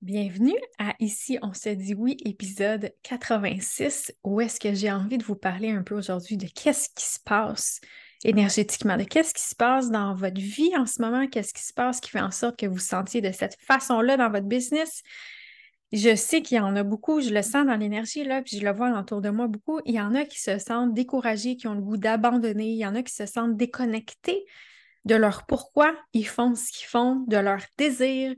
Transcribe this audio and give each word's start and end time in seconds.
Bienvenue 0.00 0.54
à 0.78 0.94
Ici 1.00 1.40
on 1.42 1.52
se 1.52 1.70
dit 1.70 1.92
oui, 1.92 2.16
épisode 2.24 2.92
86, 3.02 4.14
où 4.22 4.40
est-ce 4.40 4.60
que 4.60 4.72
j'ai 4.72 4.92
envie 4.92 5.18
de 5.18 5.24
vous 5.24 5.34
parler 5.34 5.72
un 5.72 5.82
peu 5.82 5.96
aujourd'hui 5.96 6.36
de 6.36 6.46
qu'est-ce 6.46 6.88
qui 6.94 7.04
se 7.04 7.18
passe 7.18 7.80
énergétiquement, 8.22 8.96
de 8.96 9.02
qu'est-ce 9.02 9.34
qui 9.34 9.42
se 9.42 9.56
passe 9.56 9.90
dans 9.90 10.14
votre 10.14 10.40
vie 10.40 10.70
en 10.76 10.86
ce 10.86 11.02
moment, 11.02 11.26
qu'est-ce 11.26 11.52
qui 11.52 11.64
se 11.64 11.72
passe 11.72 11.98
qui 11.98 12.10
fait 12.10 12.20
en 12.20 12.30
sorte 12.30 12.56
que 12.56 12.66
vous 12.66 12.78
sentiez 12.78 13.20
de 13.20 13.32
cette 13.32 13.56
façon-là 13.60 14.16
dans 14.16 14.30
votre 14.30 14.46
business. 14.46 15.02
Je 15.90 16.14
sais 16.14 16.42
qu'il 16.42 16.58
y 16.58 16.60
en 16.60 16.76
a 16.76 16.84
beaucoup, 16.84 17.20
je 17.20 17.30
le 17.30 17.42
sens 17.42 17.66
dans 17.66 17.76
l'énergie, 17.76 18.22
là, 18.22 18.40
puis 18.40 18.56
je 18.56 18.64
le 18.64 18.72
vois 18.72 18.96
autour 18.96 19.20
de 19.20 19.30
moi 19.30 19.48
beaucoup. 19.48 19.80
Il 19.84 19.94
y 19.94 20.00
en 20.00 20.14
a 20.14 20.24
qui 20.24 20.40
se 20.40 20.58
sentent 20.58 20.94
découragés, 20.94 21.56
qui 21.56 21.66
ont 21.66 21.74
le 21.74 21.82
goût 21.82 21.96
d'abandonner, 21.96 22.68
il 22.68 22.78
y 22.78 22.86
en 22.86 22.94
a 22.94 23.02
qui 23.02 23.14
se 23.14 23.26
sentent 23.26 23.56
déconnectés 23.56 24.44
de 25.06 25.16
leur 25.16 25.44
pourquoi 25.46 25.96
ils 26.12 26.26
font 26.26 26.54
ce 26.54 26.70
qu'ils 26.70 26.86
font, 26.86 27.24
de 27.26 27.36
leur 27.36 27.62
désir, 27.76 28.36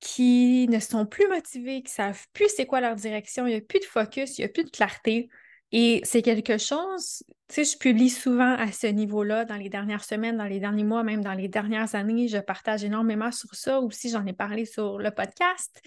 qui 0.00 0.66
ne 0.68 0.78
sont 0.78 1.06
plus 1.06 1.28
motivés, 1.28 1.82
qui 1.82 1.92
savent 1.92 2.24
plus 2.32 2.48
c'est 2.54 2.66
quoi 2.66 2.80
leur 2.80 2.94
direction, 2.94 3.46
il 3.46 3.50
n'y 3.50 3.56
a 3.56 3.60
plus 3.60 3.80
de 3.80 3.84
focus, 3.84 4.38
il 4.38 4.42
n'y 4.42 4.44
a 4.46 4.48
plus 4.48 4.64
de 4.64 4.70
clarté. 4.70 5.28
Et 5.70 6.00
c'est 6.04 6.22
quelque 6.22 6.56
chose, 6.56 7.22
tu 7.48 7.64
sais, 7.64 7.64
je 7.64 7.76
publie 7.76 8.08
souvent 8.08 8.54
à 8.54 8.72
ce 8.72 8.86
niveau-là 8.86 9.44
dans 9.44 9.56
les 9.56 9.68
dernières 9.68 10.04
semaines, 10.04 10.38
dans 10.38 10.46
les 10.46 10.60
derniers 10.60 10.84
mois, 10.84 11.02
même 11.02 11.22
dans 11.22 11.34
les 11.34 11.48
dernières 11.48 11.94
années. 11.94 12.28
Je 12.28 12.38
partage 12.38 12.84
énormément 12.84 13.32
sur 13.32 13.54
ça. 13.54 13.80
Aussi, 13.80 14.08
j'en 14.08 14.24
ai 14.24 14.32
parlé 14.32 14.64
sur 14.64 14.98
le 14.98 15.10
podcast. 15.10 15.82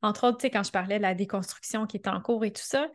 Entre 0.00 0.26
autres, 0.26 0.38
tu 0.38 0.42
sais, 0.42 0.50
quand 0.50 0.62
je 0.62 0.70
parlais 0.70 0.96
de 0.96 1.02
la 1.02 1.14
déconstruction 1.14 1.86
qui 1.86 1.98
est 1.98 2.08
en 2.08 2.20
cours 2.20 2.44
et 2.44 2.52
tout 2.52 2.62
ça. 2.64 2.88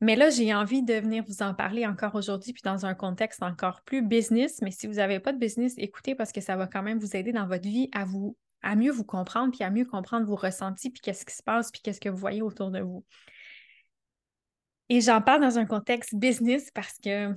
Mais 0.00 0.16
là, 0.16 0.30
j'ai 0.30 0.54
envie 0.54 0.82
de 0.82 0.94
venir 0.94 1.24
vous 1.26 1.42
en 1.42 1.54
parler 1.54 1.86
encore 1.86 2.14
aujourd'hui, 2.14 2.52
puis 2.52 2.62
dans 2.64 2.86
un 2.86 2.94
contexte 2.94 3.42
encore 3.42 3.82
plus 3.82 4.02
business. 4.02 4.60
Mais 4.62 4.70
si 4.70 4.86
vous 4.86 4.94
n'avez 4.94 5.18
pas 5.18 5.32
de 5.32 5.38
business, 5.38 5.74
écoutez 5.76 6.14
parce 6.14 6.30
que 6.30 6.40
ça 6.40 6.56
va 6.56 6.66
quand 6.66 6.82
même 6.82 6.98
vous 6.98 7.16
aider 7.16 7.32
dans 7.32 7.46
votre 7.46 7.64
vie 7.64 7.88
à 7.92 8.04
vous 8.04 8.36
à 8.64 8.74
mieux 8.76 8.90
vous 8.90 9.04
comprendre, 9.04 9.52
puis 9.52 9.62
à 9.62 9.70
mieux 9.70 9.84
comprendre 9.84 10.26
vos 10.26 10.36
ressentis, 10.36 10.90
puis 10.90 11.00
qu'est-ce 11.00 11.24
qui 11.24 11.34
se 11.34 11.42
passe, 11.42 11.70
puis 11.70 11.80
qu'est-ce 11.82 12.00
que 12.00 12.08
vous 12.08 12.16
voyez 12.16 12.42
autour 12.42 12.70
de 12.70 12.80
vous. 12.80 13.04
Et 14.88 15.00
j'en 15.00 15.20
parle 15.20 15.42
dans 15.42 15.58
un 15.58 15.66
contexte 15.66 16.14
business 16.14 16.70
parce 16.72 16.98
que 17.02 17.34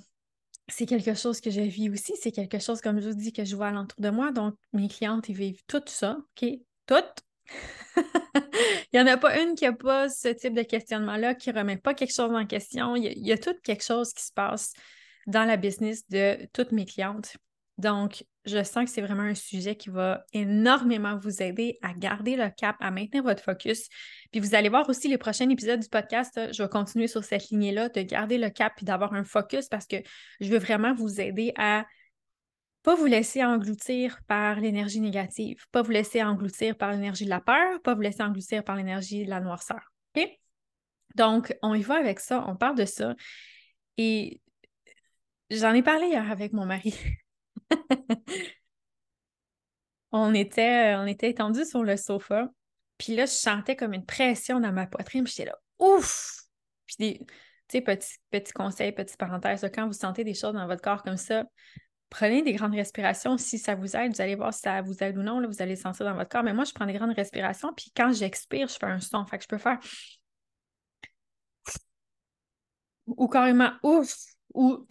c'est 0.67 0.85
quelque 0.85 1.13
chose 1.13 1.39
que 1.39 1.49
je 1.49 1.61
vis 1.61 1.89
aussi, 1.89 2.13
c'est 2.19 2.31
quelque 2.31 2.59
chose, 2.59 2.81
comme 2.81 2.99
je 2.99 3.09
vous 3.09 3.15
dis, 3.15 3.31
que 3.31 3.45
je 3.45 3.55
vois 3.55 3.67
alentour 3.67 3.99
de 4.01 4.09
moi. 4.09 4.31
Donc, 4.31 4.55
mes 4.73 4.87
clientes, 4.89 5.29
ils 5.29 5.35
vivent 5.35 5.61
tout 5.67 5.83
ça, 5.85 6.17
OK? 6.17 6.49
Toutes. 6.85 7.23
il 7.95 8.89
n'y 8.93 8.99
en 8.99 9.07
a 9.07 9.15
pas 9.15 9.41
une 9.41 9.55
qui 9.55 9.63
n'a 9.63 9.71
pas 9.71 10.09
ce 10.09 10.27
type 10.29 10.53
de 10.53 10.63
questionnement-là, 10.63 11.35
qui 11.35 11.51
ne 11.51 11.57
remet 11.57 11.77
pas 11.77 11.93
quelque 11.93 12.13
chose 12.13 12.33
en 12.33 12.45
question. 12.45 12.95
Il 12.95 13.03
y, 13.03 13.07
a, 13.07 13.11
il 13.11 13.25
y 13.25 13.31
a 13.31 13.37
tout 13.37 13.55
quelque 13.63 13.83
chose 13.83 14.13
qui 14.13 14.23
se 14.23 14.33
passe 14.33 14.73
dans 15.25 15.45
la 15.45 15.55
business 15.55 16.07
de 16.09 16.47
toutes 16.51 16.73
mes 16.73 16.85
clientes. 16.85 17.37
Donc, 17.77 18.25
je 18.47 18.63
sens 18.63 18.85
que 18.85 18.89
c'est 18.89 19.01
vraiment 19.01 19.23
un 19.23 19.35
sujet 19.35 19.75
qui 19.75 19.89
va 19.89 20.25
énormément 20.33 21.17
vous 21.17 21.41
aider 21.43 21.77
à 21.81 21.93
garder 21.93 22.35
le 22.35 22.49
cap, 22.49 22.77
à 22.79 22.91
maintenir 22.91 23.23
votre 23.23 23.43
focus. 23.43 23.87
Puis 24.31 24.39
vous 24.39 24.55
allez 24.55 24.69
voir 24.69 24.87
aussi 24.89 25.07
les 25.07 25.17
prochains 25.17 25.49
épisodes 25.49 25.79
du 25.79 25.89
podcast, 25.89 26.39
je 26.53 26.63
vais 26.63 26.69
continuer 26.69 27.07
sur 27.07 27.23
cette 27.23 27.49
lignée-là, 27.49 27.89
de 27.89 28.01
garder 28.01 28.37
le 28.37 28.49
cap 28.49 28.73
et 28.81 28.85
d'avoir 28.85 29.13
un 29.13 29.23
focus 29.23 29.67
parce 29.67 29.85
que 29.85 29.97
je 30.39 30.49
veux 30.49 30.59
vraiment 30.59 30.93
vous 30.93 31.19
aider 31.19 31.53
à 31.57 31.85
pas 32.83 32.95
vous 32.95 33.05
laisser 33.05 33.43
engloutir 33.43 34.19
par 34.27 34.61
l'énergie 34.61 35.01
négative, 35.01 35.65
pas 35.71 35.81
vous 35.81 35.91
laisser 35.91 36.23
engloutir 36.23 36.77
par 36.77 36.91
l'énergie 36.91 37.25
de 37.25 37.29
la 37.29 37.41
peur, 37.41 37.81
pas 37.81 37.93
vous 37.93 38.01
laisser 38.01 38.23
engloutir 38.23 38.63
par 38.63 38.77
l'énergie 38.77 39.25
de 39.25 39.29
la 39.29 39.41
noirceur. 39.41 39.91
OK? 40.15 40.25
Donc, 41.15 41.53
on 41.61 41.73
y 41.73 41.81
va 41.81 41.95
avec 41.95 42.21
ça, 42.21 42.45
on 42.47 42.55
parle 42.55 42.77
de 42.77 42.85
ça. 42.85 43.13
Et 43.97 44.39
j'en 45.49 45.73
ai 45.73 45.83
parlé 45.83 46.07
hier 46.07 46.31
avec 46.31 46.53
mon 46.53 46.65
mari. 46.65 46.93
on 50.11 50.33
était, 50.33 50.95
on 50.95 51.05
était 51.05 51.29
étendus 51.29 51.65
sur 51.65 51.83
le 51.83 51.97
sofa. 51.97 52.49
Puis 52.97 53.15
là, 53.15 53.25
je 53.25 53.31
sentais 53.31 53.75
comme 53.75 53.93
une 53.93 54.05
pression 54.05 54.59
dans 54.59 54.71
ma 54.71 54.87
poitrine. 54.87 55.23
Puis 55.23 55.33
j'étais 55.35 55.49
là, 55.49 55.57
ouf! 55.79 56.43
Puis, 56.85 56.95
tu 56.97 57.25
sais, 57.69 57.81
petit, 57.81 58.17
petit 58.31 58.53
conseil, 58.53 58.91
petite 58.91 59.17
parenthèse, 59.17 59.69
quand 59.73 59.87
vous 59.87 59.93
sentez 59.93 60.23
des 60.23 60.33
choses 60.33 60.53
dans 60.53 60.67
votre 60.67 60.81
corps 60.81 61.03
comme 61.03 61.17
ça, 61.17 61.45
prenez 62.09 62.41
des 62.41 62.53
grandes 62.53 62.73
respirations. 62.73 63.37
Si 63.37 63.59
ça 63.59 63.75
vous 63.75 63.95
aide, 63.95 64.13
vous 64.13 64.21
allez 64.21 64.35
voir 64.35 64.53
si 64.53 64.61
ça 64.61 64.81
vous 64.81 65.03
aide 65.03 65.17
ou 65.17 65.21
non. 65.21 65.39
Là, 65.39 65.47
vous 65.47 65.61
allez 65.61 65.75
sentir 65.75 66.05
dans 66.05 66.15
votre 66.15 66.29
corps. 66.29 66.43
Mais 66.43 66.53
moi, 66.53 66.63
je 66.63 66.73
prends 66.73 66.85
des 66.85 66.93
grandes 66.93 67.15
respirations. 67.15 67.73
Puis 67.73 67.91
quand 67.95 68.11
j'expire, 68.13 68.67
je 68.67 68.75
fais 68.75 68.85
un 68.85 68.99
son. 68.99 69.25
Fait 69.25 69.37
que 69.37 69.43
je 69.43 69.49
peux 69.49 69.57
faire 69.57 69.79
ou 73.07 73.27
carrément 73.27 73.71
ouf 73.83 74.13
ou 74.53 74.85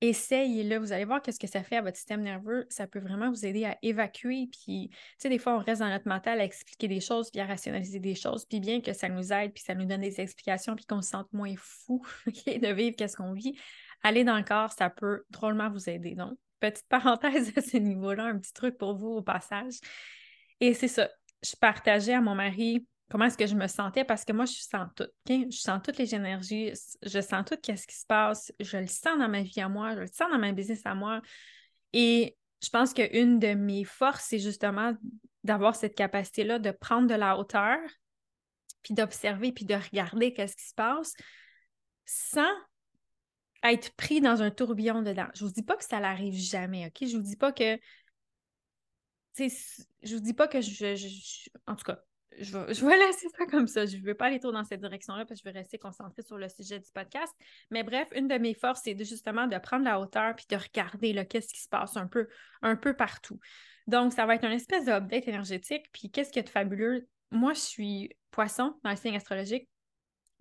essayez-le. 0.00 0.78
Vous 0.78 0.92
allez 0.92 1.04
voir 1.04 1.22
qu'est-ce 1.22 1.38
que 1.38 1.46
ça 1.46 1.62
fait 1.62 1.76
à 1.76 1.82
votre 1.82 1.96
système 1.96 2.22
nerveux. 2.22 2.66
Ça 2.68 2.86
peut 2.86 2.98
vraiment 2.98 3.30
vous 3.30 3.44
aider 3.44 3.64
à 3.64 3.76
évacuer. 3.82 4.48
Puis, 4.50 4.88
tu 4.90 4.96
sais, 5.18 5.28
des 5.28 5.38
fois, 5.38 5.56
on 5.56 5.58
reste 5.58 5.80
dans 5.80 5.88
notre 5.88 6.08
mental 6.08 6.40
à 6.40 6.44
expliquer 6.44 6.88
des 6.88 7.00
choses, 7.00 7.30
puis 7.30 7.40
à 7.40 7.46
rationaliser 7.46 8.00
des 8.00 8.14
choses. 8.14 8.44
Puis 8.46 8.60
bien 8.60 8.80
que 8.80 8.92
ça 8.92 9.08
nous 9.08 9.32
aide, 9.32 9.52
puis 9.52 9.62
ça 9.62 9.74
nous 9.74 9.84
donne 9.84 10.00
des 10.00 10.20
explications, 10.20 10.74
puis 10.76 10.86
qu'on 10.86 11.02
se 11.02 11.10
sente 11.10 11.32
moins 11.32 11.54
fou 11.56 12.04
de 12.26 12.72
vivre 12.72 12.96
qu'est-ce 12.96 13.16
qu'on 13.16 13.32
vit, 13.32 13.58
aller 14.02 14.24
dans 14.24 14.36
le 14.36 14.44
corps, 14.44 14.72
ça 14.72 14.90
peut 14.90 15.24
drôlement 15.30 15.70
vous 15.70 15.88
aider. 15.88 16.14
Donc, 16.14 16.38
petite 16.60 16.86
parenthèse 16.88 17.52
à 17.56 17.60
ce 17.60 17.76
niveau-là, 17.76 18.24
un 18.24 18.38
petit 18.38 18.52
truc 18.52 18.78
pour 18.78 18.94
vous 18.94 19.08
au 19.08 19.22
passage. 19.22 19.74
Et 20.60 20.74
c'est 20.74 20.88
ça. 20.88 21.08
Je 21.42 21.56
partageais 21.56 22.14
à 22.14 22.20
mon 22.20 22.34
mari 22.34 22.86
comment 23.10 23.24
est-ce 23.26 23.36
que 23.36 23.46
je 23.46 23.54
me 23.54 23.66
sentais? 23.66 24.04
Parce 24.04 24.24
que 24.24 24.32
moi, 24.32 24.44
je 24.44 24.52
sens 24.52 24.88
tout. 24.94 25.08
Je 25.28 25.44
sens 25.50 25.80
toutes 25.84 25.98
les 25.98 26.14
énergies, 26.14 26.72
je 27.02 27.20
sens 27.20 27.44
tout 27.44 27.56
ce 27.62 27.86
qui 27.86 27.96
se 27.96 28.06
passe, 28.06 28.52
je 28.60 28.76
le 28.76 28.86
sens 28.86 29.18
dans 29.18 29.28
ma 29.28 29.42
vie 29.42 29.60
à 29.60 29.68
moi, 29.68 29.94
je 29.94 30.00
le 30.00 30.06
sens 30.06 30.30
dans 30.30 30.38
ma 30.38 30.52
business 30.52 30.82
à 30.84 30.94
moi. 30.94 31.20
Et 31.92 32.36
je 32.62 32.68
pense 32.70 32.94
qu'une 32.94 33.38
de 33.38 33.54
mes 33.54 33.84
forces, 33.84 34.26
c'est 34.28 34.38
justement 34.38 34.94
d'avoir 35.42 35.74
cette 35.74 35.94
capacité-là 35.94 36.58
de 36.58 36.70
prendre 36.70 37.08
de 37.08 37.14
la 37.14 37.36
hauteur, 37.38 37.78
puis 38.82 38.94
d'observer, 38.94 39.52
puis 39.52 39.64
de 39.64 39.74
regarder 39.74 40.32
qu'est-ce 40.32 40.56
qui 40.56 40.66
se 40.66 40.74
passe 40.74 41.14
sans 42.06 42.50
être 43.62 43.94
pris 43.94 44.20
dans 44.20 44.42
un 44.42 44.50
tourbillon 44.50 45.02
dedans. 45.02 45.28
Je 45.34 45.44
vous 45.44 45.52
dis 45.52 45.62
pas 45.62 45.76
que 45.76 45.84
ça 45.84 46.00
n'arrive 46.00 46.34
jamais, 46.34 46.86
OK? 46.86 47.06
Je 47.06 47.16
vous 47.16 47.22
dis 47.22 47.36
pas 47.36 47.52
que 47.52 47.78
je 49.38 50.14
vous 50.14 50.20
dis 50.20 50.34
pas 50.34 50.48
que 50.48 50.60
je, 50.60 51.48
en 51.66 51.76
tout 51.76 51.84
cas, 51.84 52.02
je 52.40 52.56
vais, 52.56 52.98
laisser 53.06 53.28
ça 53.36 53.46
comme 53.46 53.66
ça. 53.66 53.86
Je 53.86 53.96
ne 53.96 54.02
veux 54.02 54.14
pas 54.14 54.26
aller 54.26 54.40
trop 54.40 54.52
dans 54.52 54.64
cette 54.64 54.80
direction-là 54.80 55.24
parce 55.24 55.40
que 55.40 55.48
je 55.48 55.52
veux 55.52 55.58
rester 55.58 55.78
concentrée 55.78 56.22
sur 56.22 56.38
le 56.38 56.48
sujet 56.48 56.78
du 56.78 56.90
podcast. 56.92 57.32
Mais 57.70 57.82
bref, 57.82 58.08
une 58.14 58.28
de 58.28 58.36
mes 58.36 58.54
forces, 58.54 58.82
c'est 58.84 58.98
justement 59.04 59.46
de 59.46 59.58
prendre 59.58 59.84
la 59.84 60.00
hauteur 60.00 60.34
puis 60.34 60.46
de 60.48 60.56
regarder 60.56 61.26
qu'est-ce 61.26 61.52
qui 61.52 61.60
se 61.60 61.68
passe 61.68 61.96
un 61.96 62.06
peu, 62.06 62.28
un 62.62 62.76
peu 62.76 62.94
partout. 62.94 63.38
Donc, 63.86 64.12
ça 64.12 64.26
va 64.26 64.34
être 64.34 64.44
une 64.44 64.52
espèce 64.52 64.84
d'update 64.84 65.28
énergétique. 65.28 65.86
Puis, 65.92 66.10
qu'est-ce 66.10 66.30
qui 66.30 66.38
est 66.38 66.48
fabuleux? 66.48 67.08
Moi, 67.30 67.54
je 67.54 67.60
suis 67.60 68.16
poisson 68.30 68.74
dans 68.84 68.90
le 68.90 68.96
signe 68.96 69.16
astrologique, 69.16 69.68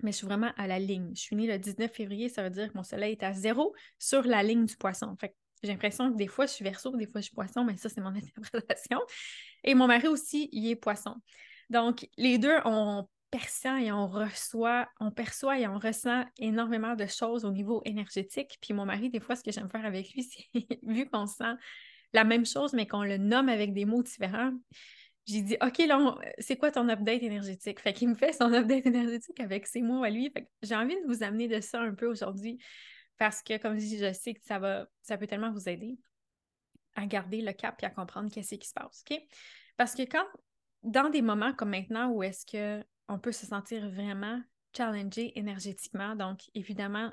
mais 0.01 0.11
je 0.11 0.17
suis 0.17 0.27
vraiment 0.27 0.51
à 0.57 0.67
la 0.67 0.79
ligne. 0.79 1.11
Je 1.15 1.21
suis 1.21 1.35
née 1.35 1.47
le 1.47 1.57
19 1.57 1.91
février, 1.91 2.29
ça 2.29 2.43
veut 2.43 2.49
dire 2.49 2.71
que 2.71 2.77
mon 2.77 2.83
soleil 2.83 3.13
est 3.13 3.23
à 3.23 3.33
zéro 3.33 3.75
sur 3.97 4.23
la 4.23 4.43
ligne 4.43 4.65
du 4.65 4.77
poisson. 4.77 5.15
Fait 5.19 5.35
j'ai 5.61 5.71
l'impression 5.71 6.11
que 6.11 6.17
des 6.17 6.27
fois, 6.27 6.45
je 6.45 6.53
suis 6.53 6.63
verso, 6.63 6.95
des 6.95 7.05
fois, 7.05 7.19
je 7.21 7.25
suis 7.25 7.35
poisson, 7.35 7.63
mais 7.65 7.75
ça, 7.75 7.89
c'est 7.89 8.01
mon 8.01 8.09
interprétation. 8.15 8.99
Et 9.63 9.73
mon 9.75 9.87
mari 9.87 10.07
aussi, 10.07 10.49
il 10.51 10.69
est 10.69 10.75
poisson. 10.75 11.15
Donc, 11.69 12.07
les 12.17 12.37
deux, 12.37 12.57
on 12.65 13.07
perçoit 13.31 13.81
et 13.81 13.91
on 13.91 14.07
reçoit, 14.07 14.89
on 14.99 15.11
perçoit 15.11 15.59
et 15.59 15.67
on 15.67 15.77
ressent 15.77 16.25
énormément 16.37 16.95
de 16.95 17.05
choses 17.05 17.45
au 17.45 17.51
niveau 17.51 17.81
énergétique. 17.85 18.57
Puis 18.61 18.73
mon 18.73 18.85
mari, 18.85 19.09
des 19.09 19.19
fois, 19.19 19.35
ce 19.35 19.43
que 19.43 19.51
j'aime 19.51 19.69
faire 19.69 19.85
avec 19.85 20.11
lui, 20.13 20.23
c'est 20.53 20.79
vu 20.83 21.07
qu'on 21.09 21.27
sent 21.27 21.53
la 22.13 22.23
même 22.23 22.45
chose, 22.45 22.73
mais 22.73 22.87
qu'on 22.87 23.03
le 23.03 23.17
nomme 23.17 23.49
avec 23.49 23.73
des 23.73 23.85
mots 23.85 24.01
différents, 24.01 24.51
j'ai 25.27 25.43
dit, 25.43 25.57
OK, 25.61 25.77
là, 25.79 26.17
c'est 26.39 26.57
quoi 26.57 26.71
ton 26.71 26.89
update 26.89 27.21
énergétique? 27.21 27.79
Fait 27.79 27.93
qu'il 27.93 28.09
me 28.09 28.15
fait 28.15 28.33
son 28.33 28.51
update 28.51 28.87
énergétique 28.87 29.39
avec 29.39 29.67
ses 29.67 29.83
mots 29.83 30.03
à 30.03 30.09
lui. 30.09 30.31
Fait 30.31 30.41
que 30.41 30.49
j'ai 30.63 30.75
envie 30.75 30.95
de 30.95 31.05
vous 31.05 31.21
amener 31.21 31.47
de 31.47 31.61
ça 31.61 31.79
un 31.81 31.93
peu 31.93 32.07
aujourd'hui 32.07 32.57
parce 33.19 33.43
que, 33.43 33.57
comme 33.57 33.75
je 33.75 33.85
dis, 33.85 33.97
je 33.99 34.11
sais 34.11 34.33
que 34.33 34.39
ça 34.43 34.57
va, 34.57 34.87
ça 35.03 35.17
peut 35.17 35.27
tellement 35.27 35.51
vous 35.51 35.69
aider 35.69 35.99
à 36.95 37.05
garder 37.05 37.41
le 37.41 37.53
cap 37.53 37.81
et 37.83 37.85
à 37.85 37.91
comprendre 37.91 38.31
qu'est-ce 38.31 38.55
qui 38.55 38.67
se 38.67 38.73
passe, 38.73 39.03
OK? 39.07 39.21
Parce 39.77 39.93
que 39.93 40.01
quand 40.01 40.25
dans 40.83 41.09
des 41.09 41.21
moments 41.21 41.53
comme 41.53 41.69
maintenant 41.69 42.09
où 42.09 42.23
est-ce 42.23 42.45
qu'on 42.45 43.19
peut 43.19 43.31
se 43.31 43.45
sentir 43.45 43.89
vraiment 43.89 44.41
challengé 44.75 45.37
énergétiquement, 45.37 46.15
donc 46.15 46.41
évidemment, 46.53 47.11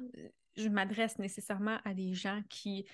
je 0.57 0.69
m'adresse 0.69 1.19
nécessairement 1.19 1.79
à 1.85 1.95
des 1.95 2.15
gens 2.15 2.43
qui 2.49 2.87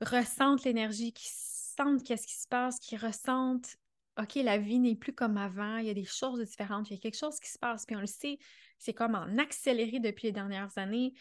ressentent 0.00 0.64
l'énergie, 0.64 1.12
qui 1.12 1.28
sentent 1.30 2.02
qu'est-ce 2.04 2.26
qui 2.26 2.36
se 2.36 2.48
passe, 2.48 2.78
qui 2.78 2.96
ressentent 2.96 3.76
OK, 4.18 4.36
la 4.36 4.56
vie 4.56 4.78
n'est 4.78 4.96
plus 4.96 5.12
comme 5.12 5.36
avant, 5.36 5.76
il 5.76 5.86
y 5.86 5.90
a 5.90 5.94
des 5.94 6.04
choses 6.04 6.40
différentes, 6.40 6.88
il 6.88 6.94
y 6.94 6.96
a 6.96 7.00
quelque 7.00 7.18
chose 7.18 7.38
qui 7.38 7.50
se 7.50 7.58
passe, 7.58 7.84
puis 7.84 7.96
on 7.96 8.00
le 8.00 8.06
sait, 8.06 8.38
c'est 8.78 8.94
comme 8.94 9.14
en 9.14 9.36
accéléré 9.38 10.00
depuis 10.00 10.28
les 10.28 10.32
dernières 10.32 10.76
années. 10.78 11.12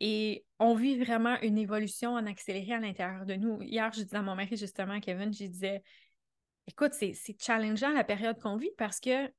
Et 0.00 0.44
on 0.58 0.74
vit 0.74 0.98
vraiment 0.98 1.40
une 1.40 1.56
évolution 1.56 2.12
en 2.14 2.26
accéléré 2.26 2.74
à 2.74 2.80
l'intérieur 2.80 3.24
de 3.24 3.34
nous. 3.34 3.62
Hier, 3.62 3.90
je 3.94 4.02
disais 4.02 4.16
à 4.16 4.22
mon 4.22 4.34
mari, 4.34 4.56
justement, 4.56 5.00
Kevin, 5.00 5.32
je 5.32 5.46
disais, 5.46 5.82
écoute, 6.66 6.92
c'est 6.94 7.14
challengeant 7.40 7.90
la 7.90 8.04
période 8.04 8.38
qu'on 8.40 8.56
vit 8.56 8.70
parce 8.78 9.00
que 9.00 9.30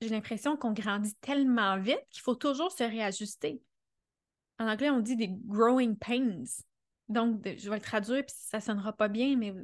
j'ai 0.00 0.08
l'impression 0.08 0.56
qu'on 0.56 0.72
grandit 0.72 1.14
tellement 1.16 1.78
vite 1.78 2.02
qu'il 2.10 2.22
faut 2.22 2.34
toujours 2.34 2.72
se 2.72 2.84
réajuster. 2.84 3.62
En 4.58 4.68
anglais, 4.68 4.90
on 4.90 5.00
dit 5.00 5.16
des 5.16 5.28
growing 5.28 5.96
pains. 5.96 6.42
Donc, 7.08 7.40
je 7.44 7.68
vais 7.68 7.76
le 7.76 7.82
traduire, 7.82 8.24
puis 8.24 8.34
ça 8.36 8.58
ne 8.58 8.62
sonnera 8.62 8.92
pas 8.92 9.08
bien, 9.08 9.36
mais 9.36 9.54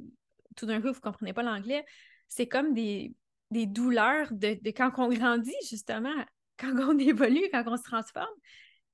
tout 0.56 0.66
d'un 0.66 0.80
coup, 0.80 0.88
vous 0.88 0.94
ne 0.94 1.00
comprenez 1.00 1.32
pas 1.32 1.42
l'anglais. 1.42 1.84
C'est 2.28 2.48
comme 2.48 2.74
des, 2.74 3.14
des 3.50 3.66
douleurs 3.66 4.32
de, 4.32 4.58
de, 4.60 4.70
quand 4.70 4.92
on 4.98 5.08
grandit, 5.08 5.54
justement, 5.68 6.14
quand 6.58 6.74
on 6.88 6.98
évolue, 6.98 7.48
quand 7.52 7.64
on 7.66 7.76
se 7.76 7.82
transforme. 7.82 8.34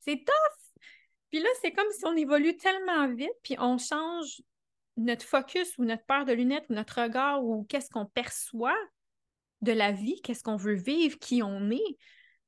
C'est 0.00 0.24
tough! 0.24 0.82
Puis 1.30 1.40
là, 1.40 1.48
c'est 1.62 1.72
comme 1.72 1.90
si 1.92 2.04
on 2.04 2.14
évolue 2.14 2.56
tellement 2.56 3.08
vite, 3.14 3.32
puis 3.42 3.56
on 3.58 3.78
change 3.78 4.42
notre 4.96 5.24
focus 5.24 5.76
ou 5.78 5.84
notre 5.84 6.04
paire 6.04 6.24
de 6.24 6.32
lunettes 6.32 6.66
ou 6.68 6.74
notre 6.74 7.02
regard 7.02 7.44
ou 7.44 7.64
qu'est-ce 7.64 7.90
qu'on 7.90 8.06
perçoit 8.06 8.78
de 9.62 9.72
la 9.72 9.92
vie, 9.92 10.20
qu'est-ce 10.22 10.42
qu'on 10.42 10.56
veut 10.56 10.74
vivre, 10.74 11.18
qui 11.18 11.42
on 11.42 11.70
est. 11.70 11.96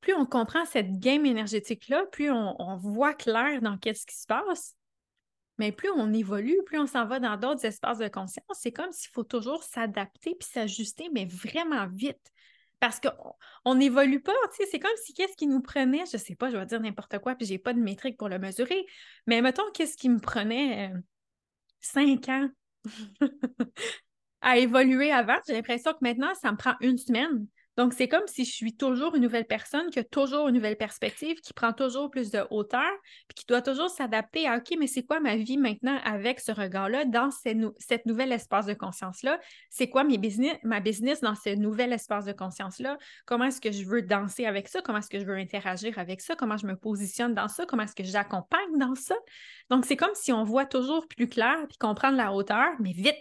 Plus 0.00 0.14
on 0.14 0.26
comprend 0.26 0.64
cette 0.67 0.99
game 0.99 1.25
énergétique-là, 1.25 2.05
plus 2.12 2.31
on, 2.31 2.76
voit 2.76 3.14
clair 3.14 3.62
dans 3.62 3.79
qu'est-ce 3.79 4.05
qui 4.05 4.17
se 4.17 4.26
passe, 4.26 4.76
mais 5.56 5.73
plus 5.73 5.91
on 5.91 6.12
évolue, 6.12 6.58
plus 6.67 6.79
on 6.79 6.87
s'en 6.87 7.06
va 7.06 7.20
dans 7.20 7.38
d'autres 7.38 7.64
espaces 7.64 7.99
de 7.99 8.08
conscience, 8.08 8.44
c'est 8.52 8.73
comme 8.73 8.93
s'il 8.93 9.11
faut 9.12 9.25
toujours 9.25 9.62
s'adapter 9.62 10.35
puis 10.38 10.49
s'ajuster, 10.50 11.08
mais 11.14 11.25
vraiment 11.25 11.87
vite. 11.87 12.32
Parce 12.81 13.00
qu'on 13.00 13.75
n'évolue 13.76 14.20
pas, 14.20 14.35
tu 14.50 14.56
sais, 14.56 14.70
c'est 14.70 14.81
comme 14.81 14.91
si 15.02 15.14
qu'est-ce 15.14 15.37
qui 15.37 15.46
nous 15.46 15.62
prenait, 15.62 16.05
je 16.12 16.19
sais 16.19 16.35
pas, 16.35 16.50
je 16.50 16.58
vais 16.58 16.67
dire 16.67 16.81
n'importe 16.81 17.19
quoi, 17.20 17.35
puis 17.35 17.46
j'ai 17.46 17.56
pas 17.56 17.73
de 17.73 17.81
métrique 17.81 18.19
pour 18.19 18.29
le 18.29 18.38
mesurer, 18.38 18.85
mais 19.26 19.41
mettons, 19.41 19.62
qu'est-ce 19.73 19.96
qui 19.96 20.11
me 20.11 20.19
prenait 20.19 20.91
euh, 20.93 20.99
cinq 21.84 22.28
ans 22.28 22.48
à 24.40 24.58
évoluer 24.58 25.10
avant, 25.10 25.36
j'ai 25.46 25.54
l'impression 25.54 25.92
que 25.92 25.98
maintenant, 26.02 26.34
ça 26.34 26.52
me 26.52 26.56
prend 26.56 26.75
une 26.81 26.98
semaine 26.98 27.46
donc, 27.76 27.93
c'est 27.93 28.06
comme 28.06 28.26
si 28.26 28.44
je 28.44 28.53
suis 28.53 28.76
toujours 28.76 29.17
une 29.17 29.23
nouvelle 29.23 29.47
personne, 29.47 29.91
qui 29.91 29.99
a 29.99 30.05
toujours 30.05 30.49
une 30.49 30.55
nouvelle 30.55 30.76
perspective, 30.76 31.37
qui 31.41 31.53
prend 31.53 31.73
toujours 31.73 32.09
plus 32.09 32.31
de 32.31 32.47
hauteur, 32.50 32.91
puis 33.26 33.35
qui 33.35 33.44
doit 33.47 33.62
toujours 33.62 33.91
s'adapter 33.91 34.47
à 34.47 34.59
OK, 34.59 34.76
mais 34.79 34.87
c'est 34.87 35.03
quoi 35.03 35.19
ma 35.19 35.35
vie 35.35 35.59
maintenant 35.59 35.99
avec 36.05 36.38
ce 36.38 36.53
regard-là, 36.53 37.05
dans 37.05 37.31
cette 37.31 38.06
nouvel 38.06 38.31
espace 38.31 38.67
de 38.67 38.75
conscience-là? 38.75 39.41
C'est 39.71 39.88
quoi 39.88 40.05
mes 40.05 40.19
business, 40.19 40.56
ma 40.62 40.79
business 40.79 41.21
dans 41.21 41.35
ce 41.35 41.55
nouvel 41.56 41.93
espace 41.93 42.25
de 42.25 42.32
conscience-là? 42.32 42.97
Comment 43.26 43.47
est-ce 43.47 43.61
que 43.61 43.73
je 43.73 43.85
veux 43.85 44.03
danser 44.03 44.47
avec 44.47 44.69
ça? 44.69 44.81
Comment 44.81 44.99
est-ce 44.99 45.11
que 45.11 45.19
je 45.19 45.27
veux 45.27 45.37
interagir 45.37 45.99
avec 45.99 46.20
ça? 46.20 46.37
Comment 46.37 46.56
je 46.56 46.67
me 46.67 46.77
positionne 46.77 47.35
dans 47.35 47.49
ça? 47.49 47.67
Comment 47.67 47.82
est-ce 47.82 47.97
que 47.97 48.05
j'accompagne 48.05 48.79
dans 48.79 48.94
ça? 48.94 49.17
Donc, 49.69 49.85
c'est 49.85 49.97
comme 49.97 50.15
si 50.15 50.32
on 50.32 50.44
voit 50.44 50.67
toujours 50.67 51.09
plus 51.09 51.29
clair, 51.29 51.56
puis 51.69 51.77
qu'on 51.79 51.94
prend 51.94 52.12
de 52.12 52.17
la 52.17 52.32
hauteur, 52.32 52.69
mais 52.79 52.93
vite. 52.93 53.17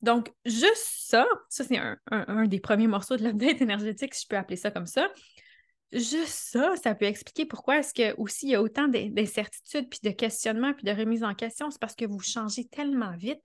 Donc, 0.00 0.32
juste 0.44 0.86
ça, 0.96 1.26
ça 1.48 1.64
c'est 1.64 1.78
un, 2.10 2.46
des 2.46 2.60
premiers 2.60 2.86
morceaux 2.86 3.16
de 3.16 3.24
l'update 3.24 3.60
énergétique, 3.60 4.14
si 4.14 4.22
je 4.22 4.28
peux 4.28 4.36
appeler 4.36 4.56
ça 4.56 4.70
comme 4.70 4.86
ça. 4.86 5.08
Juste 5.90 6.28
ça, 6.28 6.74
ça 6.76 6.94
peut 6.94 7.06
expliquer 7.06 7.46
pourquoi 7.46 7.78
est-ce 7.78 7.94
que 7.94 8.14
aussi 8.20 8.46
il 8.46 8.50
y 8.50 8.54
a 8.54 8.62
autant 8.62 8.88
d'incertitudes, 8.88 9.88
puis 9.88 10.00
de 10.02 10.10
questionnements, 10.10 10.74
puis 10.74 10.84
de 10.84 10.92
remise 10.92 11.24
en 11.24 11.34
question. 11.34 11.70
C'est 11.70 11.80
parce 11.80 11.94
que 11.94 12.04
vous 12.04 12.20
changez 12.20 12.66
tellement 12.66 13.16
vite. 13.16 13.42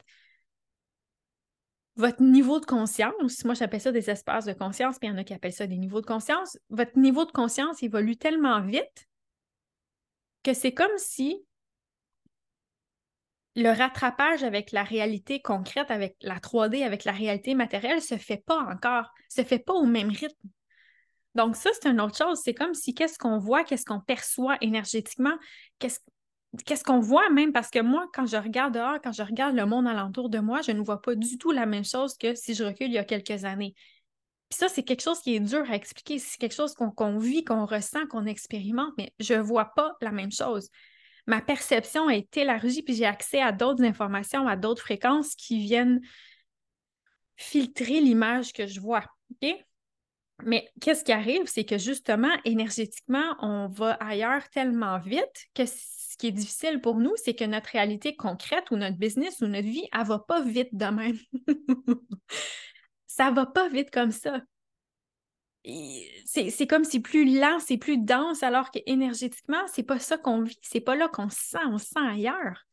Votre 1.96 2.24
niveau 2.24 2.60
de 2.60 2.66
conscience, 2.66 3.46
moi 3.46 3.54
j'appelle 3.54 3.80
ça 3.80 3.92
des 3.92 4.10
espaces 4.10 4.46
de 4.46 4.54
conscience, 4.54 4.98
puis 5.00 5.08
il 5.08 5.12
y 5.12 5.14
en 5.14 5.18
a 5.18 5.24
qui 5.24 5.34
appellent 5.34 5.54
ça 5.54 5.68
des 5.68 5.78
niveaux 5.78 6.02
de 6.02 6.06
conscience. 6.06 6.58
Votre 6.70 6.98
niveau 6.98 7.24
de 7.24 7.32
conscience 7.32 7.82
évolue 7.82 8.18
tellement 8.18 8.62
vite 8.62 9.08
que 10.44 10.54
c'est 10.54 10.74
comme 10.74 10.98
si 10.98 11.46
le 13.56 13.70
rattrapage 13.70 14.44
avec 14.44 14.72
la 14.72 14.84
réalité 14.84 15.42
concrète, 15.42 15.92
avec 15.92 16.16
la 16.22 16.40
3D, 16.40 16.84
avec 16.84 17.04
la 17.04 17.12
réalité 17.12 17.54
matérielle, 17.54 18.02
se 18.02 18.18
fait 18.18 18.44
pas 18.44 18.58
encore, 18.60 19.12
se 19.30 19.44
fait 19.44 19.60
pas 19.60 19.74
au 19.74 19.86
même 19.86 20.10
rythme. 20.10 20.50
Donc 21.36 21.56
ça, 21.56 21.70
c'est 21.74 21.90
une 21.90 22.02
autre 22.02 22.18
chose. 22.18 22.40
C'est 22.44 22.54
comme 22.54 22.74
si 22.74 22.94
qu'est-ce 22.94 23.18
qu'on 23.18 23.38
voit, 23.38 23.64
qu'est-ce 23.64 23.86
qu'on 23.86 24.00
perçoit 24.00 24.58
énergétiquement, 24.62 25.34
qu'est-ce 25.80 26.84
qu'on 26.84 27.00
voit 27.00 27.30
même, 27.30 27.52
parce 27.52 27.70
que 27.70 27.80
moi, 27.80 28.08
quand 28.14 28.26
je 28.26 28.38
regarde 28.38 28.74
dehors, 28.74 29.00
quand 29.04 29.12
je 29.12 29.24
regarde 29.24 29.56
le 29.56 29.66
monde 29.66 29.88
alentour 29.88 30.30
de 30.30 30.40
moi, 30.40 30.62
je 30.62 30.72
ne 30.72 30.82
vois 30.82 31.02
pas 31.02 31.16
du 31.16 31.38
tout 31.38 31.52
la 31.52 31.66
même 31.66 31.86
chose 31.86 32.16
que 32.18 32.36
si 32.36 32.56
je 32.56 32.64
recule 32.64 32.88
il 32.88 32.94
y 32.94 33.00
a 33.00 33.04
quelques 33.04 33.46
années. 33.46 33.74
Puis 34.50 34.60
ça, 34.60 34.68
c'est 34.68 34.84
quelque 34.84 35.02
chose 35.02 35.20
qui 35.20 35.36
est 35.36 35.40
dur 35.40 35.64
à 35.70 35.76
expliquer. 35.76 36.20
C'est 36.20 36.38
quelque 36.38 36.54
chose 36.54 36.76
qu'on 36.76 37.18
vit, 37.18 37.44
qu'on 37.44 37.66
ressent, 37.66 38.06
qu'on 38.08 38.26
expérimente, 38.26 38.94
mais 39.00 39.12
je 39.20 39.34
ne 39.34 39.42
vois 39.42 39.74
pas 39.76 39.94
la 40.02 40.12
même 40.12 40.32
chose 40.32 40.70
ma 41.26 41.42
perception 41.42 42.10
été 42.10 42.42
élargie, 42.42 42.84
puis 42.84 42.96
j'ai 42.96 43.06
accès 43.06 43.42
à 43.42 43.52
d'autres 43.52 43.84
informations, 43.84 44.48
à 44.48 44.56
d'autres 44.56 44.82
fréquences 44.82 45.36
qui 45.36 45.60
viennent 45.60 46.02
filtrer 47.36 48.02
l'image 48.02 48.54
que 48.54 48.68
je 48.68 48.80
vois. 48.80 49.06
Mais 50.44 50.70
qu'est-ce 50.82 51.04
qui 51.04 51.12
arrive, 51.12 51.46
c'est 51.46 51.64
que 51.64 51.78
justement, 51.78 52.34
énergétiquement, 52.44 53.36
on 53.40 53.68
va 53.68 53.94
ailleurs 53.94 54.50
tellement 54.50 55.00
vite 55.00 55.48
que 55.54 55.66
ce 55.66 56.18
qui 56.18 56.28
est 56.28 56.32
difficile 56.32 56.82
pour 56.82 56.96
nous, 56.96 57.14
c'est 57.16 57.34
que 57.34 57.46
notre 57.46 57.70
réalité 57.70 58.16
concrète 58.16 58.70
ou 58.72 58.76
notre 58.76 58.98
business 58.98 59.42
ou 59.42 59.48
notre 59.48 59.68
vie, 59.68 59.88
elle 59.94 60.02
ne 60.02 60.06
va 60.06 60.20
pas 60.20 60.42
vite 60.42 60.70
de 60.74 60.86
même. 60.86 61.18
ça 63.08 63.32
va 63.32 63.46
pas 63.46 63.70
vite 63.70 63.92
comme 63.92 64.12
ça 64.12 64.42
c'est 66.26 66.68
comme 66.68 66.84
si 66.84 67.00
plus 67.00 67.40
lent, 67.40 67.60
c'est 67.60 67.78
plus 67.78 67.98
dense, 67.98 68.44
alors 68.44 68.70
qu'énergétiquement, 68.72 69.66
c'est 69.68 69.84
pas 69.84 70.00
ça 70.00 70.18
qu'on 70.18 70.42
vit, 70.42 70.60
c'est 70.62 70.82
pas 70.82 70.96
là 70.96 71.08
qu'on 71.08 71.30
se 71.30 71.40
sent, 71.40 71.66
on 71.68 71.78
se 71.78 71.86
sent 71.86 72.00
ailleurs. 72.00 72.66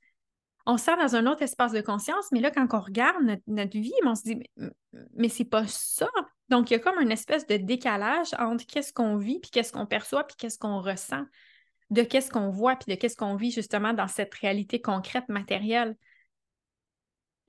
On 0.67 0.77
se 0.77 0.85
sent 0.85 0.97
dans 0.97 1.17
un 1.17 1.27
autre 1.27 1.43
espace 1.43 1.73
de 1.73 1.81
conscience, 1.81 2.27
mais 2.33 2.41
là, 2.41 2.51
quand 2.51 2.67
on 2.73 2.81
regarde 2.81 3.17
notre, 3.47 3.79
vie, 3.79 3.93
on 4.05 4.15
se 4.15 4.23
dit, 4.23 4.37
mais, 4.37 4.71
mais 5.15 5.29
c'est 5.29 5.45
pas 5.45 5.67
ça. 5.67 6.09
Donc, 6.49 6.71
il 6.71 6.75
y 6.75 6.77
a 6.77 6.81
comme 6.81 7.01
une 7.01 7.13
espèce 7.13 7.47
de 7.47 7.57
décalage 7.57 8.35
entre 8.39 8.67
qu'est-ce 8.67 8.93
qu'on 8.93 9.17
vit, 9.17 9.39
puis 9.41 9.51
qu'est-ce 9.51 9.73
qu'on 9.73 9.87
perçoit, 9.87 10.25
puis 10.25 10.37
qu'est-ce 10.37 10.59
qu'on 10.59 10.81
ressent, 10.81 11.25
de 11.91 12.03
qu'est-ce 12.03 12.31
qu'on 12.31 12.51
voit, 12.51 12.77
puis 12.77 12.95
de 12.95 13.01
qu'est-ce 13.01 13.17
qu'on 13.17 13.37
vit 13.37 13.53
justement 13.53 13.95
dans 13.95 14.09
cette 14.09 14.35
réalité 14.35 14.81
concrète, 14.81 15.29
matérielle. 15.29 15.97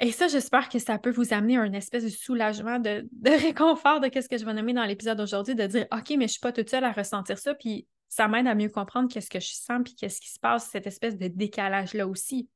Et 0.03 0.12
ça, 0.12 0.27
j'espère 0.27 0.68
que 0.68 0.80
ça 0.80 0.98
peut 0.98 1.12
vous 1.12 1.31
amener 1.31 1.59
à 1.59 1.65
une 1.65 1.75
espèce 1.75 2.03
de 2.03 2.09
soulagement, 2.09 2.80
de, 2.80 3.07
réconfort 3.24 4.00
de 4.00 4.09
ce 4.19 4.27
que 4.27 4.38
je 4.38 4.44
vais 4.44 4.53
nommer 4.53 4.74
dans 4.74 4.83
l'épisode 4.83 5.19
d'aujourd'hui, 5.19 5.53
de 5.53 5.68
dire 5.68 5.86
OK, 5.92 6.09
mais 6.18 6.27
je 6.27 6.33
suis 6.33 6.39
pas 6.39 6.51
toute 6.51 6.71
seule 6.71 6.83
à 6.83 6.92
ressentir 6.92 7.38
ça, 7.38 7.53
puis 7.53 7.88
ça 8.09 8.27
m'aide 8.27 8.48
à 8.48 8.56
mieux 8.56 8.69
comprendre 8.69 9.07
qu'est-ce 9.13 9.30
que 9.30 9.39
je 9.39 9.53
sens, 9.53 9.80
puis 9.86 9.94
qu'est-ce 9.94 10.19
qui 10.19 10.31
se 10.31 10.39
passe, 10.39 10.69
cette 10.71 10.88
espèce 10.88 11.19
de 11.19 11.27
décalage-là 11.27 12.07
aussi. 12.07 12.50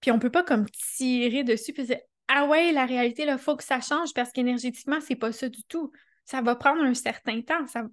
Puis 0.00 0.10
on 0.10 0.18
peut 0.18 0.30
pas 0.30 0.42
comme 0.42 0.68
tirer 0.68 1.44
dessus 1.44 1.72
puis 1.72 1.84
dire 1.84 2.00
Ah 2.26 2.46
ouais, 2.46 2.72
la 2.72 2.84
réalité, 2.84 3.24
il 3.28 3.38
faut 3.38 3.54
que 3.54 3.64
ça 3.64 3.80
change 3.80 4.12
parce 4.14 4.32
qu'énergétiquement, 4.32 5.00
c'est 5.00 5.16
pas 5.16 5.30
ça 5.30 5.48
du 5.48 5.62
tout. 5.62 5.92
Ça 6.24 6.42
va 6.42 6.56
prendre 6.56 6.82
un 6.82 6.94
certain 6.94 7.40
temps. 7.40 7.66
Ça, 7.68 7.84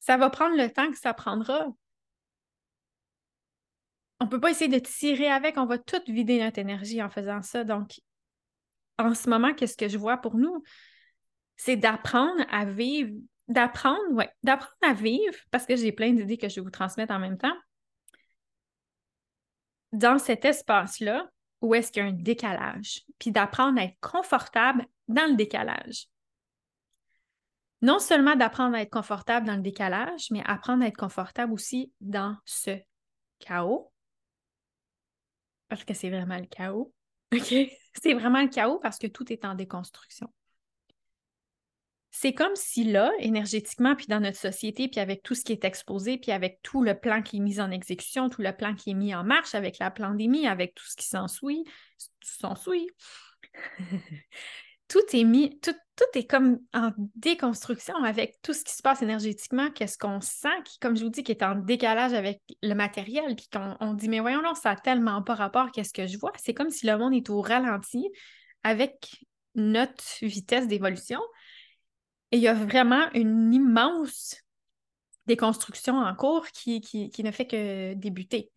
ça 0.00 0.16
va 0.16 0.30
prendre 0.30 0.56
le 0.56 0.68
temps 0.68 0.90
que 0.90 0.98
ça 0.98 1.14
prendra 1.14 1.68
on 4.20 4.28
peut 4.28 4.40
pas 4.40 4.50
essayer 4.50 4.70
de 4.70 4.78
tirer 4.78 5.28
avec, 5.28 5.56
on 5.56 5.66
va 5.66 5.78
tout 5.78 6.00
vider 6.06 6.42
notre 6.42 6.58
énergie 6.58 7.02
en 7.02 7.10
faisant 7.10 7.42
ça. 7.42 7.64
Donc, 7.64 8.00
en 8.98 9.14
ce 9.14 9.28
moment, 9.28 9.54
qu'est-ce 9.54 9.76
que 9.76 9.88
je 9.88 9.98
vois 9.98 10.18
pour 10.18 10.36
nous? 10.36 10.62
C'est 11.56 11.76
d'apprendre 11.76 12.44
à 12.50 12.64
vivre, 12.64 13.12
d'apprendre, 13.48 14.12
ouais, 14.12 14.30
d'apprendre 14.42 14.74
à 14.82 14.94
vivre, 14.94 15.34
parce 15.50 15.66
que 15.66 15.76
j'ai 15.76 15.92
plein 15.92 16.12
d'idées 16.12 16.38
que 16.38 16.48
je 16.48 16.56
vais 16.56 16.60
vous 16.60 16.70
transmettre 16.70 17.12
en 17.12 17.18
même 17.18 17.38
temps, 17.38 17.56
dans 19.92 20.18
cet 20.18 20.44
espace-là 20.44 21.28
où 21.60 21.74
est-ce 21.74 21.90
qu'il 21.90 22.02
y 22.02 22.06
a 22.06 22.08
un 22.08 22.12
décalage, 22.12 23.02
puis 23.18 23.30
d'apprendre 23.30 23.80
à 23.80 23.84
être 23.84 23.98
confortable 24.00 24.86
dans 25.08 25.30
le 25.30 25.36
décalage. 25.36 26.08
Non 27.80 27.98
seulement 27.98 28.36
d'apprendre 28.36 28.76
à 28.76 28.82
être 28.82 28.90
confortable 28.90 29.46
dans 29.46 29.56
le 29.56 29.62
décalage, 29.62 30.26
mais 30.30 30.42
apprendre 30.44 30.84
à 30.84 30.88
être 30.88 30.96
confortable 30.96 31.52
aussi 31.52 31.92
dans 32.00 32.36
ce 32.44 32.78
chaos, 33.38 33.92
parce 35.68 35.84
que 35.84 35.94
c'est 35.94 36.10
vraiment 36.10 36.38
le 36.38 36.46
chaos. 36.46 36.92
OK? 37.32 37.54
C'est 38.02 38.14
vraiment 38.14 38.42
le 38.42 38.48
chaos 38.48 38.80
parce 38.80 38.98
que 38.98 39.06
tout 39.06 39.32
est 39.32 39.44
en 39.44 39.54
déconstruction. 39.54 40.28
C'est 42.10 42.32
comme 42.32 42.54
si 42.54 42.82
là, 42.84 43.12
énergétiquement, 43.18 43.94
puis 43.94 44.06
dans 44.06 44.18
notre 44.18 44.36
société, 44.36 44.88
puis 44.88 45.00
avec 45.00 45.22
tout 45.22 45.34
ce 45.34 45.44
qui 45.44 45.52
est 45.52 45.64
exposé, 45.64 46.18
puis 46.18 46.32
avec 46.32 46.60
tout 46.62 46.82
le 46.82 46.98
plan 46.98 47.22
qui 47.22 47.36
est 47.36 47.40
mis 47.40 47.60
en 47.60 47.70
exécution, 47.70 48.28
tout 48.28 48.42
le 48.42 48.52
plan 48.52 48.74
qui 48.74 48.90
est 48.90 48.94
mis 48.94 49.14
en 49.14 49.24
marche, 49.24 49.54
avec 49.54 49.78
la 49.78 49.90
pandémie, 49.90 50.46
avec 50.46 50.74
tout 50.74 50.84
ce 50.86 50.96
qui 50.96 51.06
s'ensuit, 51.06 51.64
s'ensuit, 52.20 52.88
tout 54.88 55.04
est 55.12 55.24
mis, 55.24 55.58
tout, 55.60 55.74
est 56.14 56.28
comme 56.28 56.58
en 56.72 56.90
déconstruction 57.14 57.94
avec 58.04 58.40
tout 58.42 58.52
ce 58.52 58.64
qui 58.64 58.74
se 58.74 58.82
passe 58.82 59.02
énergétiquement, 59.02 59.70
qu'est-ce 59.70 59.98
qu'on 59.98 60.20
sent, 60.20 60.62
qui, 60.64 60.78
comme 60.78 60.96
je 60.96 61.04
vous 61.04 61.10
dis, 61.10 61.22
qui 61.22 61.32
est 61.32 61.42
en 61.42 61.54
décalage 61.54 62.12
avec 62.12 62.40
le 62.62 62.74
matériel, 62.74 63.34
puis 63.36 63.48
qu'on 63.52 63.76
on 63.80 63.94
dit, 63.94 64.08
mais 64.08 64.20
voyons, 64.20 64.42
non, 64.42 64.54
ça 64.54 64.70
n'a 64.70 64.76
tellement 64.76 65.22
pas 65.22 65.34
rapport, 65.34 65.70
qu'est-ce 65.70 65.92
que 65.92 66.06
je 66.06 66.18
vois? 66.18 66.32
C'est 66.36 66.54
comme 66.54 66.70
si 66.70 66.86
le 66.86 66.98
monde 66.98 67.14
est 67.14 67.30
au 67.30 67.40
ralenti 67.40 68.08
avec 68.62 69.24
notre 69.54 70.04
vitesse 70.22 70.66
d'évolution. 70.66 71.20
Et 72.32 72.38
il 72.38 72.42
y 72.42 72.48
a 72.48 72.54
vraiment 72.54 73.10
une 73.14 73.54
immense 73.54 74.36
déconstruction 75.26 75.96
en 75.96 76.14
cours 76.14 76.46
qui, 76.48 76.80
qui, 76.80 77.22
ne 77.22 77.30
fait 77.30 77.46
que 77.46 77.94
débuter, 77.94 78.50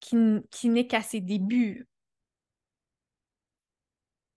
qui, 0.00 0.16
qui 0.50 0.68
n'est 0.68 0.86
qu'à 0.86 1.02
ses 1.02 1.20
débuts 1.20 1.86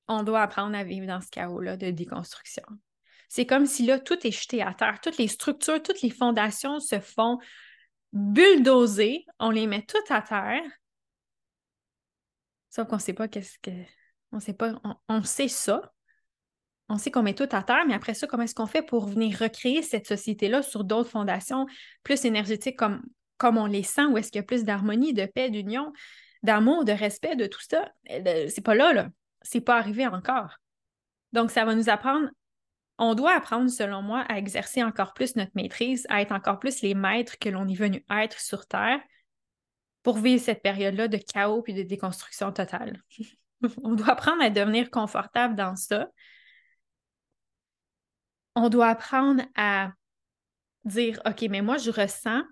on 0.09 0.23
doit 0.23 0.41
apprendre 0.41 0.75
à 0.75 0.83
vivre 0.83 1.07
dans 1.07 1.21
ce 1.21 1.29
chaos-là 1.29 1.77
de 1.77 1.91
déconstruction. 1.91 2.63
C'est 3.29 3.45
comme 3.45 3.67
si 3.67 3.85
là, 3.85 3.99
tout 3.99 4.17
est 4.25 4.31
jeté 4.31 4.61
à 4.61 4.73
terre. 4.73 4.99
Toutes 5.01 5.17
les 5.17 5.27
structures, 5.27 5.81
toutes 5.81 6.01
les 6.01 6.09
fondations 6.09 6.79
se 6.79 6.99
font 6.99 7.37
bulldozer. 8.11 9.23
On 9.39 9.51
les 9.51 9.67
met 9.67 9.83
toutes 9.83 10.09
à 10.09 10.21
terre. 10.21 10.63
Sauf 12.71 12.87
qu'on 12.87 12.95
ne 12.95 13.01
sait 13.01 13.13
pas 13.13 13.27
qu'est-ce 13.27 13.57
que. 13.59 13.71
On 14.31 14.39
sait 14.39 14.53
pas. 14.53 14.81
On, 15.07 15.23
sait 15.23 15.47
ça. 15.47 15.93
on 16.89 16.97
sait 16.97 17.11
qu'on 17.11 17.23
met 17.23 17.35
tout 17.35 17.47
à 17.51 17.61
terre, 17.61 17.85
mais 17.87 17.93
après 17.93 18.15
ça, 18.15 18.25
comment 18.25 18.43
est-ce 18.43 18.55
qu'on 18.55 18.67
fait 18.67 18.83
pour 18.83 19.07
venir 19.07 19.37
recréer 19.37 19.83
cette 19.83 20.07
société-là 20.07 20.63
sur 20.63 20.83
d'autres 20.83 21.09
fondations 21.09 21.67
plus 22.03 22.25
énergétiques 22.25 22.77
comme, 22.77 23.03
comme 23.37 23.57
on 23.57 23.67
les 23.67 23.83
sent, 23.83 24.05
où 24.05 24.17
est-ce 24.17 24.31
qu'il 24.31 24.39
y 24.39 24.43
a 24.43 24.47
plus 24.47 24.63
d'harmonie, 24.63 25.13
de 25.13 25.25
paix, 25.25 25.51
d'union, 25.51 25.93
d'amour, 26.41 26.83
de 26.83 26.91
respect, 26.93 27.35
de 27.35 27.45
tout 27.45 27.61
ça? 27.61 27.91
Eh, 28.05 28.49
c'est 28.49 28.61
pas 28.61 28.75
là, 28.75 28.93
là. 28.93 29.09
C'est 29.41 29.62
pas 29.62 29.77
arrivé 29.77 30.05
encore. 30.08 30.58
Donc, 31.31 31.51
ça 31.51 31.65
va 31.65 31.75
nous 31.75 31.89
apprendre, 31.89 32.29
on 32.98 33.15
doit 33.15 33.34
apprendre, 33.34 33.69
selon 33.69 34.01
moi, 34.01 34.22
à 34.27 34.38
exercer 34.38 34.84
encore 34.84 35.13
plus 35.13 35.36
notre 35.36 35.51
maîtrise, 35.55 36.05
à 36.10 36.22
être 36.22 36.34
encore 36.34 36.60
plus 36.60 36.81
les 36.81 36.93
maîtres 36.93 37.38
que 37.39 37.50
l'on 37.50 37.67
est 37.67 37.75
venu 37.75 38.03
être 38.10 38.39
sur 38.39 38.65
Terre 38.65 39.00
pour 40.03 40.17
vivre 40.17 40.43
cette 40.43 40.62
période-là 40.62 41.08
de 41.08 41.17
chaos 41.17 41.62
puis 41.62 41.74
de 41.74 41.84
déconstruction 41.84 42.51
totale. 42.51 43.01
on 43.84 43.96
doit 43.96 44.12
apprendre 44.12 44.43
à 44.43 44.50
devenir 44.50 44.89
confortable 44.89 45.55
dans 45.55 45.75
ça. 45.75 46.08
On 48.55 48.69
doit 48.69 48.88
apprendre 48.88 49.43
à 49.55 49.91
dire, 50.84 51.22
OK, 51.25 51.46
mais 51.50 51.62
moi, 51.62 51.77
je 51.77 51.91
ressens 51.91 52.43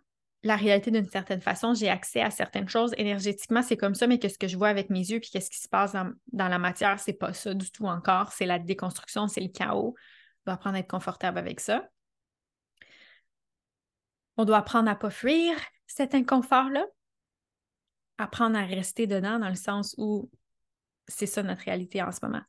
la 0.44 0.56
réalité 0.56 0.92
d'une 0.92 1.08
certaine 1.10 1.42
façon, 1.42 1.74
j'ai 1.74 1.90
accès 1.90 2.22
à 2.22 2.32
certaines 2.32 2.70
choses 2.70 2.94
énergétiquement, 2.98 3.62
c'est 3.62 3.78
comme 3.78 3.96
ça, 3.96 4.08
mais 4.08 4.20
qu'est-ce 4.20 4.38
que 4.38 4.48
je 4.48 4.58
vois 4.58 4.70
avec 4.70 4.90
mes 4.90 5.00
yeux, 5.00 5.20
puis 5.20 5.30
qu'est-ce 5.32 5.50
qui 5.50 5.60
se 5.60 5.68
passe 5.68 5.94
dans, 5.94 6.48
la 6.48 6.60
matière, 6.60 7.00
c'est 7.00 7.14
pas 7.14 7.34
ça 7.34 7.54
du 7.54 7.72
tout 7.72 7.86
encore, 7.86 8.32
c'est 8.32 8.46
la 8.46 8.60
déconstruction, 8.60 9.28
c'est 9.28 9.42
le 9.42 9.50
chaos. 9.50 9.96
On 10.46 10.52
doit 10.52 10.54
apprendre 10.54 10.76
à 10.76 10.80
être 10.80 10.90
confortable 10.90 11.38
avec 11.38 11.60
ça. 11.60 11.88
On 14.38 14.46
doit 14.46 14.58
apprendre 14.58 14.90
à 14.90 14.96
pas 14.96 15.10
fuir 15.10 15.56
cet 15.88 16.14
inconfort-là, 16.14 16.86
apprendre 18.20 18.58
à 18.58 18.64
rester 18.64 19.08
dedans 19.08 19.40
dans 19.40 19.50
le 19.50 19.56
sens 19.56 19.96
où 19.98 20.30
c'est 21.08 21.26
ça 21.26 21.42
notre 21.42 21.64
réalité 21.64 22.02
en 22.02 22.12
ce 22.12 22.20
moment 22.22 22.44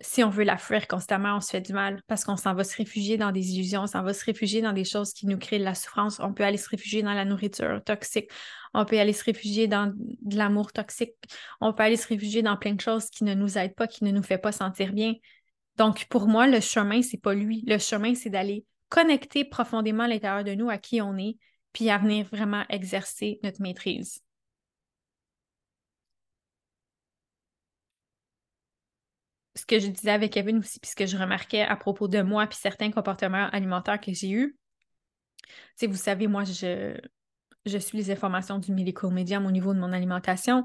si 0.00 0.24
on 0.24 0.30
veut 0.30 0.44
la 0.44 0.56
fuir 0.56 0.88
constamment, 0.88 1.36
on 1.36 1.40
se 1.40 1.50
fait 1.50 1.60
du 1.60 1.72
mal 1.72 2.00
parce 2.06 2.24
qu'on 2.24 2.36
s'en 2.36 2.54
va 2.54 2.64
se 2.64 2.76
réfugier 2.76 3.18
dans 3.18 3.32
des 3.32 3.52
illusions, 3.52 3.82
on 3.82 3.86
s'en 3.86 4.02
va 4.02 4.14
se 4.14 4.24
réfugier 4.24 4.62
dans 4.62 4.72
des 4.72 4.84
choses 4.84 5.12
qui 5.12 5.26
nous 5.26 5.36
créent 5.36 5.58
de 5.58 5.64
la 5.64 5.74
souffrance. 5.74 6.20
On 6.20 6.32
peut 6.32 6.44
aller 6.44 6.56
se 6.56 6.68
réfugier 6.68 7.02
dans 7.02 7.12
la 7.12 7.24
nourriture 7.24 7.82
toxique, 7.84 8.30
on 8.72 8.84
peut 8.84 8.98
aller 8.98 9.12
se 9.12 9.24
réfugier 9.24 9.68
dans 9.68 9.92
de 9.94 10.36
l'amour 10.36 10.72
toxique, 10.72 11.14
on 11.60 11.74
peut 11.74 11.82
aller 11.82 11.96
se 11.96 12.08
réfugier 12.08 12.42
dans 12.42 12.56
plein 12.56 12.74
de 12.74 12.80
choses 12.80 13.10
qui 13.10 13.24
ne 13.24 13.34
nous 13.34 13.58
aident 13.58 13.74
pas, 13.74 13.86
qui 13.86 14.04
ne 14.04 14.10
nous 14.10 14.22
fait 14.22 14.38
pas 14.38 14.52
sentir 14.52 14.92
bien. 14.92 15.14
Donc, 15.76 16.06
pour 16.06 16.26
moi, 16.26 16.46
le 16.46 16.60
chemin, 16.60 17.02
c'est 17.02 17.20
pas 17.20 17.34
lui. 17.34 17.64
Le 17.66 17.78
chemin, 17.78 18.14
c'est 18.14 18.30
d'aller 18.30 18.64
connecter 18.88 19.44
profondément 19.44 20.04
à 20.04 20.08
l'intérieur 20.08 20.44
de 20.44 20.54
nous 20.54 20.70
à 20.70 20.78
qui 20.78 21.00
on 21.00 21.16
est, 21.16 21.36
puis 21.72 21.90
à 21.90 21.98
venir 21.98 22.26
vraiment 22.26 22.64
exercer 22.68 23.38
notre 23.42 23.60
maîtrise. 23.62 24.20
Ce 29.60 29.66
que 29.66 29.78
je 29.78 29.88
disais 29.88 30.10
avec 30.10 30.32
Kevin 30.32 30.58
aussi, 30.58 30.80
puis 30.80 30.90
ce 30.90 30.96
que 30.96 31.06
je 31.06 31.16
remarquais 31.16 31.62
à 31.62 31.76
propos 31.76 32.08
de 32.08 32.22
moi, 32.22 32.46
puis 32.46 32.58
certains 32.60 32.90
comportements 32.90 33.48
alimentaires 33.50 34.00
que 34.00 34.12
j'ai 34.12 34.30
eus. 34.30 34.56
Tu 35.78 35.86
vous 35.86 35.96
savez, 35.96 36.26
moi, 36.26 36.44
je, 36.44 36.96
je 37.66 37.78
suis 37.78 37.98
les 37.98 38.10
informations 38.10 38.58
du 38.58 38.72
Medical 38.72 39.10
Medium 39.10 39.46
au 39.46 39.50
niveau 39.50 39.74
de 39.74 39.78
mon 39.78 39.92
alimentation. 39.92 40.64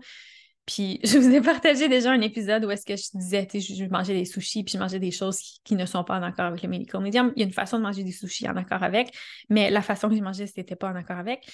Puis 0.66 1.00
je 1.04 1.18
vous 1.18 1.30
ai 1.30 1.42
partagé 1.42 1.88
déjà 1.88 2.12
un 2.12 2.22
épisode 2.22 2.66
où 2.66 2.72
est-ce 2.72 2.86
que 2.86 2.96
je 2.96 3.18
disais, 3.18 3.46
tu 3.46 3.60
je 3.60 3.86
mangeais 3.86 4.14
des 4.14 4.26
sushis, 4.26 4.64
puis 4.64 4.74
je 4.74 4.80
mangeais 4.80 5.00
des 5.00 5.12
choses 5.12 5.40
qui, 5.64 5.76
ne 5.76 5.86
sont 5.86 6.04
pas 6.04 6.18
en 6.20 6.24
accord 6.24 6.46
avec 6.46 6.62
le 6.64 6.70
Medical 6.70 7.02
Medium. 7.02 7.32
Il 7.36 7.40
y 7.40 7.44
a 7.44 7.46
une 7.46 7.54
façon 7.54 7.78
de 7.78 7.84
manger 7.84 8.04
des 8.04 8.12
sushis 8.12 8.48
en 8.48 8.56
accord 8.56 8.84
avec, 8.84 9.16
mais 9.50 9.70
la 9.70 9.82
façon 9.82 10.10
que 10.10 10.16
je 10.16 10.22
mangeais, 10.22 10.48
c'était 10.48 10.76
pas 10.76 10.90
en 10.90 10.96
accord 10.96 11.18
avec. 11.18 11.46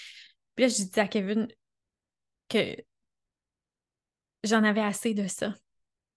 Puis 0.55 0.65
là, 0.65 0.67
je 0.67 0.75
disais 0.75 1.01
à 1.01 1.07
Kevin 1.07 1.48
que 2.50 2.75
j'en 4.43 4.63
avais 4.63 4.81
assez 4.81 5.13
de 5.13 5.27
ça 5.27 5.53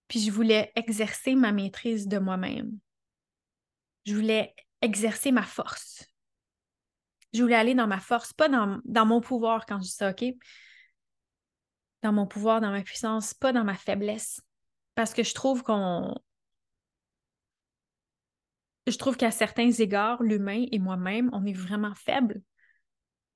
puis 0.07 0.19
je 0.19 0.31
voulais 0.31 0.71
exercer 0.75 1.35
ma 1.35 1.51
maîtrise 1.51 2.07
de 2.07 2.17
moi-même. 2.17 2.77
Je 4.05 4.15
voulais 4.15 4.53
exercer 4.81 5.31
ma 5.31 5.43
force. 5.43 6.05
Je 7.33 7.41
voulais 7.41 7.55
aller 7.55 7.75
dans 7.75 7.87
ma 7.87 7.99
force, 7.99 8.33
pas 8.33 8.47
dans, 8.47 8.79
dans 8.85 9.05
mon 9.05 9.19
pouvoir 9.19 9.65
quand 9.65 9.77
je 9.79 9.85
dis 9.85 9.91
ça, 9.91 10.11
OK? 10.11 10.23
Dans 12.03 12.13
mon 12.13 12.27
pouvoir, 12.27 12.61
dans 12.61 12.71
ma 12.71 12.81
puissance, 12.81 13.33
pas 13.33 13.51
dans 13.51 13.63
ma 13.63 13.75
faiblesse. 13.75 14.39
Parce 14.93 15.13
que 15.13 15.23
je 15.23 15.33
trouve 15.33 15.63
qu'on. 15.63 16.15
Je 18.87 18.97
trouve 18.97 19.17
qu'à 19.17 19.31
certains 19.31 19.71
égards, 19.71 20.21
l'humain 20.21 20.65
et 20.71 20.77
moi-même, 20.77 21.29
on 21.33 21.45
est 21.45 21.53
vraiment 21.53 21.95
faibles. 21.95 22.41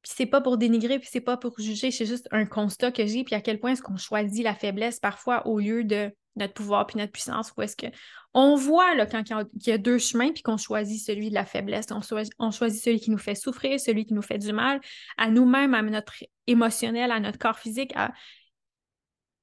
Puis 0.04 0.14
c'est 0.16 0.28
pas 0.28 0.40
pour 0.40 0.58
dénigrer, 0.58 1.00
puis 1.00 1.10
c'est 1.12 1.20
pas 1.20 1.36
pour 1.36 1.60
juger, 1.60 1.92
c'est 1.92 2.06
juste 2.06 2.30
un 2.32 2.46
constat 2.46 2.92
que 2.92 3.06
j'ai, 3.06 3.24
puis 3.24 3.36
à 3.36 3.42
quel 3.42 3.60
point 3.60 3.72
est-ce 3.72 3.82
qu'on 3.82 3.98
choisit 3.98 4.44
la 4.44 4.56
faiblesse 4.56 5.00
parfois 5.00 5.46
au 5.48 5.60
lieu 5.60 5.84
de 5.84 6.16
notre 6.36 6.54
pouvoir 6.54 6.86
puis 6.88 6.98
notre 6.98 7.12
puissance, 7.12 7.54
ou 7.58 7.62
est-ce 7.62 7.76
que 7.76 7.88
on 8.34 8.56
voit 8.56 8.96
là, 8.96 9.06
quand 9.06 9.24
il 9.30 9.68
y 9.68 9.72
a 9.72 9.78
deux 9.78 9.98
chemins 9.98 10.32
puis 10.32 10.44
qu'on 10.44 10.58
choisit 10.58 11.04
celui 11.04 11.30
de 11.30 11.34
la 11.34 11.46
faiblesse, 11.46 11.88
on 11.92 12.52
choisit, 12.52 12.84
celui 12.84 13.00
qui 13.00 13.10
nous 13.10 13.18
fait 13.18 13.36
souffrir, 13.36 13.80
celui 13.80 14.06
qui 14.06 14.14
nous 14.14 14.22
fait 14.22 14.38
du 14.38 14.54
mal, 14.54 14.80
à 15.18 15.30
nous-mêmes, 15.30 15.74
à 15.74 15.82
notre 15.82 16.14
émotionnel, 16.46 17.12
à 17.12 17.20
notre 17.20 17.40
corps 17.40 17.58
physique, 17.58 17.94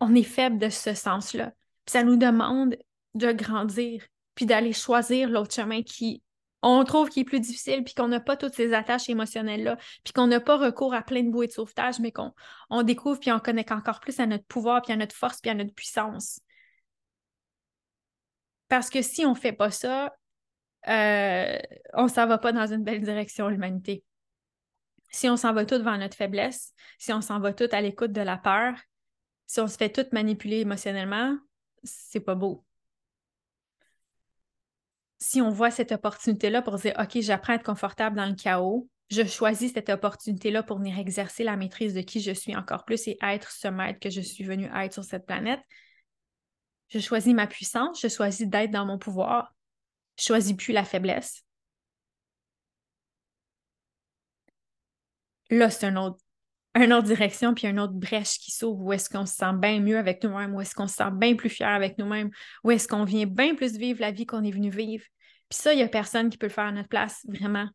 on 0.00 0.14
est 0.14 0.22
faible 0.22 0.58
de 0.58 0.68
ce 0.68 0.94
sens-là. 0.94 1.52
Puis 1.84 1.92
ça 1.92 2.04
nous 2.04 2.16
demande 2.16 2.76
de 3.14 3.32
grandir 3.32 4.04
puis 4.34 4.46
d'aller 4.46 4.72
choisir 4.72 5.28
l'autre 5.30 5.54
chemin 5.54 5.82
qui 5.82 6.22
on 6.62 6.82
trouve 6.84 7.10
qui 7.10 7.20
est 7.20 7.24
plus 7.24 7.38
difficile, 7.38 7.84
puis 7.84 7.94
qu'on 7.94 8.08
n'a 8.08 8.18
pas 8.18 8.36
toutes 8.36 8.54
ces 8.54 8.72
attaches 8.72 9.08
émotionnelles-là, 9.08 9.76
puis 10.02 10.12
qu'on 10.12 10.26
n'a 10.26 10.40
pas 10.40 10.56
recours 10.56 10.94
à 10.94 11.02
plein 11.02 11.22
de 11.22 11.30
bouées 11.30 11.46
de 11.46 11.52
sauvetage, 11.52 12.00
mais 12.00 12.10
qu'on 12.10 12.32
on 12.70 12.82
découvre 12.82 13.20
puis 13.20 13.30
on 13.30 13.38
connecte 13.38 13.70
encore 13.72 14.00
plus 14.00 14.18
à 14.18 14.26
notre 14.26 14.44
pouvoir, 14.46 14.82
puis 14.82 14.92
à 14.92 14.96
notre 14.96 15.14
force, 15.14 15.40
puis 15.40 15.50
à 15.50 15.54
notre 15.54 15.74
puissance. 15.74 16.40
Parce 18.68 18.90
que 18.90 19.02
si 19.02 19.24
on 19.24 19.30
ne 19.30 19.38
fait 19.38 19.52
pas 19.52 19.70
ça, 19.70 20.14
euh, 20.88 21.58
on 21.94 22.04
ne 22.04 22.08
s'en 22.08 22.26
va 22.26 22.38
pas 22.38 22.52
dans 22.52 22.66
une 22.66 22.84
belle 22.84 23.00
direction, 23.00 23.48
l'humanité. 23.48 24.04
Si 25.10 25.28
on 25.28 25.36
s'en 25.36 25.52
va 25.52 25.64
tout 25.64 25.78
devant 25.78 25.96
notre 25.96 26.16
faiblesse, 26.16 26.72
si 26.98 27.12
on 27.12 27.20
s'en 27.20 27.40
va 27.40 27.52
tout 27.52 27.68
à 27.72 27.80
l'écoute 27.80 28.12
de 28.12 28.20
la 28.20 28.36
peur, 28.36 28.74
si 29.46 29.60
on 29.60 29.68
se 29.68 29.76
fait 29.76 29.90
tout 29.90 30.06
manipuler 30.12 30.60
émotionnellement, 30.60 31.36
c'est 31.84 32.20
pas 32.20 32.34
beau. 32.34 32.64
Si 35.18 35.40
on 35.40 35.50
voit 35.50 35.70
cette 35.70 35.92
opportunité-là 35.92 36.62
pour 36.62 36.76
dire 36.76 36.94
OK, 36.98 37.20
j'apprends 37.20 37.54
à 37.54 37.56
être 37.56 37.64
confortable 37.64 38.16
dans 38.16 38.26
le 38.26 38.34
chaos, 38.34 38.88
je 39.08 39.24
choisis 39.24 39.72
cette 39.72 39.88
opportunité-là 39.88 40.62
pour 40.62 40.78
venir 40.78 40.98
exercer 40.98 41.44
la 41.44 41.56
maîtrise 41.56 41.94
de 41.94 42.00
qui 42.00 42.20
je 42.20 42.32
suis 42.32 42.56
encore 42.56 42.84
plus 42.84 43.06
et 43.06 43.16
être 43.22 43.50
ce 43.50 43.68
maître 43.68 44.00
que 44.00 44.10
je 44.10 44.20
suis 44.20 44.44
venu 44.44 44.68
être 44.74 44.92
sur 44.92 45.04
cette 45.04 45.26
planète, 45.26 45.60
je 46.88 46.98
choisis 46.98 47.34
ma 47.34 47.46
puissance, 47.46 48.00
je 48.00 48.08
choisis 48.08 48.46
d'être 48.46 48.70
dans 48.70 48.86
mon 48.86 48.98
pouvoir, 48.98 49.54
je 50.18 50.24
choisis 50.24 50.54
plus 50.54 50.72
la 50.72 50.84
faiblesse. 50.84 51.44
Là, 55.50 55.70
c'est 55.70 55.86
un 55.86 55.96
autre, 55.96 56.18
une 56.74 56.92
autre 56.92 57.06
direction, 57.06 57.54
puis 57.54 57.66
une 57.66 57.80
autre 57.80 57.94
brèche 57.94 58.38
qui 58.38 58.50
s'ouvre, 58.50 58.82
où 58.82 58.92
est-ce 58.92 59.08
qu'on 59.08 59.26
se 59.26 59.34
sent 59.34 59.52
bien 59.54 59.80
mieux 59.80 59.98
avec 59.98 60.22
nous-mêmes, 60.24 60.54
où 60.54 60.60
est-ce 60.60 60.74
qu'on 60.74 60.88
se 60.88 60.96
sent 60.96 61.10
bien 61.12 61.36
plus 61.36 61.48
fier 61.48 61.68
avec 61.68 61.98
nous-mêmes, 61.98 62.30
où 62.64 62.70
est-ce 62.70 62.88
qu'on 62.88 63.04
vient 63.04 63.26
bien 63.26 63.54
plus 63.54 63.76
vivre 63.76 64.00
la 64.00 64.10
vie 64.10 64.26
qu'on 64.26 64.42
est 64.44 64.50
venu 64.50 64.70
vivre. 64.70 65.04
Puis 65.48 65.58
ça, 65.58 65.72
il 65.72 65.76
n'y 65.76 65.82
a 65.82 65.88
personne 65.88 66.28
qui 66.28 66.38
peut 66.38 66.46
le 66.46 66.52
faire 66.52 66.64
à 66.64 66.72
notre 66.72 66.88
place, 66.88 67.24
vraiment. 67.28 67.68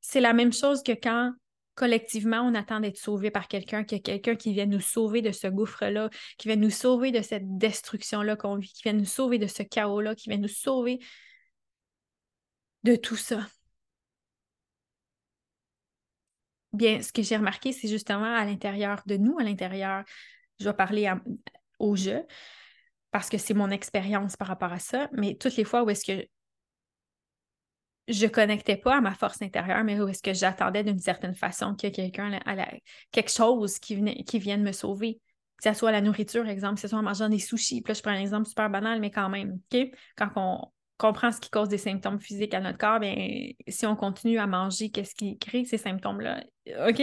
C'est 0.00 0.20
la 0.20 0.32
même 0.32 0.52
chose 0.52 0.82
que 0.82 0.92
quand 0.92 1.32
collectivement, 1.80 2.42
on 2.42 2.54
attend 2.54 2.80
d'être 2.80 2.98
sauvé 2.98 3.30
par 3.30 3.48
quelqu'un, 3.48 3.84
qu'il 3.84 3.96
y 3.96 4.00
a 4.00 4.02
quelqu'un 4.02 4.36
qui 4.36 4.52
vient 4.52 4.66
nous 4.66 4.80
sauver 4.80 5.22
de 5.22 5.32
ce 5.32 5.46
gouffre-là, 5.46 6.10
qui 6.36 6.48
vient 6.48 6.56
nous 6.56 6.68
sauver 6.68 7.10
de 7.10 7.22
cette 7.22 7.56
destruction-là 7.56 8.36
qu'on 8.36 8.56
vit, 8.56 8.70
qui 8.70 8.82
vient 8.82 8.92
nous 8.92 9.06
sauver 9.06 9.38
de 9.38 9.46
ce 9.46 9.62
chaos-là, 9.62 10.14
qui 10.14 10.28
vient 10.28 10.38
nous 10.38 10.46
sauver 10.46 10.98
de 12.82 12.96
tout 12.96 13.16
ça. 13.16 13.46
Bien, 16.74 17.00
ce 17.00 17.12
que 17.14 17.22
j'ai 17.22 17.38
remarqué, 17.38 17.72
c'est 17.72 17.88
justement 17.88 18.34
à 18.36 18.44
l'intérieur 18.44 19.00
de 19.06 19.16
nous, 19.16 19.38
à 19.38 19.42
l'intérieur, 19.42 20.04
je 20.58 20.66
vais 20.66 20.74
parler 20.74 21.10
au 21.78 21.96
jeu, 21.96 22.26
parce 23.10 23.30
que 23.30 23.38
c'est 23.38 23.54
mon 23.54 23.70
expérience 23.70 24.36
par 24.36 24.48
rapport 24.48 24.72
à 24.72 24.78
ça, 24.78 25.08
mais 25.14 25.34
toutes 25.34 25.56
les 25.56 25.64
fois 25.64 25.82
où 25.82 25.88
est-ce 25.88 26.04
que 26.04 26.28
je 28.10 28.26
connectais 28.26 28.76
pas 28.76 28.96
à 28.96 29.00
ma 29.00 29.14
force 29.14 29.40
intérieure, 29.42 29.84
mais 29.84 30.00
où 30.00 30.08
est-ce 30.08 30.22
que 30.22 30.34
j'attendais 30.34 30.84
d'une 30.84 30.98
certaine 30.98 31.34
façon 31.34 31.74
que 31.74 31.88
quelqu'un 31.88 32.38
quelque 33.12 33.30
chose 33.30 33.78
qui, 33.78 33.96
venait, 33.96 34.22
qui 34.24 34.38
vienne 34.38 34.62
me 34.62 34.72
sauver. 34.72 35.20
Que 35.62 35.70
ce 35.70 35.78
soit 35.78 35.92
la 35.92 36.00
nourriture, 36.00 36.48
exemple, 36.48 36.76
que 36.76 36.80
ce 36.80 36.88
soit 36.88 36.98
en 36.98 37.02
mangeant 37.02 37.28
des 37.28 37.38
sushis. 37.38 37.82
Puis 37.82 37.92
là, 37.92 37.94
je 37.94 38.02
prends 38.02 38.12
un 38.12 38.20
exemple 38.20 38.48
super 38.48 38.70
banal, 38.70 38.98
mais 38.98 39.10
quand 39.10 39.28
même, 39.28 39.58
OK? 39.72 39.90
Quand 40.16 40.30
on 40.36 40.72
comprend 40.96 41.32
ce 41.32 41.40
qui 41.40 41.50
cause 41.50 41.68
des 41.68 41.78
symptômes 41.78 42.20
physiques 42.20 42.54
à 42.54 42.60
notre 42.60 42.78
corps, 42.78 42.98
bien, 42.98 43.14
si 43.68 43.86
on 43.86 43.94
continue 43.94 44.38
à 44.38 44.46
manger, 44.46 44.90
qu'est-ce 44.90 45.14
qui 45.14 45.38
crée 45.38 45.64
ces 45.64 45.78
symptômes-là? 45.78 46.42
OK? 46.88 47.02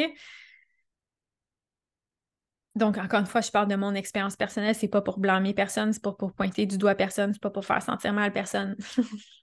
Donc, 2.76 2.98
encore 2.98 3.22
une 3.22 3.26
fois, 3.26 3.42
je 3.42 3.50
parle 3.50 3.68
de 3.68 3.76
mon 3.76 3.96
expérience 3.96 4.36
personnelle, 4.36 4.76
c'est 4.76 4.88
pas 4.88 5.02
pour 5.02 5.20
blâmer 5.20 5.54
personne, 5.54 5.94
c'est 5.94 6.02
pas 6.02 6.12
pour 6.12 6.34
pointer 6.34 6.68
du 6.68 6.78
doigt 6.78 6.94
personne, 6.94 7.34
c'est 7.34 7.42
pas 7.42 7.50
pour 7.50 7.66
faire 7.66 7.82
sentir 7.82 8.14
mal 8.14 8.32
personne. 8.32 8.76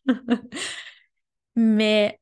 Mais 1.56 2.20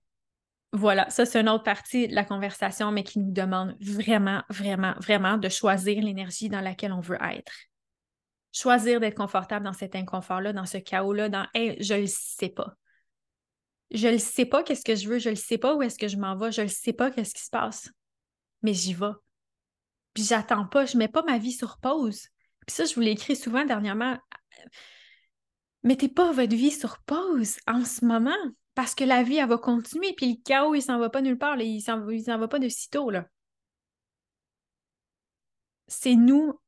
voilà, 0.73 1.09
ça, 1.11 1.27
c'est 1.27 1.41
une 1.41 1.49
autre 1.49 1.65
partie 1.65 2.09
de 2.09 2.15
la 2.15 2.25
conversation, 2.25 2.93
mais 2.93 3.05
qui 3.05 3.19
nous 3.19 3.33
demande 3.33 3.77
vraiment, 3.81 4.43
vraiment, 4.49 4.95
vraiment 4.99 5.37
de 5.37 5.49
choisir 5.49 6.03
l'énergie 6.03 6.49
dans 6.49 6.61
laquelle 6.61 6.93
on 6.93 7.01
veut 7.01 7.19
être. 7.23 7.53
choisir 8.53 9.01
d'être 9.01 9.17
confortable 9.17 9.65
dans 9.65 9.73
cet 9.73 9.95
inconfort-là, 9.97 10.53
dans 10.53 10.67
ce 10.67 10.79
chaos-là, 10.79 11.29
dans 11.29 11.47
hey, 11.55 11.77
je 11.83 11.95
le 11.95 12.07
sais 12.07 12.51
pas. 12.51 12.75
Je 13.91 14.09
le 14.09 14.19
sais 14.19 14.47
pas 14.47 14.63
qu'est-ce 14.63 14.85
que 14.85 14.95
je 14.95 15.09
veux, 15.09 15.19
je 15.19 15.31
le 15.31 15.37
sais 15.37 15.59
pas 15.59 15.75
où 15.75 15.83
est-ce 15.83 15.99
que 15.99 16.09
je 16.09 16.17
m'en 16.17 16.37
vais, 16.37 16.53
je 16.53 16.63
le 16.63 16.69
sais 16.69 16.93
pas 16.93 17.11
qu'est-ce 17.11 17.35
qui 17.35 17.43
se 17.43 17.51
passe. 17.51 17.91
Mais 18.63 18.75
j'y 18.75 18.95
vais. 18.95 19.13
Puis 20.15 20.25
j'attends 20.25 20.67
pas, 20.67 20.87
je 20.87 20.97
mets 20.97 21.09
pas 21.09 21.23
ma 21.23 21.39
vie 21.39 21.53
sur 21.53 21.79
pause. 21.79 22.29
Puis 22.67 22.75
ça, 22.75 22.85
je 22.85 22.95
vous 22.95 23.01
l'ai 23.01 23.11
écrit 23.11 23.37
souvent 23.37 23.65
dernièrement. 23.65 24.19
Mettez 25.83 26.09
pas 26.09 26.33
votre 26.33 26.55
vie 26.55 26.71
sur 26.71 26.99
pause 27.03 27.57
en 27.67 27.85
ce 27.85 28.05
moment 28.05 28.37
parce 28.75 28.95
que 28.95 29.05
la 29.05 29.23
vie, 29.23 29.37
elle 29.37 29.49
va 29.49 29.59
continuer. 29.59 30.13
Puis 30.15 30.33
le 30.33 30.43
chaos, 30.45 30.75
il 30.75 30.83
s'en 30.83 30.99
va 30.99 31.11
pas 31.11 31.21
nulle 31.21 31.39
part. 31.39 31.61
Il 31.61 31.81
s'en 31.81 31.99
va 32.01 32.49
pas 32.49 32.59
de 32.59 32.69
sitôt. 32.69 33.11
Là. 33.11 33.27
C'est 35.89 36.15
nous, 36.15 36.59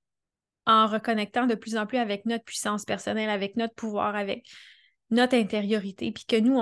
en 0.67 0.87
reconnectant 0.87 1.47
de 1.47 1.55
plus 1.55 1.77
en 1.77 1.87
plus 1.87 1.99
avec 1.99 2.27
notre 2.27 2.45
puissance 2.45 2.85
personnelle, 2.85 3.31
avec 3.31 3.57
notre 3.57 3.75
pouvoir, 3.75 4.17
avec 4.17 4.47
notre 5.11 5.37
intériorité, 5.37 6.13
puis 6.13 6.25
que 6.25 6.37
nous, 6.41 6.59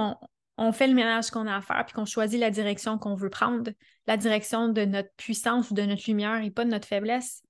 on, 0.59 0.73
fait 0.73 0.87
le 0.87 0.95
ménage 0.95 1.31
qu'on 1.31 1.47
a 1.47 1.57
à 1.57 1.61
faire, 1.61 1.85
puis 1.87 1.95
qu'on 1.95 2.05
choisit 2.05 2.39
la 2.39 2.51
direction 2.51 2.99
qu'on 2.99 3.15
veut 3.15 3.31
prendre, 3.31 3.71
la 4.07 4.17
direction 4.17 4.69
de 4.69 4.85
notre 4.85 5.13
puissance 5.17 5.71
ou 5.71 5.75
de 5.75 5.83
notre 5.83 6.03
lumière 6.07 6.43
et 6.43 6.51
pas 6.51 6.65
de 6.65 6.71
notre 6.71 6.87
faiblesse. 6.87 7.43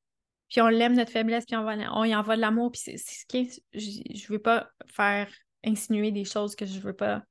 Puis 0.48 0.60
on 0.60 0.68
l'aime, 0.68 0.94
notre 0.94 1.10
faiblesse, 1.10 1.46
puis 1.46 1.56
on, 1.56 1.66
on 1.66 2.04
y 2.04 2.14
envoie 2.14 2.36
de 2.36 2.42
l'amour. 2.42 2.72
Puis 2.72 2.82
c'est 2.84 2.96
ce 2.96 3.24
qui 3.26 3.62
Je 3.72 3.78
ne 3.78 4.32
veux 4.32 4.38
pas 4.38 4.70
faire 4.86 5.30
insinuer 5.64 6.10
des 6.10 6.24
choses 6.24 6.54
que 6.54 6.66
je 6.66 6.78
veux 6.80 6.92
pas, 6.92 7.22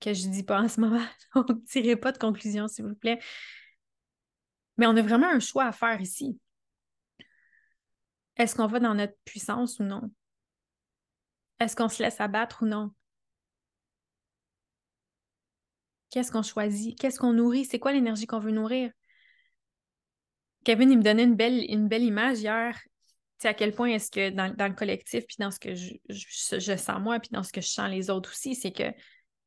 que 0.00 0.14
je 0.14 0.28
dis 0.28 0.42
pas 0.42 0.60
en 0.62 0.68
ce 0.68 0.80
moment. 0.80 1.04
Donc, 1.34 1.64
tirez 1.66 1.96
pas 1.96 2.12
de 2.12 2.18
conclusion, 2.18 2.68
s'il 2.68 2.86
vous 2.86 2.94
plaît. 2.94 3.20
Mais 4.76 4.86
on 4.86 4.96
a 4.96 5.02
vraiment 5.02 5.28
un 5.28 5.40
choix 5.40 5.66
à 5.66 5.72
faire 5.72 6.00
ici. 6.00 6.38
Est-ce 8.36 8.54
qu'on 8.54 8.66
va 8.66 8.80
dans 8.80 8.94
notre 8.94 9.16
puissance 9.24 9.78
ou 9.78 9.84
non? 9.84 10.10
Est-ce 11.58 11.76
qu'on 11.76 11.90
se 11.90 12.02
laisse 12.02 12.20
abattre 12.20 12.62
ou 12.62 12.66
non? 12.66 12.90
Qu'est-ce 16.10 16.32
qu'on 16.32 16.42
choisit? 16.42 16.98
Qu'est-ce 16.98 17.18
qu'on 17.18 17.34
nourrit? 17.34 17.66
C'est 17.66 17.78
quoi 17.78 17.92
l'énergie 17.92 18.26
qu'on 18.26 18.40
veut 18.40 18.50
nourrir? 18.50 18.90
Kevin, 20.64 20.90
il 20.90 20.98
me 20.98 21.02
donnait 21.02 21.24
une 21.24 21.36
belle, 21.36 21.64
une 21.68 21.88
belle 21.88 22.02
image 22.02 22.40
hier. 22.40 22.78
Tu 22.82 23.42
sais, 23.42 23.48
à 23.48 23.54
quel 23.54 23.74
point 23.74 23.88
est-ce 23.88 24.10
que 24.10 24.30
dans, 24.30 24.66
le 24.66 24.74
collectif, 24.74 25.26
puis 25.26 25.36
dans 25.38 25.50
ce 25.50 25.58
que 25.58 25.74
je, 25.74 25.94
je, 26.08 26.76
sens 26.76 27.00
moi, 27.00 27.20
puis 27.20 27.30
dans 27.32 27.42
ce 27.42 27.52
que 27.52 27.60
je 27.60 27.68
sens 27.68 27.90
les 27.90 28.10
autres 28.10 28.30
aussi, 28.30 28.54
c'est 28.54 28.72
que 28.72 28.92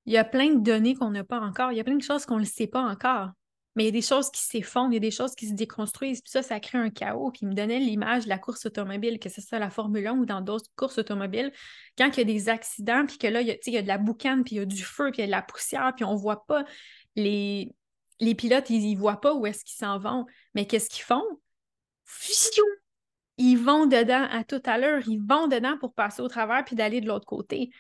il 0.06 0.14
y 0.14 0.18
a 0.18 0.24
plein 0.24 0.54
de 0.54 0.60
données 0.60 0.96
qu'on 0.96 1.12
n'a 1.12 1.24
pas 1.24 1.40
encore. 1.40 1.72
Il 1.72 1.78
y 1.78 1.82
a 1.82 1.84
plein 1.84 1.96
de 1.96 2.04
choses 2.04 2.26
qu'on 2.26 2.40
ne 2.40 2.46
sait 2.46 2.68
pas 2.68 2.82
encore. 2.82 3.30
Mais 3.76 3.84
il 3.84 3.86
y 3.88 3.90
a 3.90 3.92
des 3.92 4.02
choses 4.04 4.30
qui 4.30 4.42
s'effondrent, 4.42 4.92
il 4.92 4.96
y 4.96 4.98
a 4.98 5.00
des 5.00 5.10
choses 5.10 5.34
qui 5.34 5.48
se 5.48 5.54
déconstruisent, 5.54 6.22
puis 6.22 6.30
ça, 6.30 6.44
ça 6.44 6.60
crée 6.60 6.78
un 6.78 6.92
chaos. 6.92 7.32
Puis 7.32 7.40
il 7.44 7.48
me 7.48 7.56
donnait 7.56 7.80
l'image 7.80 8.26
de 8.26 8.30
la 8.30 8.38
course 8.38 8.68
automobile, 8.68 9.18
que 9.20 9.30
c'est 9.30 9.42
ça 9.42 9.58
la 9.58 9.72
Formule 9.72 10.06
1 10.06 10.18
ou 10.18 10.26
dans 10.26 10.42
d'autres 10.42 10.70
courses 10.76 11.00
automobiles, 11.00 11.52
quand 11.98 12.10
il 12.16 12.18
y 12.18 12.22
a 12.22 12.26
des 12.26 12.50
accidents, 12.50 13.06
puis 13.08 13.18
que 13.18 13.26
là, 13.26 13.42
il 13.42 13.48
y 13.48 13.78
a, 13.78 13.82
de 13.82 13.88
la 13.88 13.98
boucane, 13.98 14.44
puis 14.44 14.56
il 14.56 14.60
y 14.60 14.62
a 14.62 14.66
du 14.66 14.84
feu, 14.84 15.10
puis 15.12 15.22
il 15.22 15.22
y 15.22 15.24
a 15.24 15.28
de 15.28 15.32
la 15.32 15.42
poussière, 15.42 15.92
puis 15.96 16.06
on 16.06 16.14
ne 16.14 16.20
voit 16.20 16.46
pas 16.46 16.66
les, 17.16 17.74
les 18.20 18.36
pilotes, 18.36 18.70
ils 18.70 18.94
ne 18.94 19.00
voient 19.00 19.20
pas 19.20 19.34
où 19.34 19.48
est-ce 19.48 19.64
qu'ils 19.64 19.78
s'en 19.78 19.98
vont. 19.98 20.28
Mais 20.54 20.68
qu'est-ce 20.68 20.90
qu'ils 20.90 21.04
font? 21.04 21.24
Ils 23.38 23.58
vont 23.58 23.88
dedans 23.88 24.28
à 24.30 24.44
tout 24.44 24.62
à 24.66 24.78
l'heure, 24.78 25.02
ils 25.08 25.20
vont 25.20 25.48
dedans 25.48 25.78
pour 25.80 25.96
passer 25.96 26.22
au 26.22 26.28
travers 26.28 26.64
puis 26.64 26.76
d'aller 26.76 27.02
de 27.02 27.08
l'autre 27.08 27.26
côté. 27.26 27.72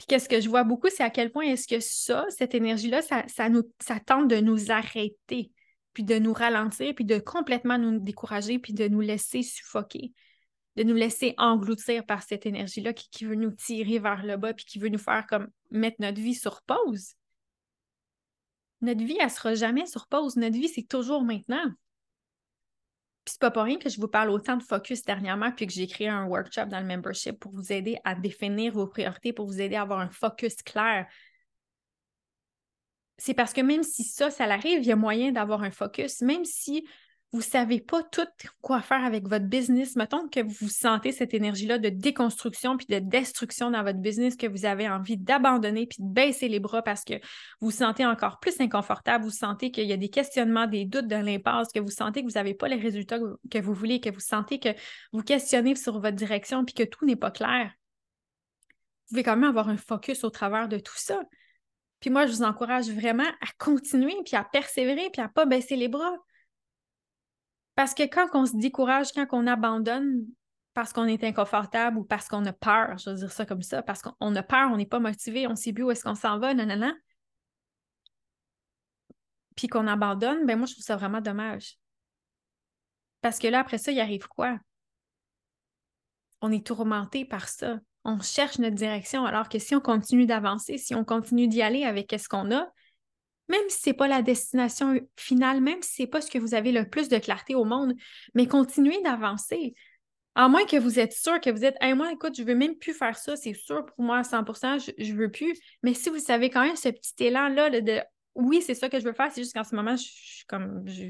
Puis 0.00 0.06
qu'est-ce 0.06 0.30
que 0.30 0.40
je 0.40 0.48
vois 0.48 0.64
beaucoup, 0.64 0.88
c'est 0.88 1.02
à 1.02 1.10
quel 1.10 1.30
point 1.30 1.44
est-ce 1.44 1.68
que 1.68 1.78
ça, 1.78 2.24
cette 2.30 2.54
énergie-là, 2.54 3.02
ça, 3.02 4.00
tente 4.00 4.28
de 4.28 4.36
nous 4.36 4.70
arrêter, 4.70 5.52
puis 5.92 6.04
de 6.04 6.18
nous 6.18 6.32
ralentir, 6.32 6.94
puis 6.94 7.04
de 7.04 7.18
complètement 7.18 7.76
nous 7.76 7.98
décourager, 7.98 8.58
puis 8.58 8.72
de 8.72 8.88
nous 8.88 9.02
laisser 9.02 9.42
suffoquer, 9.42 10.14
de 10.76 10.84
nous 10.84 10.94
laisser 10.94 11.34
engloutir 11.36 12.06
par 12.06 12.22
cette 12.22 12.46
énergie-là 12.46 12.94
qui, 12.94 13.10
qui, 13.10 13.26
veut 13.26 13.34
nous 13.34 13.50
tirer 13.50 13.98
vers 13.98 14.24
le 14.24 14.38
bas, 14.38 14.54
puis 14.54 14.64
qui 14.64 14.78
veut 14.78 14.88
nous 14.88 14.96
faire 14.96 15.26
comme 15.26 15.48
mettre 15.70 15.96
notre 15.98 16.18
vie 16.18 16.34
sur 16.34 16.62
pause. 16.62 17.12
Notre 18.80 19.04
vie, 19.04 19.18
elle 19.20 19.26
ne 19.26 19.30
sera 19.30 19.54
jamais 19.54 19.84
sur 19.84 20.06
pause. 20.06 20.36
Notre 20.36 20.56
vie, 20.56 20.68
c'est 20.68 20.88
toujours 20.88 21.24
maintenant. 21.24 21.74
Puis 23.24 23.32
c'est 23.32 23.40
pas 23.40 23.50
pour 23.50 23.64
rien 23.64 23.78
que 23.78 23.88
je 23.88 24.00
vous 24.00 24.08
parle 24.08 24.30
autant 24.30 24.56
de 24.56 24.62
focus 24.62 25.04
dernièrement, 25.04 25.52
puis 25.52 25.66
que 25.66 25.72
j'ai 25.72 25.86
créé 25.86 26.08
un 26.08 26.24
workshop 26.24 26.66
dans 26.66 26.80
le 26.80 26.86
membership 26.86 27.38
pour 27.38 27.52
vous 27.52 27.72
aider 27.72 27.98
à 28.04 28.14
définir 28.14 28.72
vos 28.72 28.86
priorités, 28.86 29.32
pour 29.32 29.46
vous 29.46 29.60
aider 29.60 29.76
à 29.76 29.82
avoir 29.82 30.00
un 30.00 30.08
focus 30.08 30.56
clair. 30.62 31.06
C'est 33.18 33.34
parce 33.34 33.52
que 33.52 33.60
même 33.60 33.82
si 33.82 34.02
ça, 34.04 34.30
ça 34.30 34.44
arrive, 34.44 34.80
il 34.80 34.86
y 34.86 34.92
a 34.92 34.96
moyen 34.96 35.32
d'avoir 35.32 35.62
un 35.62 35.70
focus, 35.70 36.22
même 36.22 36.46
si 36.46 36.86
vous 37.32 37.38
ne 37.38 37.44
savez 37.44 37.80
pas 37.80 38.02
tout 38.02 38.26
quoi 38.60 38.82
faire 38.82 39.04
avec 39.04 39.28
votre 39.28 39.44
business, 39.44 39.94
mettons 39.94 40.28
que 40.28 40.40
vous 40.40 40.68
sentez 40.68 41.12
cette 41.12 41.32
énergie-là 41.32 41.78
de 41.78 41.88
déconstruction 41.88 42.76
puis 42.76 42.86
de 42.88 42.98
destruction 42.98 43.70
dans 43.70 43.84
votre 43.84 44.00
business, 44.00 44.34
que 44.34 44.48
vous 44.48 44.64
avez 44.64 44.88
envie 44.88 45.16
d'abandonner 45.16 45.86
puis 45.86 45.98
de 46.00 46.08
baisser 46.12 46.48
les 46.48 46.58
bras 46.58 46.82
parce 46.82 47.04
que 47.04 47.14
vous 47.60 47.68
vous 47.68 47.70
sentez 47.70 48.04
encore 48.04 48.40
plus 48.40 48.60
inconfortable, 48.60 49.24
vous 49.24 49.30
sentez 49.30 49.70
qu'il 49.70 49.86
y 49.86 49.92
a 49.92 49.96
des 49.96 50.08
questionnements, 50.08 50.66
des 50.66 50.86
doutes 50.86 51.06
de 51.06 51.14
l'impasse, 51.14 51.68
que 51.72 51.78
vous 51.78 51.90
sentez 51.90 52.22
que 52.22 52.26
vous 52.26 52.34
n'avez 52.34 52.54
pas 52.54 52.66
les 52.66 52.80
résultats 52.80 53.20
que 53.48 53.58
vous 53.58 53.74
voulez, 53.74 54.00
que 54.00 54.10
vous 54.10 54.20
sentez 54.20 54.58
que 54.58 54.70
vous 55.12 55.22
questionnez 55.22 55.76
sur 55.76 56.00
votre 56.00 56.16
direction 56.16 56.64
puis 56.64 56.74
que 56.74 56.82
tout 56.82 57.06
n'est 57.06 57.14
pas 57.14 57.30
clair. 57.30 57.70
Vous 59.06 59.14
pouvez 59.14 59.22
quand 59.22 59.36
même 59.36 59.48
avoir 59.48 59.68
un 59.68 59.76
focus 59.76 60.24
au 60.24 60.30
travers 60.30 60.68
de 60.68 60.78
tout 60.78 60.96
ça. 60.96 61.20
Puis 62.00 62.10
moi, 62.10 62.26
je 62.26 62.32
vous 62.32 62.42
encourage 62.42 62.90
vraiment 62.90 63.22
à 63.22 63.46
continuer, 63.58 64.16
puis 64.24 64.36
à 64.36 64.42
persévérer, 64.42 65.10
puis 65.12 65.22
à 65.22 65.26
ne 65.26 65.32
pas 65.32 65.46
baisser 65.46 65.76
les 65.76 65.88
bras. 65.88 66.16
Parce 67.80 67.94
que 67.94 68.02
quand 68.02 68.28
on 68.34 68.44
se 68.44 68.58
décourage, 68.58 69.10
quand 69.12 69.26
on 69.32 69.46
abandonne 69.46 70.26
parce 70.74 70.92
qu'on 70.92 71.06
est 71.06 71.24
inconfortable 71.24 71.96
ou 71.96 72.04
parce 72.04 72.28
qu'on 72.28 72.44
a 72.44 72.52
peur, 72.52 72.98
je 72.98 73.08
veux 73.08 73.16
dire 73.16 73.32
ça 73.32 73.46
comme 73.46 73.62
ça, 73.62 73.82
parce 73.82 74.02
qu'on 74.02 74.36
a 74.36 74.42
peur, 74.42 74.70
on 74.70 74.76
n'est 74.76 74.84
pas 74.84 74.98
motivé, 74.98 75.46
on 75.46 75.56
sait 75.56 75.72
plus 75.72 75.84
où 75.84 75.90
est-ce 75.90 76.04
qu'on 76.04 76.14
s'en 76.14 76.38
va, 76.38 76.52
non. 76.52 76.92
Puis 79.56 79.68
qu'on 79.68 79.86
abandonne, 79.86 80.44
ben 80.44 80.58
moi, 80.58 80.66
je 80.66 80.74
trouve 80.74 80.84
ça 80.84 80.96
vraiment 80.96 81.22
dommage. 81.22 81.78
Parce 83.22 83.38
que 83.38 83.48
là, 83.48 83.60
après 83.60 83.78
ça, 83.78 83.92
il 83.92 84.00
arrive 84.00 84.28
quoi? 84.28 84.58
On 86.42 86.52
est 86.52 86.66
tourmenté 86.66 87.24
par 87.24 87.48
ça. 87.48 87.80
On 88.04 88.20
cherche 88.20 88.58
notre 88.58 88.76
direction, 88.76 89.24
alors 89.24 89.48
que 89.48 89.58
si 89.58 89.74
on 89.74 89.80
continue 89.80 90.26
d'avancer, 90.26 90.76
si 90.76 90.94
on 90.94 91.06
continue 91.06 91.48
d'y 91.48 91.62
aller 91.62 91.84
avec 91.84 92.14
ce 92.18 92.28
qu'on 92.28 92.54
a, 92.54 92.70
même 93.50 93.68
si 93.68 93.80
ce 93.80 93.90
n'est 93.90 93.94
pas 93.94 94.08
la 94.08 94.22
destination 94.22 95.00
finale, 95.16 95.60
même 95.60 95.82
si 95.82 95.94
ce 95.94 96.02
n'est 96.02 96.08
pas 96.08 96.20
ce 96.20 96.30
que 96.30 96.38
vous 96.38 96.54
avez 96.54 96.70
le 96.70 96.88
plus 96.88 97.08
de 97.08 97.18
clarté 97.18 97.54
au 97.54 97.64
monde, 97.64 97.94
mais 98.34 98.46
continuez 98.46 99.02
d'avancer. 99.02 99.74
À 100.36 100.48
moins 100.48 100.64
que 100.64 100.76
vous 100.76 101.00
êtes 101.00 101.12
sûr 101.12 101.40
que 101.40 101.50
vous 101.50 101.64
êtes, 101.64 101.76
hey, 101.80 101.92
moi, 101.94 102.12
écoute, 102.12 102.36
je 102.36 102.42
ne 102.42 102.46
veux 102.46 102.54
même 102.54 102.76
plus 102.76 102.94
faire 102.94 103.18
ça, 103.18 103.34
c'est 103.34 103.52
sûr 103.52 103.84
pour 103.84 104.04
moi 104.04 104.18
à 104.18 104.24
100 104.24 104.44
je 104.86 105.12
ne 105.12 105.16
veux 105.16 105.30
plus. 105.30 105.58
Mais 105.82 105.92
si 105.92 106.08
vous 106.08 106.20
savez 106.20 106.48
quand 106.48 106.62
même 106.62 106.76
ce 106.76 106.88
petit 106.88 107.24
élan-là 107.24 107.80
de 107.80 108.00
oui, 108.36 108.62
c'est 108.62 108.74
ça 108.74 108.88
que 108.88 109.00
je 109.00 109.04
veux 109.04 109.12
faire, 109.12 109.30
c'est 109.32 109.42
juste 109.42 109.54
qu'en 109.54 109.64
ce 109.64 109.74
moment, 109.74 109.96
je, 109.96 110.04
suis 110.04 110.46
comme, 110.46 110.86
je, 110.86 111.06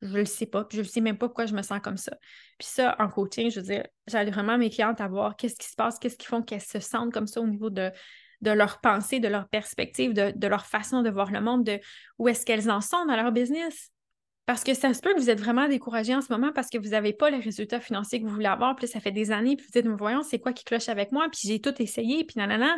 ne 0.00 0.18
le 0.18 0.24
sais 0.24 0.46
pas, 0.46 0.64
puis 0.64 0.76
je 0.78 0.82
ne 0.82 0.88
sais 0.88 1.02
même 1.02 1.18
pas 1.18 1.28
pourquoi 1.28 1.44
je 1.44 1.54
me 1.54 1.60
sens 1.60 1.80
comme 1.82 1.98
ça. 1.98 2.16
Puis 2.58 2.68
ça, 2.68 2.96
en 2.98 3.08
coaching, 3.08 3.50
je 3.50 3.60
veux 3.60 3.66
dire, 3.66 3.86
j'allais 4.06 4.30
vraiment 4.30 4.56
mes 4.56 4.70
clientes 4.70 5.02
à 5.02 5.08
voir 5.08 5.36
qu'est-ce 5.36 5.56
qui 5.56 5.68
se 5.68 5.76
passe, 5.76 5.98
qu'est-ce 5.98 6.16
qu'ils 6.16 6.28
font 6.28 6.42
qu'elles 6.42 6.62
se 6.62 6.80
sentent 6.80 7.12
comme 7.12 7.26
ça 7.26 7.42
au 7.42 7.46
niveau 7.46 7.68
de 7.68 7.90
de 8.40 8.50
leur 8.50 8.80
pensée, 8.80 9.20
de 9.20 9.28
leur 9.28 9.48
perspective, 9.48 10.12
de, 10.12 10.46
leur 10.46 10.66
façon 10.66 11.02
de 11.02 11.10
voir 11.10 11.30
le 11.30 11.40
monde, 11.40 11.64
de 11.64 11.80
où 12.18 12.28
est-ce 12.28 12.46
qu'elles 12.46 12.70
en 12.70 12.80
sont 12.80 13.04
dans 13.06 13.16
leur 13.16 13.32
business. 13.32 13.90
Parce 14.46 14.64
que 14.64 14.72
ça 14.72 14.94
se 14.94 15.00
peut 15.00 15.12
que 15.12 15.18
vous 15.18 15.28
êtes 15.28 15.40
vraiment 15.40 15.68
découragé 15.68 16.14
en 16.14 16.22
ce 16.22 16.32
moment 16.32 16.52
parce 16.54 16.70
que 16.70 16.78
vous 16.78 16.90
n'avez 16.90 17.12
pas 17.12 17.28
les 17.28 17.38
résultats 17.38 17.80
financiers 17.80 18.20
que 18.20 18.26
vous 18.26 18.32
voulez 18.32 18.46
avoir. 18.46 18.76
Puis 18.76 18.88
ça 18.88 19.00
fait 19.00 19.12
des 19.12 19.30
années, 19.30 19.56
puis 19.56 19.66
vous 19.66 19.80
dites, 19.80 19.90
voyons, 19.90 20.22
c'est 20.22 20.38
quoi 20.38 20.52
qui 20.52 20.64
cloche 20.64 20.88
avec 20.88 21.12
moi? 21.12 21.28
Puis 21.30 21.42
j'ai 21.44 21.60
tout 21.60 21.74
essayé, 21.82 22.24
puis 22.24 22.38
nanana. 22.38 22.76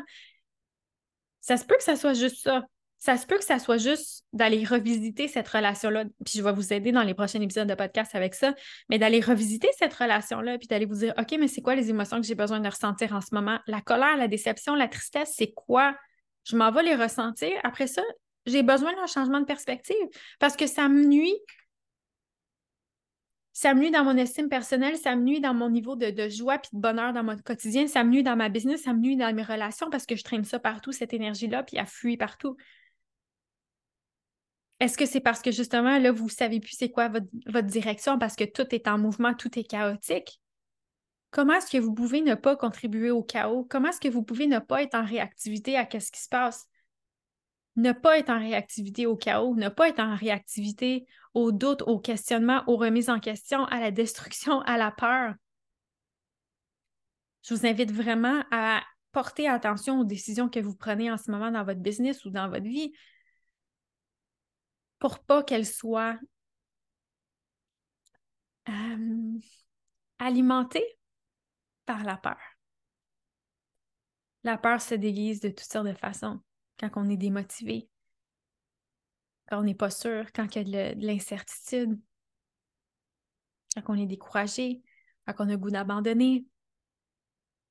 Ça 1.41 1.57
se 1.57 1.65
peut 1.65 1.77
que 1.77 1.83
ça 1.83 1.97
soit 1.97 2.15
juste 2.15 2.43
ça 2.43 2.65
ça 3.01 3.17
se 3.17 3.27
peut 3.27 3.39
que 3.39 3.45
ça 3.45 3.59
soit 3.59 3.79
juste 3.79 4.27
d'aller 4.35 4.63
revisiter 4.63 5.27
cette 5.27 5.49
relation-là, 5.49 6.05
puis 6.05 6.35
je 6.37 6.43
vais 6.43 6.53
vous 6.53 6.73
aider 6.73 6.93
dans 6.93 7.03
les 7.03 7.15
prochains 7.15 7.41
épisodes 7.41 7.67
de 7.67 7.75
podcast 7.75 8.15
avec 8.15 8.35
ça, 8.35 8.55
mais 8.91 8.99
d'aller 8.99 9.21
revisiter 9.21 9.71
cette 9.79 9.95
relation-là, 9.95 10.59
puis 10.59 10.69
d'aller 10.69 10.85
vous 10.85 10.97
dire, 10.97 11.15
OK, 11.19 11.35
mais 11.41 11.49
c'est 11.49 11.63
quoi 11.63 11.75
les 11.75 11.89
émotions 11.89 12.21
que 12.21 12.27
j'ai 12.27 12.35
besoin 12.35 12.61
de 12.61 12.69
ressentir 12.69 13.15
en 13.15 13.23
ce 13.23 13.35
moment? 13.35 13.59
La 13.67 13.81
colère, 13.81 14.19
la 14.19 14.29
déception, 14.29 14.75
la 14.75 14.87
tristesse, 14.87 15.33
c'est 15.35 15.53
quoi? 15.53 15.97
Je 16.45 16.57
m'en 16.57 16.71
vais 16.71 16.83
les 16.83 16.95
ressentir. 16.95 17.53
Après 17.65 17.87
ça, 17.87 18.03
j'ai 18.45 18.63
besoin 18.63 18.95
d'un 18.95 19.07
changement 19.07 19.41
de 19.41 19.47
perspective 19.47 19.97
parce 20.39 20.55
que 20.55 20.67
ça 20.67 20.89
me 20.89 21.05
nuit. 21.05 21.35
Ça 23.55 23.75
me 23.75 23.81
nuit 23.81 23.91
dans 23.91 24.05
mon 24.05 24.17
estime 24.17 24.49
personnelle, 24.51 24.97
ça 24.97 25.17
me 25.17 25.23
nuit 25.23 25.41
dans 25.41 25.55
mon 25.55 25.71
niveau 25.71 25.97
de, 25.97 26.11
de 26.11 26.29
joie 26.29 26.59
puis 26.59 26.71
de 26.75 26.81
bonheur 26.81 27.13
dans 27.15 27.25
mon 27.25 27.37
quotidien, 27.37 27.87
ça 27.87 28.05
me 28.05 28.11
nuit 28.11 28.23
dans 28.23 28.37
ma 28.37 28.49
business, 28.49 28.83
ça 28.83 28.93
me 28.93 29.01
nuit 29.01 29.17
dans 29.17 29.35
mes 29.35 29.43
relations 29.43 29.91
parce 29.91 30.07
que 30.07 30.17
je 30.17 30.25
traîne 30.25 30.45
ça 30.45 30.59
partout, 30.59 30.93
cette 30.93 31.13
énergie-là, 31.13 31.63
puis 31.63 31.77
elle 31.79 31.87
fuit 31.87 32.17
partout. 32.17 32.57
Est-ce 34.81 34.97
que 34.97 35.05
c'est 35.05 35.21
parce 35.21 35.43
que 35.43 35.51
justement, 35.51 35.99
là, 35.99 36.11
vous 36.11 36.25
ne 36.25 36.31
savez 36.31 36.59
plus 36.59 36.75
c'est 36.75 36.91
quoi 36.91 37.09
votre, 37.09 37.67
direction 37.67 38.19
parce 38.19 38.35
que 38.35 38.45
tout 38.45 38.75
est 38.75 38.89
en 38.89 38.99
mouvement, 38.99 39.35
tout 39.35 39.59
est 39.59 39.65
chaotique? 39.65 40.41
Comment 41.31 41.55
est-ce 41.55 41.71
que 41.71 41.79
vous 41.79 41.95
pouvez 41.95 42.23
ne 42.23 42.35
pas 42.35 42.57
contribuer 42.57 43.11
au 43.11 43.23
chaos? 43.23 43.67
Comment 43.71 43.91
est-ce 43.91 44.01
que 44.01 44.09
vous 44.09 44.23
pouvez 44.23 44.47
ne 44.47 44.59
pas 44.59 44.83
être 44.83 44.95
en 44.95 45.05
réactivité 45.05 45.77
à 45.77 45.87
ce 45.89 46.11
qui 46.11 46.21
se 46.21 46.29
passe? 46.29 46.67
Ne 47.77 47.93
pas 47.93 48.19
être 48.19 48.31
en 48.31 48.39
réactivité 48.41 49.07
au 49.07 49.17
chaos, 49.17 49.55
ne 49.55 49.69
pas 49.69 49.91
être 49.91 50.01
en 50.01 50.17
réactivité 50.17 51.07
aux 51.35 51.53
doutes, 51.53 51.83
aux 51.83 52.01
questionnements, 52.01 52.65
aux 52.67 52.77
remises 52.77 53.11
en 53.11 53.21
question, 53.21 53.65
à 53.67 53.81
la 53.81 53.91
destruction, 53.91 54.61
à 54.63 54.77
la 54.79 54.91
peur. 54.91 55.35
Je 57.43 57.55
vous 57.55 57.67
invite 57.67 57.93
vraiment 57.93 58.43
à 58.51 58.83
porter 59.13 59.47
attention 59.47 60.01
aux 60.01 60.05
décisions 60.05 60.49
que 60.49 60.61
vous 60.61 60.75
prenez 60.75 61.13
en 61.13 61.17
ce 61.17 61.31
moment 61.31 61.51
dans 61.51 61.65
votre 61.65 61.81
business 61.81 62.25
ou 62.25 62.31
dans 62.31 62.49
votre 62.49 62.67
vie 62.67 62.93
pour 65.01 65.19
pas 65.19 65.43
qu'elles 65.43 65.67
soient 65.67 66.19
euh, 68.69 69.39
alimentées 70.21 70.99
par 71.87 72.05
la 72.05 72.17
peur. 72.17 72.39
La 74.45 74.57
peur 74.57 74.81
se 74.81 74.95
déguise 74.95 75.41
de 75.41 75.49
toutes 75.49 75.61
sortes 75.61 75.89
de 75.89 75.95
façons. 75.95 76.41
Quand 76.79 76.91
on 76.95 77.11
est 77.11 77.17
démotivé, 77.17 77.89
quand 79.49 79.59
on 79.59 79.65
n'est 79.65 79.75
pas 79.75 79.91
sûr, 79.91 80.27
quand 80.33 80.55
il 80.55 80.69
y 80.69 80.77
a 80.79 80.95
de 80.95 81.07
l'incertitude, 81.07 81.99
quand 83.75 83.95
on 83.95 83.99
est 83.99 84.07
découragé, 84.07 84.83
quand 85.27 85.35
on 85.39 85.49
a 85.49 85.53
le 85.53 85.59
goût 85.59 85.71
d'abandonner. 85.71 86.47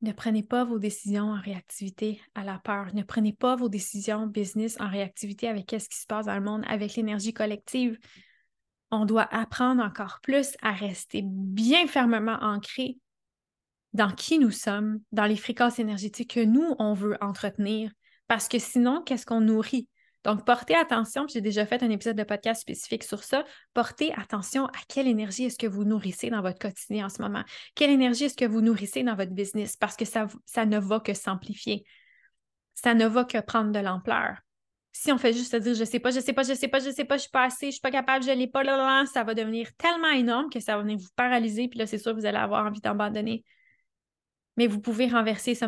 Ne 0.01 0.13
prenez 0.13 0.43
pas 0.43 0.63
vos 0.63 0.79
décisions 0.79 1.31
en 1.31 1.39
réactivité 1.39 2.21
à 2.33 2.43
la 2.43 2.57
peur. 2.59 2.93
Ne 2.93 3.03
prenez 3.03 3.33
pas 3.33 3.55
vos 3.55 3.67
décisions 3.67 4.27
business 4.27 4.79
en 4.79 4.89
réactivité 4.89 5.47
avec 5.47 5.69
ce 5.71 5.89
qui 5.89 5.99
se 5.99 6.07
passe 6.07 6.27
dans 6.27 6.35
le 6.35 6.41
monde, 6.41 6.63
avec 6.67 6.95
l'énergie 6.95 7.33
collective. 7.33 7.99
On 8.91 9.05
doit 9.05 9.27
apprendre 9.33 9.83
encore 9.83 10.19
plus 10.23 10.55
à 10.61 10.71
rester 10.71 11.21
bien 11.25 11.85
fermement 11.87 12.37
ancré 12.41 12.97
dans 13.93 14.11
qui 14.11 14.39
nous 14.39 14.51
sommes, 14.51 14.99
dans 15.11 15.25
les 15.25 15.35
fréquences 15.35 15.79
énergétiques 15.79 16.35
que 16.35 16.45
nous, 16.45 16.75
on 16.79 16.93
veut 16.93 17.17
entretenir. 17.21 17.91
Parce 18.27 18.47
que 18.47 18.59
sinon, 18.59 19.01
qu'est-ce 19.01 19.25
qu'on 19.25 19.41
nourrit? 19.41 19.87
Donc, 20.25 20.45
portez 20.45 20.75
attention, 20.75 21.25
j'ai 21.27 21.39
déjà 21.39 21.65
fait 21.65 21.81
un 21.81 21.89
épisode 21.89 22.17
de 22.17 22.23
podcast 22.23 22.61
spécifique 22.61 23.03
sur 23.03 23.23
ça. 23.23 23.45
Portez 23.73 24.11
attention 24.17 24.65
à 24.65 24.79
quelle 24.89 25.07
énergie 25.07 25.45
est-ce 25.45 25.57
que 25.57 25.67
vous 25.67 25.85
nourrissez 25.85 26.29
dans 26.29 26.41
votre 26.41 26.59
quotidien 26.59 27.05
en 27.05 27.09
ce 27.09 27.21
moment? 27.21 27.43
Quelle 27.73 27.89
énergie 27.89 28.25
est-ce 28.25 28.35
que 28.35 28.45
vous 28.45 28.61
nourrissez 28.61 29.03
dans 29.03 29.15
votre 29.15 29.31
business? 29.31 29.77
Parce 29.77 29.95
que 29.95 30.05
ça, 30.05 30.27
ça 30.45 30.65
ne 30.65 30.77
va 30.77 30.99
que 30.99 31.13
s'amplifier. 31.13 31.85
Ça 32.75 32.93
ne 32.93 33.05
va 33.05 33.23
que 33.23 33.39
prendre 33.39 33.71
de 33.71 33.79
l'ampleur. 33.79 34.37
Si 34.91 35.11
on 35.11 35.17
fait 35.17 35.31
juste 35.31 35.51
se 35.51 35.57
dire 35.57 35.75
je 35.75 35.85
sais 35.85 35.99
pas, 35.99 36.11
je 36.11 36.19
sais 36.19 36.33
pas, 36.33 36.43
je 36.43 36.53
sais 36.53 36.67
pas, 36.67 36.79
je 36.79 36.89
sais 36.89 37.05
pas, 37.05 37.15
je 37.15 37.21
suis 37.21 37.29
pas 37.29 37.45
assez, 37.45 37.67
je 37.67 37.73
suis 37.73 37.81
pas 37.81 37.91
capable, 37.91 38.25
je 38.25 38.31
l'ai 38.31 38.47
pas, 38.47 38.63
là, 38.63 38.75
là, 38.75 39.05
ça 39.05 39.23
va 39.23 39.33
devenir 39.33 39.73
tellement 39.77 40.09
énorme 40.09 40.49
que 40.49 40.59
ça 40.59 40.75
va 40.75 40.81
venir 40.81 40.97
vous 40.97 41.07
paralyser, 41.15 41.69
puis 41.69 41.79
là, 41.79 41.85
c'est 41.85 41.97
sûr 41.97 42.13
vous 42.13 42.25
allez 42.25 42.37
avoir 42.37 42.65
envie 42.65 42.81
d'abandonner. 42.81 43.45
Mais 44.57 44.67
vous 44.67 44.81
pouvez 44.81 45.07
renverser 45.07 45.55
ce 45.55 45.63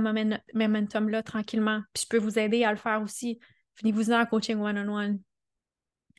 momentum-là 0.54 1.24
tranquillement. 1.24 1.82
Puis 1.94 2.04
je 2.04 2.08
peux 2.10 2.18
vous 2.18 2.38
aider 2.38 2.66
à 2.66 2.72
le 2.72 2.78
faire 2.78 3.02
aussi. 3.02 3.40
Venez-vous-en 3.82 4.22
en 4.22 4.26
coaching 4.26 4.58
one-on-one. 4.58 5.20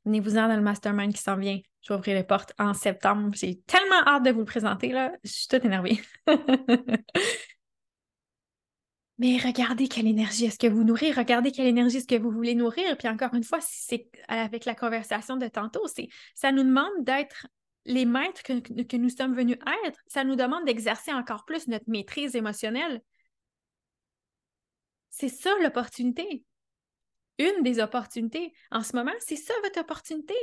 Venez-vous-en 0.05 0.49
dans 0.49 0.57
le 0.57 0.63
mastermind 0.63 1.13
qui 1.13 1.23
s'en 1.23 1.37
vient. 1.37 1.61
Je 1.83 1.93
vais 1.93 1.99
ouvrir 1.99 2.17
les 2.17 2.25
portes 2.25 2.53
en 2.59 2.75
septembre. 2.75 3.31
J'ai 3.35 3.61
tellement 3.61 4.03
hâte 4.07 4.25
de 4.25 4.31
vous 4.31 4.41
le 4.41 4.45
présenter, 4.45 4.89
là. 4.89 5.13
Je 5.25 5.31
suis 5.31 5.49
toute 5.49 5.65
énervée. 5.65 6.01
Mais 9.19 9.37
regardez 9.39 9.87
quelle 9.89 10.09
énergie 10.09 10.47
est-ce 10.47 10.59
que 10.59 10.67
vous 10.67 10.83
nourrissez, 10.83 11.13
regardez 11.13 11.53
quelle 11.53 11.67
énergie 11.67 11.99
est-ce 11.99 12.09
que 12.09 12.19
vous 12.19 12.31
voulez 12.31 12.57
nourrir. 12.57 12.97
Puis 12.97 13.09
encore 13.09 13.33
une 13.35 13.45
fois, 13.45 13.59
c'est 13.61 14.11
avec 14.27 14.65
la 14.65 14.75
conversation 14.75 15.37
de 15.37 15.47
tantôt, 15.47 15.87
c'est 15.87 16.09
ça 16.35 16.51
nous 16.51 16.65
demande 16.65 16.91
d'être 17.01 17.47
les 17.85 18.05
maîtres 18.05 18.43
que, 18.43 18.97
nous 18.97 19.11
sommes 19.11 19.35
venus 19.35 19.59
être. 19.87 20.01
Ça 20.07 20.25
nous 20.25 20.35
demande 20.35 20.65
d'exercer 20.65 21.13
encore 21.13 21.45
plus 21.45 21.69
notre 21.69 21.89
maîtrise 21.89 22.35
émotionnelle. 22.35 23.01
C'est 25.11 25.29
ça 25.29 25.51
l'opportunité 25.63 26.43
une 27.43 27.63
des 27.63 27.81
opportunités 27.81 28.53
en 28.71 28.83
ce 28.83 28.97
moment, 28.97 29.13
c'est 29.21 29.37
ça 29.37 29.55
votre 29.63 29.81
opportunité. 29.81 30.35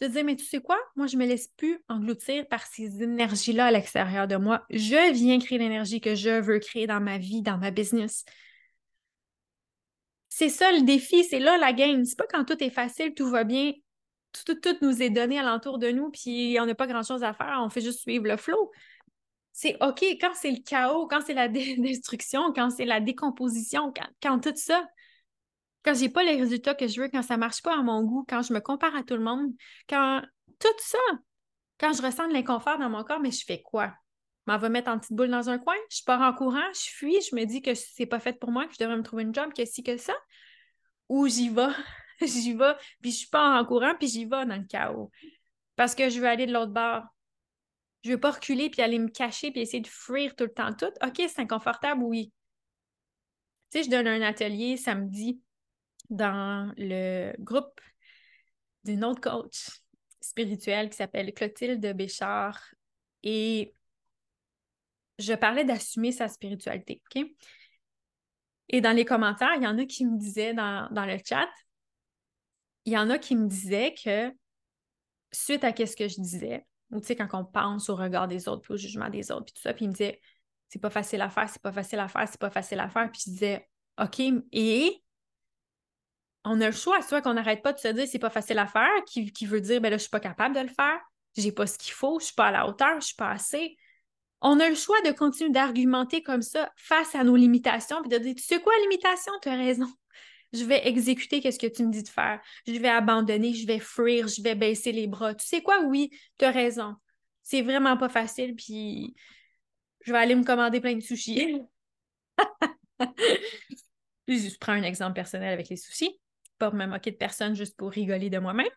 De 0.00 0.08
dire, 0.08 0.24
mais 0.24 0.36
tu 0.36 0.44
sais 0.44 0.60
quoi, 0.60 0.78
moi, 0.96 1.06
je 1.06 1.16
ne 1.16 1.22
me 1.22 1.28
laisse 1.28 1.48
plus 1.56 1.78
engloutir 1.88 2.46
par 2.48 2.66
ces 2.66 3.02
énergies-là 3.02 3.66
à 3.66 3.70
l'extérieur 3.70 4.26
de 4.26 4.36
moi. 4.36 4.64
Je 4.70 5.12
viens 5.12 5.38
créer 5.38 5.58
l'énergie 5.58 6.00
que 6.00 6.16
je 6.16 6.40
veux 6.40 6.58
créer 6.58 6.86
dans 6.86 7.00
ma 7.00 7.16
vie, 7.16 7.42
dans 7.42 7.58
ma 7.58 7.70
business. 7.70 8.24
C'est 10.28 10.48
ça 10.48 10.72
le 10.72 10.82
défi, 10.82 11.22
c'est 11.22 11.38
là 11.38 11.56
la 11.58 11.72
game. 11.72 12.04
C'est 12.04 12.18
pas 12.18 12.26
quand 12.26 12.44
tout 12.44 12.62
est 12.62 12.70
facile, 12.70 13.14
tout 13.14 13.30
va 13.30 13.44
bien, 13.44 13.72
tout, 14.44 14.54
tout, 14.56 14.76
nous 14.82 15.00
est 15.00 15.10
donné 15.10 15.38
alentour 15.38 15.78
de 15.78 15.90
nous, 15.90 16.10
puis 16.10 16.58
on 16.60 16.66
n'a 16.66 16.74
pas 16.74 16.88
grand-chose 16.88 17.22
à 17.22 17.32
faire, 17.32 17.60
on 17.62 17.70
fait 17.70 17.80
juste 17.80 18.00
suivre 18.00 18.26
le 18.26 18.36
flow. 18.36 18.72
C'est 19.52 19.76
OK 19.80 20.02
quand 20.20 20.34
c'est 20.34 20.50
le 20.50 20.62
chaos, 20.64 21.06
quand 21.06 21.20
c'est 21.24 21.34
la 21.34 21.46
destruction, 21.78 22.52
quand 22.52 22.70
c'est 22.70 22.84
la 22.84 23.00
décomposition, 23.00 23.92
quand, 23.92 24.08
quand 24.20 24.40
tout 24.40 24.56
ça, 24.56 24.84
quand 25.84 25.94
j'ai 25.94 26.08
pas 26.08 26.22
les 26.22 26.40
résultats 26.40 26.74
que 26.74 26.88
je 26.88 27.00
veux, 27.00 27.08
quand 27.08 27.22
ça 27.22 27.36
marche 27.36 27.62
pas 27.62 27.78
à 27.78 27.82
mon 27.82 28.02
goût, 28.02 28.24
quand 28.28 28.42
je 28.42 28.52
me 28.52 28.60
compare 28.60 28.96
à 28.96 29.02
tout 29.02 29.14
le 29.14 29.22
monde, 29.22 29.52
quand 29.88 30.22
tout 30.58 30.68
ça, 30.78 30.98
quand 31.78 31.92
je 31.92 32.02
ressens 32.02 32.28
de 32.28 32.32
l'inconfort 32.32 32.78
dans 32.78 32.88
mon 32.88 33.04
corps, 33.04 33.20
mais 33.20 33.30
je 33.30 33.44
fais 33.44 33.60
quoi? 33.62 33.92
Je 34.46 34.52
m'en 34.52 34.58
vais 34.58 34.68
mettre 34.68 34.90
en 34.90 34.98
petite 34.98 35.12
boule 35.12 35.30
dans 35.30 35.50
un 35.50 35.58
coin, 35.58 35.74
je 35.90 36.02
pars 36.04 36.20
en 36.20 36.32
courant, 36.32 36.72
je 36.74 36.90
fuis, 36.90 37.18
je 37.30 37.36
me 37.36 37.44
dis 37.44 37.60
que 37.60 37.74
c'est 37.74 38.06
pas 38.06 38.20
fait 38.20 38.38
pour 38.38 38.50
moi, 38.50 38.66
que 38.66 38.74
je 38.74 38.78
devrais 38.78 38.96
me 38.96 39.02
trouver 39.02 39.24
une 39.24 39.34
job, 39.34 39.52
que 39.54 39.64
si, 39.64 39.82
que 39.82 39.96
ça, 39.96 40.14
ou 41.08 41.28
j'y 41.28 41.50
vais, 41.50 41.72
j'y 42.22 42.54
vais, 42.54 42.74
puis 43.02 43.12
je 43.12 43.28
pars 43.28 43.60
en 43.60 43.64
courant, 43.64 43.94
puis 43.98 44.08
j'y 44.08 44.24
vais 44.24 44.46
dans 44.46 44.56
le 44.56 44.66
chaos. 44.66 45.10
Parce 45.76 45.94
que 45.94 46.08
je 46.08 46.20
veux 46.20 46.28
aller 46.28 46.46
de 46.46 46.52
l'autre 46.52 46.72
bord. 46.72 47.02
Je 48.04 48.10
veux 48.10 48.20
pas 48.20 48.32
reculer 48.32 48.70
puis 48.70 48.82
aller 48.82 48.98
me 48.98 49.08
cacher 49.08 49.50
puis 49.50 49.62
essayer 49.62 49.80
de 49.80 49.88
fuir 49.88 50.36
tout 50.36 50.44
le 50.44 50.52
temps 50.52 50.72
tout. 50.74 50.92
OK, 51.02 51.16
c'est 51.16 51.40
inconfortable, 51.40 52.02
oui. 52.04 52.32
Tu 53.70 53.78
sais, 53.78 53.84
je 53.84 53.90
donne 53.90 54.06
un 54.06 54.22
atelier 54.22 54.76
samedi 54.76 55.40
dans 56.10 56.72
le 56.76 57.32
groupe 57.38 57.80
d'une 58.84 59.04
autre 59.04 59.20
coach 59.20 59.70
spirituelle 60.20 60.90
qui 60.90 60.96
s'appelle 60.96 61.32
Clotilde 61.32 61.86
Béchard 61.96 62.60
et 63.22 63.74
je 65.18 65.32
parlais 65.34 65.64
d'assumer 65.64 66.12
sa 66.12 66.28
spiritualité, 66.28 67.02
OK? 67.14 67.24
Et 68.70 68.80
dans 68.80 68.92
les 68.92 69.04
commentaires, 69.04 69.54
il 69.56 69.62
y 69.62 69.66
en 69.66 69.78
a 69.78 69.84
qui 69.84 70.06
me 70.06 70.18
disaient 70.18 70.54
dans, 70.54 70.88
le 70.90 71.18
chat, 71.24 71.48
il 72.84 72.92
y 72.92 72.98
en 72.98 73.10
a 73.10 73.18
qui 73.18 73.36
me 73.36 73.46
disaient 73.46 73.94
que 74.02 74.32
suite 75.32 75.64
à 75.64 75.70
ce 75.74 75.96
que 75.96 76.08
je 76.08 76.20
disais, 76.20 76.66
ou 76.90 77.00
tu 77.00 77.06
sais, 77.06 77.16
quand 77.16 77.28
on 77.32 77.44
pense 77.44 77.88
au 77.88 77.96
regard 77.96 78.28
des 78.28 78.48
autres, 78.48 78.62
puis 78.62 78.74
au 78.74 78.76
jugement 78.76 79.10
des 79.10 79.30
autres, 79.30 79.44
puis 79.44 79.54
tout 79.54 79.62
ça, 79.62 79.74
puis 79.74 79.84
ils 79.84 79.88
me 79.88 79.92
disaient, 79.92 80.20
c'est 80.68 80.78
pas 80.78 80.90
facile 80.90 81.20
à 81.20 81.28
faire, 81.28 81.48
c'est 81.48 81.62
pas 81.62 81.72
facile 81.72 81.98
à 81.98 82.08
faire, 82.08 82.26
c'est 82.28 82.40
pas 82.40 82.50
facile 82.50 82.80
à 82.80 82.88
faire, 82.88 83.10
puis 83.10 83.22
je 83.26 83.30
disais, 83.30 83.68
OK, 84.00 84.20
et 84.52 85.03
on 86.44 86.60
a 86.60 86.66
le 86.66 86.72
choix, 86.72 87.00
soit 87.02 87.22
qu'on 87.22 87.34
n'arrête 87.34 87.62
pas 87.62 87.72
de 87.72 87.78
se 87.78 87.88
dire 87.88 88.06
c'est 88.06 88.18
pas 88.18 88.30
facile 88.30 88.58
à 88.58 88.66
faire, 88.66 88.90
qui, 89.06 89.46
veut 89.46 89.60
dire 89.60 89.80
ben 89.80 89.90
là, 89.90 89.96
je 89.96 90.02
suis 90.02 90.10
pas 90.10 90.20
capable 90.20 90.54
de 90.54 90.60
le 90.60 90.68
faire, 90.68 91.00
j'ai 91.36 91.52
pas 91.52 91.66
ce 91.66 91.78
qu'il 91.78 91.92
faut, 91.92 92.20
je 92.20 92.26
suis 92.26 92.34
pas 92.34 92.46
à 92.46 92.50
la 92.52 92.68
hauteur, 92.68 93.00
je 93.00 93.06
suis 93.06 93.16
pas 93.16 93.30
assez. 93.30 93.76
On 94.40 94.60
a 94.60 94.68
le 94.68 94.74
choix 94.74 95.00
de 95.02 95.12
continuer 95.12 95.50
d'argumenter 95.50 96.22
comme 96.22 96.42
ça 96.42 96.70
face 96.76 97.14
à 97.14 97.24
nos 97.24 97.34
limitations, 97.34 98.02
puis 98.02 98.10
de 98.10 98.18
dire 98.18 98.34
tu 98.34 98.42
sais 98.42 98.60
quoi, 98.60 98.72
limitation, 98.82 99.32
tu 99.42 99.48
as 99.48 99.56
raison. 99.56 99.88
Je 100.52 100.64
vais 100.64 100.86
exécuter 100.86 101.50
ce 101.50 101.58
que 101.58 101.66
tu 101.66 101.82
me 101.84 101.90
dis 101.90 102.02
de 102.02 102.08
faire. 102.08 102.40
Je 102.66 102.74
vais 102.74 102.88
abandonner, 102.88 103.54
je 103.54 103.66
vais 103.66 103.80
fuir, 103.80 104.28
je 104.28 104.40
vais 104.40 104.54
baisser 104.54 104.92
les 104.92 105.08
bras. 105.08 105.34
Tu 105.34 105.44
sais 105.46 105.62
quoi, 105.62 105.80
oui, 105.80 106.10
tu 106.38 106.44
as 106.44 106.50
raison. 106.50 106.94
C'est 107.42 107.62
vraiment 107.62 107.96
pas 107.96 108.08
facile, 108.08 108.54
puis 108.54 109.14
je 110.02 110.12
vais 110.12 110.18
aller 110.18 110.34
me 110.34 110.44
commander 110.44 110.80
plein 110.80 110.94
de 110.94 111.00
sushis. 111.00 111.58
je 114.28 114.58
prends 114.58 114.72
un 114.72 114.82
exemple 114.82 115.14
personnel 115.14 115.52
avec 115.52 115.68
les 115.70 115.76
sushis 115.76 116.20
pas 116.58 116.70
me 116.70 116.86
moquer 116.86 117.10
de 117.10 117.16
personne 117.16 117.54
juste 117.54 117.76
pour 117.76 117.90
rigoler 117.90 118.30
de 118.30 118.38
moi-même. 118.38 118.68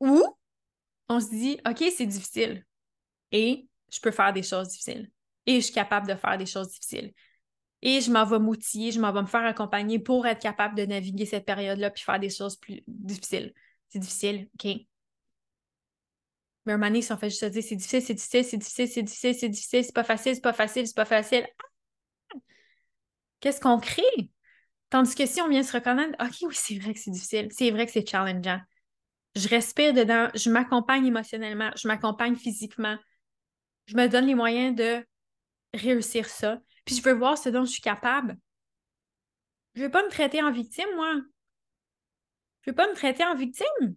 Ou 0.00 0.24
on 1.08 1.20
se 1.20 1.30
dit, 1.30 1.60
OK, 1.66 1.84
c'est 1.96 2.06
difficile 2.06 2.64
et 3.32 3.68
je 3.90 4.00
peux 4.00 4.10
faire 4.10 4.32
des 4.32 4.42
choses 4.42 4.68
difficiles 4.68 5.10
et 5.46 5.56
je 5.56 5.66
suis 5.66 5.74
capable 5.74 6.06
de 6.06 6.14
faire 6.14 6.38
des 6.38 6.46
choses 6.46 6.68
difficiles. 6.68 7.12
Et 7.80 8.00
je 8.00 8.10
m'en 8.10 8.24
vais 8.24 8.38
m'outiller, 8.38 8.90
je 8.90 9.00
m'en 9.00 9.12
vais 9.12 9.22
me 9.22 9.26
faire 9.26 9.44
accompagner 9.44 9.98
pour 9.98 10.26
être 10.26 10.40
capable 10.40 10.74
de 10.74 10.84
naviguer 10.84 11.26
cette 11.26 11.46
période-là 11.46 11.90
puis 11.90 12.02
faire 12.02 12.20
des 12.20 12.30
choses 12.30 12.56
plus 12.56 12.82
difficiles. 12.86 13.54
C'est 13.88 14.00
difficile, 14.00 14.48
OK. 14.54 14.86
Mais 16.66 16.74
un 16.74 16.78
moment 16.78 17.00
si 17.00 17.12
on 17.12 17.16
fait 17.16 17.30
juste 17.30 17.40
se 17.40 17.46
dire 17.46 17.62
c'est 17.62 17.76
difficile, 17.76 18.02
c'est 18.02 18.14
difficile, 18.14 18.44
c'est 18.44 18.56
difficile, 18.58 18.88
c'est 18.88 19.02
difficile, 19.02 19.34
c'est 19.34 19.48
difficile, 19.48 19.84
c'est 19.84 19.94
pas 19.94 20.04
facile, 20.04 20.34
c'est 20.34 20.42
pas 20.42 20.52
facile, 20.52 20.86
c'est 20.86 20.96
pas 20.96 21.04
facile. 21.06 21.46
Qu'est-ce 23.40 23.60
qu'on 23.60 23.78
crée? 23.78 24.30
Tandis 24.90 25.14
que 25.14 25.26
si 25.26 25.40
on 25.42 25.48
vient 25.48 25.62
se 25.62 25.72
reconnaître, 25.72 26.16
OK, 26.20 26.36
oui, 26.42 26.54
c'est 26.54 26.78
vrai 26.78 26.94
que 26.94 27.00
c'est 27.00 27.10
difficile, 27.10 27.48
c'est 27.50 27.70
vrai 27.70 27.86
que 27.86 27.92
c'est 27.92 28.08
challengeant. 28.08 28.60
Je 29.36 29.48
respire 29.48 29.92
dedans, 29.92 30.28
je 30.34 30.50
m'accompagne 30.50 31.06
émotionnellement, 31.06 31.70
je 31.76 31.86
m'accompagne 31.88 32.36
physiquement. 32.36 32.96
Je 33.86 33.96
me 33.96 34.08
donne 34.08 34.26
les 34.26 34.34
moyens 34.34 34.74
de 34.74 35.06
réussir 35.74 36.28
ça. 36.28 36.58
Puis 36.84 36.96
je 36.96 37.02
veux 37.02 37.12
voir 37.12 37.36
ce 37.36 37.48
dont 37.48 37.64
je 37.64 37.70
suis 37.70 37.82
capable. 37.82 38.36
Je 39.74 39.82
veux 39.82 39.90
pas 39.90 40.02
me 40.02 40.10
traiter 40.10 40.42
en 40.42 40.50
victime, 40.50 40.88
moi. 40.96 41.14
Je 42.62 42.70
veux 42.70 42.74
pas 42.74 42.88
me 42.88 42.94
traiter 42.94 43.24
en 43.24 43.34
victime. 43.34 43.94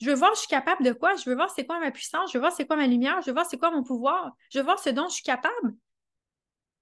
Je 0.00 0.10
veux 0.10 0.14
voir 0.14 0.32
je 0.34 0.40
suis 0.40 0.48
capable 0.48 0.84
de 0.84 0.92
quoi? 0.92 1.16
Je 1.16 1.28
veux 1.28 1.34
voir 1.34 1.50
c'est 1.50 1.66
quoi 1.66 1.80
ma 1.80 1.90
puissance? 1.90 2.30
Je 2.30 2.38
veux 2.38 2.40
voir 2.40 2.52
c'est 2.52 2.66
quoi 2.66 2.76
ma 2.76 2.86
lumière? 2.86 3.20
Je 3.22 3.26
veux 3.26 3.32
voir 3.32 3.46
c'est 3.46 3.58
quoi 3.58 3.70
mon 3.70 3.82
pouvoir? 3.82 4.32
Je 4.50 4.58
veux 4.58 4.64
voir 4.64 4.78
ce 4.78 4.90
dont 4.90 5.08
je 5.08 5.14
suis 5.14 5.24
capable. 5.24 5.74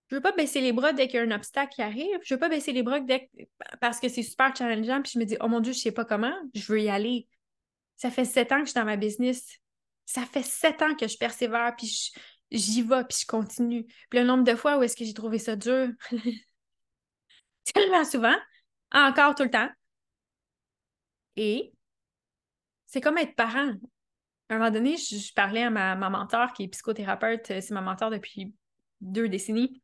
Je 0.09 0.15
veux 0.15 0.21
pas 0.21 0.33
baisser 0.33 0.61
les 0.61 0.73
bras 0.73 0.93
dès 0.93 1.09
qu'il 1.09 1.17
y 1.17 1.23
a 1.23 1.27
un 1.27 1.31
obstacle 1.33 1.75
qui 1.75 1.83
arrive. 1.83 2.19
Je 2.23 2.35
veux 2.35 2.39
pas 2.39 2.49
baisser 2.49 2.73
les 2.73 2.83
bras 2.83 3.01
dès 3.01 3.29
parce 3.81 3.99
que 3.99 4.09
c'est 4.09 4.23
super 4.23 4.55
challengeant. 4.55 5.03
Puis 5.03 5.13
je 5.15 5.19
me 5.19 5.25
dis, 5.25 5.37
oh 5.41 5.49
mon 5.49 5.61
Dieu, 5.61 5.73
je 5.73 5.81
sais 5.81 5.93
pas 5.93 6.05
comment. 6.05 6.35
Je 6.55 6.73
veux 6.73 6.81
y 6.81 6.89
aller. 6.89 7.27
Ça 7.97 8.11
fait 8.11 8.25
sept 8.25 8.53
ans 8.53 8.61
que 8.61 8.67
je 8.67 8.71
suis 8.71 8.79
dans 8.79 8.85
ma 8.85 8.97
business. 8.97 9.59
Ça 10.05 10.25
fait 10.25 10.45
sept 10.45 10.81
ans 10.83 10.95
que 10.95 11.09
je 11.09 11.17
persévère. 11.17 11.75
Puis 11.77 12.13
j'y 12.53 12.83
vais, 12.83 13.03
puis 13.05 13.19
je 13.21 13.27
continue. 13.27 13.85
Puis 14.11 14.21
le 14.21 14.25
nombre 14.25 14.45
de 14.45 14.55
fois 14.55 14.79
où 14.79 14.83
est-ce 14.83 14.97
que 14.97 15.05
j'ai 15.05 15.15
trouvé 15.15 15.39
ça 15.39 15.57
dur, 15.57 15.89
tellement 17.75 18.05
souvent, 18.05 18.37
encore 18.93 19.35
tout 19.35 19.43
le 19.43 19.51
temps. 19.51 19.69
Et 21.35 21.73
c'est 22.87 23.01
comme 23.01 23.19
être 23.19 23.35
parent. 23.35 23.73
À 24.49 24.55
un 24.55 24.59
moment 24.59 24.71
donné, 24.71 24.97
je, 24.97 25.33
parlais 25.35 25.65
à 25.65 25.71
ma, 25.71 25.97
ma 25.97 26.09
mentor 26.09 26.53
qui 26.53 26.63
est 26.63 26.69
psychothérapeute, 26.69 27.47
c'est 27.47 27.71
ma 27.73 27.81
mentor 27.81 28.11
depuis 28.11 28.55
deux 29.01 29.29
décennies. 29.29 29.83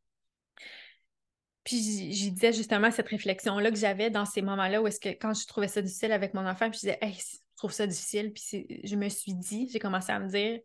Puis 1.64 1.76
j'y 2.12 2.32
disais 2.32 2.52
justement 2.52 2.90
cette 2.90 3.08
réflexion-là 3.08 3.70
que 3.70 3.76
j'avais 3.76 4.10
dans 4.10 4.24
ces 4.24 4.42
moments-là 4.42 4.82
où 4.82 4.86
est-ce 4.86 4.98
que 4.98 5.10
quand 5.10 5.32
je 5.32 5.46
trouvais 5.46 5.68
ça 5.68 5.80
difficile 5.80 6.12
avec 6.12 6.34
mon 6.34 6.46
enfant, 6.46 6.68
puis 6.68 6.80
je 6.82 6.86
disais, 6.86 6.98
hey, 7.00 7.14
je 7.14 7.38
trouve 7.56 7.72
ça 7.72 7.86
difficile. 7.86 8.32
Puis 8.32 8.66
je 8.82 8.96
me 8.96 9.08
suis 9.08 9.34
dit, 9.34 9.68
j'ai 9.72 9.78
commencé 9.78 10.10
à 10.10 10.18
me 10.18 10.28
dire, 10.28 10.58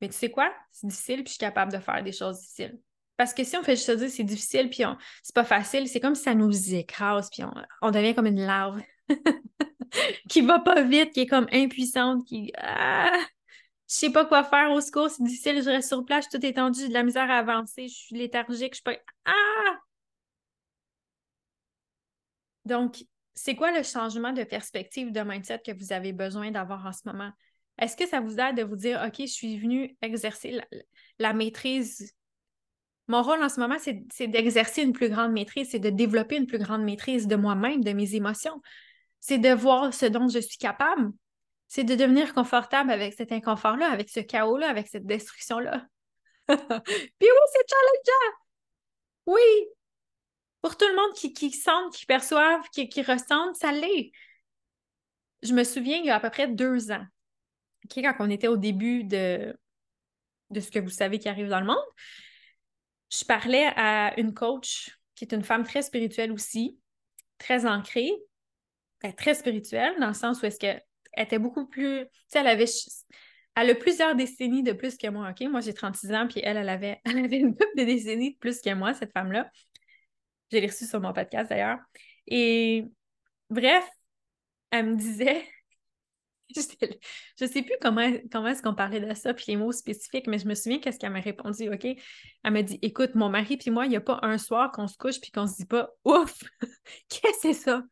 mais 0.00 0.08
tu 0.08 0.14
sais 0.14 0.30
quoi? 0.30 0.52
C'est 0.72 0.88
difficile, 0.88 1.16
puis 1.16 1.26
je 1.26 1.30
suis 1.30 1.38
capable 1.38 1.72
de 1.72 1.78
faire 1.78 2.02
des 2.02 2.12
choses 2.12 2.40
difficiles. 2.40 2.78
Parce 3.16 3.32
que 3.32 3.44
si 3.44 3.56
on 3.56 3.62
fait 3.62 3.76
juste 3.76 3.90
dire 3.92 4.10
c'est 4.10 4.24
difficile, 4.24 4.68
puis 4.68 4.82
c'est 5.22 5.34
pas 5.34 5.44
facile, 5.44 5.88
c'est 5.88 6.00
comme 6.00 6.16
si 6.16 6.24
ça 6.24 6.34
nous 6.34 6.74
écrase, 6.74 7.30
puis 7.30 7.44
on, 7.80 7.90
devient 7.92 8.14
comme 8.14 8.26
une 8.26 8.44
larve 8.44 8.82
qui 10.28 10.40
va 10.40 10.58
pas 10.58 10.82
vite, 10.82 11.12
qui 11.12 11.20
est 11.20 11.26
comme 11.26 11.46
impuissante, 11.52 12.26
qui. 12.26 12.52
Ah! 12.58 13.16
Je 13.88 13.96
sais 13.96 14.10
pas 14.10 14.24
quoi 14.24 14.42
faire 14.42 14.72
au 14.72 14.80
secours, 14.80 15.10
c'est 15.10 15.22
difficile, 15.22 15.62
je 15.62 15.68
reste 15.68 15.88
sur 15.88 16.04
place, 16.04 16.24
je 16.24 16.30
suis 16.30 16.40
tout 16.40 16.46
étendu, 16.46 16.80
j'ai 16.80 16.88
de 16.88 16.94
la 16.94 17.02
misère 17.04 17.30
à 17.30 17.36
avancer, 17.36 17.86
je 17.86 17.94
suis 17.94 18.16
léthargique, 18.16 18.72
je 18.72 18.76
suis 18.76 18.82
pas. 18.82 18.96
Ah! 19.26 19.78
Donc, 22.64 23.04
c'est 23.34 23.56
quoi 23.56 23.76
le 23.76 23.82
changement 23.82 24.32
de 24.32 24.44
perspective, 24.44 25.12
de 25.12 25.20
mindset 25.20 25.60
que 25.64 25.72
vous 25.72 25.92
avez 25.92 26.12
besoin 26.12 26.50
d'avoir 26.50 26.86
en 26.86 26.92
ce 26.92 27.00
moment? 27.04 27.30
Est-ce 27.78 27.96
que 27.96 28.06
ça 28.06 28.20
vous 28.20 28.38
aide 28.38 28.56
de 28.56 28.62
vous 28.62 28.76
dire, 28.76 29.02
OK, 29.04 29.16
je 29.18 29.32
suis 29.32 29.58
venu 29.58 29.96
exercer 30.00 30.60
la, 31.18 31.32
maîtrise? 31.32 32.14
Mon 33.08 33.22
rôle 33.22 33.42
en 33.42 33.48
ce 33.48 33.60
moment, 33.60 33.76
c'est 33.78 34.28
d'exercer 34.28 34.82
une 34.82 34.92
plus 34.92 35.10
grande 35.10 35.32
maîtrise, 35.32 35.70
c'est 35.70 35.80
de 35.80 35.90
développer 35.90 36.36
une 36.36 36.46
plus 36.46 36.58
grande 36.58 36.84
maîtrise 36.84 37.26
de 37.26 37.36
moi-même, 37.36 37.82
de 37.82 37.92
mes 37.92 38.14
émotions. 38.14 38.62
C'est 39.20 39.38
de 39.38 39.52
voir 39.52 39.92
ce 39.92 40.06
dont 40.06 40.28
je 40.28 40.38
suis 40.38 40.58
capable. 40.58 41.10
C'est 41.66 41.84
de 41.84 41.94
devenir 41.96 42.34
confortable 42.34 42.90
avec 42.90 43.14
cet 43.14 43.32
inconfort-là, 43.32 43.90
avec 43.90 44.08
ce 44.08 44.20
chaos-là, 44.20 44.68
avec 44.68 44.86
cette 44.86 45.06
destruction-là. 45.06 45.86
Puis 46.46 46.56
oui, 46.58 47.28
c'est 47.52 47.66
challengeant! 47.68 48.36
Oui, 49.26 49.40
pour 50.64 50.78
tout 50.78 50.86
le 50.88 50.96
monde 50.96 51.12
qui, 51.14 51.34
qui 51.34 51.50
sente, 51.50 51.94
qui 51.94 52.06
perçoivent, 52.06 52.66
qui, 52.72 52.88
qui 52.88 53.04
ça 53.04 53.70
l'est. 53.70 54.12
Je 55.42 55.52
me 55.52 55.62
souviens, 55.62 55.98
il 55.98 56.06
y 56.06 56.10
a 56.10 56.16
à 56.16 56.20
peu 56.20 56.30
près 56.30 56.48
deux 56.48 56.90
ans, 56.90 57.04
quand 57.94 58.14
on 58.20 58.30
était 58.30 58.48
au 58.48 58.56
début 58.56 59.04
de, 59.04 59.54
ce 60.58 60.70
que 60.70 60.78
vous 60.78 60.88
savez 60.88 61.18
qui 61.18 61.28
arrive 61.28 61.48
dans 61.48 61.60
le 61.60 61.66
monde, 61.66 61.84
je 63.12 63.26
parlais 63.26 63.66
à 63.76 64.18
une 64.18 64.32
coach 64.32 64.98
qui 65.14 65.26
est 65.26 65.34
une 65.34 65.44
femme 65.44 65.64
très 65.64 65.82
spirituelle 65.82 66.32
aussi, 66.32 66.78
très 67.36 67.66
ancrée, 67.66 68.12
très 69.18 69.34
spirituelle, 69.34 69.94
dans 70.00 70.08
le 70.08 70.14
sens 70.14 70.40
où 70.40 70.46
est-ce 70.46 70.58
qu'elle 70.58 70.82
était 71.14 71.38
beaucoup 71.38 71.66
plus. 71.66 72.06
Tu 72.06 72.20
sais, 72.28 72.38
elle 72.38 72.46
avait. 72.46 72.64
Elle 73.54 73.68
a 73.68 73.74
plusieurs 73.74 74.16
décennies 74.16 74.62
de 74.62 74.72
plus 74.72 74.96
que 74.96 75.08
moi? 75.08 75.34
Moi, 75.42 75.60
j'ai 75.60 75.74
36 75.74 76.12
ans, 76.14 76.26
puis 76.26 76.40
elle, 76.42 76.56
elle 76.56 76.70
avait, 76.70 77.02
elle 77.04 77.18
avait 77.18 77.36
une 77.36 77.54
couple 77.54 77.76
de 77.76 77.84
décennies 77.84 78.32
de 78.32 78.38
plus 78.38 78.62
que 78.62 78.72
moi, 78.72 78.94
cette 78.94 79.12
femme-là. 79.12 79.50
Je 80.54 80.60
l'ai 80.60 80.68
reçue 80.68 80.86
sur 80.86 81.00
mon 81.00 81.12
podcast 81.12 81.50
d'ailleurs. 81.50 81.80
Et 82.28 82.84
bref, 83.50 83.84
elle 84.70 84.90
me 84.90 84.96
disait, 84.96 85.44
je 86.54 86.60
sais 87.46 87.62
plus 87.62 87.74
comment, 87.82 88.08
comment 88.30 88.46
est-ce 88.46 88.62
qu'on 88.62 88.74
parlait 88.74 89.00
de 89.00 89.12
ça, 89.14 89.34
puis 89.34 89.46
les 89.48 89.56
mots 89.56 89.72
spécifiques, 89.72 90.28
mais 90.28 90.38
je 90.38 90.46
me 90.46 90.54
souviens 90.54 90.78
qu'est-ce 90.78 91.00
qu'elle 91.00 91.10
m'a 91.10 91.18
répondu, 91.18 91.68
OK? 91.74 91.84
Elle 91.84 92.52
m'a 92.52 92.62
dit, 92.62 92.78
écoute, 92.82 93.16
mon 93.16 93.30
mari 93.30 93.56
puis 93.56 93.72
moi, 93.72 93.86
il 93.86 93.88
n'y 93.88 93.96
a 93.96 94.00
pas 94.00 94.20
un 94.22 94.38
soir 94.38 94.70
qu'on 94.70 94.86
se 94.86 94.96
couche 94.96 95.20
puis 95.20 95.32
qu'on 95.32 95.48
se 95.48 95.56
dit 95.56 95.66
pas, 95.66 95.90
ouf, 96.04 96.44
qu'est-ce 97.08 97.32
que 97.32 97.38
c'est 97.40 97.52
ça? 97.52 97.82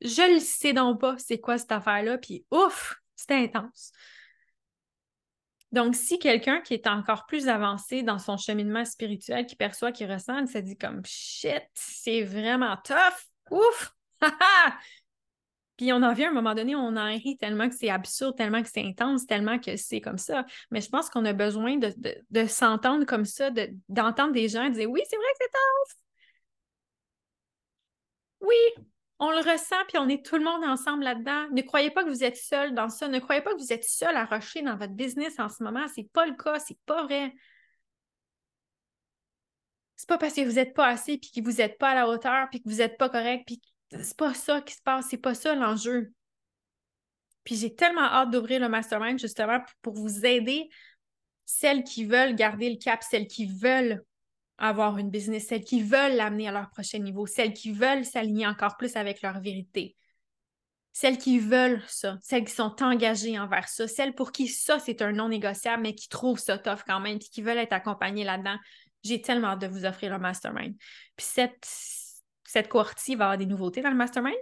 Je 0.00 0.34
le 0.34 0.38
sais 0.38 0.72
donc 0.72 1.00
pas, 1.00 1.16
c'est 1.18 1.40
quoi 1.40 1.58
cette 1.58 1.72
affaire-là, 1.72 2.18
puis 2.18 2.46
ouf, 2.52 2.94
c'était 3.16 3.34
intense. 3.34 3.90
Donc, 5.74 5.96
si 5.96 6.20
quelqu'un 6.20 6.60
qui 6.60 6.72
est 6.72 6.86
encore 6.86 7.26
plus 7.26 7.48
avancé 7.48 8.04
dans 8.04 8.20
son 8.20 8.36
cheminement 8.36 8.84
spirituel, 8.84 9.44
qui 9.44 9.56
perçoit, 9.56 9.90
qui 9.90 10.06
ressent, 10.06 10.38
il 10.38 10.46
se 10.46 10.58
dit 10.58 10.78
comme 10.78 11.02
shit, 11.04 11.64
c'est 11.74 12.22
vraiment 12.22 12.76
tough, 12.84 13.26
ouf, 13.50 13.92
Puis 15.76 15.92
on 15.92 16.02
en 16.04 16.12
vient 16.12 16.28
à 16.28 16.30
un 16.30 16.34
moment 16.34 16.54
donné, 16.54 16.76
on 16.76 16.96
en 16.96 17.06
rit 17.06 17.36
tellement 17.36 17.68
que 17.68 17.74
c'est 17.74 17.90
absurde, 17.90 18.36
tellement 18.36 18.62
que 18.62 18.68
c'est 18.72 18.84
intense, 18.84 19.26
tellement 19.26 19.58
que 19.58 19.76
c'est 19.76 20.00
comme 20.00 20.18
ça. 20.18 20.46
Mais 20.70 20.80
je 20.80 20.88
pense 20.88 21.10
qu'on 21.10 21.24
a 21.24 21.32
besoin 21.32 21.76
de, 21.76 22.46
s'entendre 22.46 23.04
comme 23.04 23.24
ça, 23.24 23.50
d'entendre 23.88 24.32
des 24.32 24.48
gens 24.48 24.68
dire 24.68 24.88
oui, 24.88 25.02
c'est 25.10 25.16
vrai 25.16 25.26
que 25.26 25.38
c'est 25.40 25.50
tough. 25.50 25.98
Oui, 28.40 28.84
on 29.18 29.30
le 29.30 29.38
ressent, 29.38 29.76
puis 29.88 29.98
on 29.98 30.08
est 30.08 30.24
tout 30.24 30.36
le 30.36 30.44
monde 30.44 30.64
ensemble 30.64 31.04
là-dedans. 31.04 31.48
Ne 31.52 31.62
croyez 31.62 31.90
pas 31.90 32.04
que 32.04 32.10
vous 32.10 32.24
êtes 32.24 32.36
seul 32.36 32.74
dans 32.74 32.88
ça. 32.88 33.08
Ne 33.08 33.18
croyez 33.20 33.42
pas 33.42 33.52
que 33.52 33.58
vous 33.58 33.72
êtes 33.72 33.84
seul 33.84 34.16
à 34.16 34.24
rusher 34.24 34.62
dans 34.62 34.76
votre 34.76 34.92
business 34.92 35.38
en 35.38 35.48
ce 35.48 35.62
moment. 35.62 35.86
C'est 35.94 36.10
pas 36.12 36.26
le 36.26 36.34
cas, 36.34 36.58
c'est 36.58 36.78
pas 36.84 37.04
vrai. 37.04 37.32
C'est 39.96 40.08
pas 40.08 40.18
parce 40.18 40.34
que 40.34 40.40
vous 40.42 40.54
n'êtes 40.54 40.74
pas 40.74 40.88
assez, 40.88 41.18
puis 41.18 41.30
que 41.30 41.40
vous 41.40 41.58
n'êtes 41.58 41.78
pas 41.78 41.90
à 41.90 41.94
la 41.94 42.08
hauteur, 42.08 42.48
puis 42.50 42.60
que 42.60 42.68
vous 42.68 42.76
n'êtes 42.76 42.98
pas 42.98 43.08
correct, 43.08 43.44
puis 43.46 43.62
c'est 43.90 44.16
pas 44.16 44.34
ça 44.34 44.60
qui 44.60 44.74
se 44.74 44.82
passe, 44.82 45.06
c'est 45.08 45.18
pas 45.18 45.34
ça 45.34 45.54
l'enjeu. 45.54 46.12
Puis 47.44 47.56
j'ai 47.56 47.74
tellement 47.74 48.02
hâte 48.02 48.30
d'ouvrir 48.30 48.60
le 48.60 48.68
mastermind 48.68 49.18
justement 49.18 49.60
pour 49.82 49.94
vous 49.94 50.26
aider, 50.26 50.68
celles 51.44 51.84
qui 51.84 52.04
veulent 52.04 52.34
garder 52.34 52.70
le 52.70 52.76
cap, 52.76 53.02
celles 53.02 53.28
qui 53.28 53.46
veulent 53.46 54.02
avoir 54.58 54.98
une 54.98 55.10
business, 55.10 55.48
celles 55.48 55.64
qui 55.64 55.82
veulent 55.82 56.14
l'amener 56.14 56.48
à 56.48 56.52
leur 56.52 56.70
prochain 56.70 56.98
niveau, 56.98 57.26
celles 57.26 57.52
qui 57.52 57.72
veulent 57.72 58.04
s'aligner 58.04 58.46
encore 58.46 58.76
plus 58.76 58.96
avec 58.96 59.22
leur 59.22 59.40
vérité, 59.40 59.96
celles 60.92 61.18
qui 61.18 61.40
veulent 61.40 61.82
ça, 61.88 62.18
celles 62.22 62.44
qui 62.44 62.54
sont 62.54 62.82
engagées 62.82 63.38
envers 63.38 63.68
ça, 63.68 63.88
celles 63.88 64.14
pour 64.14 64.30
qui 64.30 64.46
ça, 64.46 64.78
c'est 64.78 65.02
un 65.02 65.12
non 65.12 65.28
négociable, 65.28 65.82
mais 65.82 65.94
qui 65.94 66.08
trouvent 66.08 66.38
ça 66.38 66.56
tough 66.56 66.84
quand 66.86 67.00
même, 67.00 67.18
puis 67.18 67.28
qui 67.28 67.42
veulent 67.42 67.58
être 67.58 67.72
accompagnées 67.72 68.24
là-dedans. 68.24 68.56
J'ai 69.02 69.20
tellement 69.20 69.48
hâte 69.48 69.60
de 69.60 69.66
vous 69.66 69.84
offrir 69.84 70.12
le 70.12 70.18
mastermind. 70.20 70.74
Puis 71.16 71.26
cette, 71.26 71.66
cette 72.44 72.68
cohorte 72.68 73.00
va 73.08 73.12
avoir 73.24 73.38
des 73.38 73.46
nouveautés 73.46 73.82
dans 73.82 73.90
le 73.90 73.96
mastermind. 73.96 74.36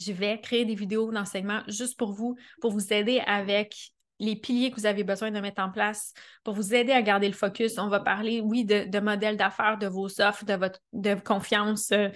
Je 0.00 0.12
vais 0.12 0.40
créer 0.40 0.64
des 0.64 0.74
vidéos 0.74 1.12
d'enseignement 1.12 1.62
juste 1.68 1.98
pour 1.98 2.12
vous, 2.12 2.34
pour 2.62 2.72
vous 2.72 2.92
aider 2.92 3.20
avec 3.20 3.91
les 4.22 4.36
piliers 4.36 4.70
que 4.70 4.76
vous 4.76 4.86
avez 4.86 5.02
besoin 5.02 5.30
de 5.30 5.40
mettre 5.40 5.60
en 5.60 5.70
place 5.70 6.14
pour 6.44 6.54
vous 6.54 6.74
aider 6.74 6.92
à 6.92 7.02
garder 7.02 7.26
le 7.26 7.34
focus. 7.34 7.76
On 7.78 7.88
va 7.88 8.00
parler, 8.00 8.40
oui, 8.40 8.64
de, 8.64 9.00
modèles 9.00 9.36
d'affaires, 9.36 9.78
de 9.78 9.88
vos 9.88 10.20
offres, 10.20 10.44
de 10.44 10.54
votre 10.54 11.24
confiance. 11.24 11.90
Euh, 11.90 12.08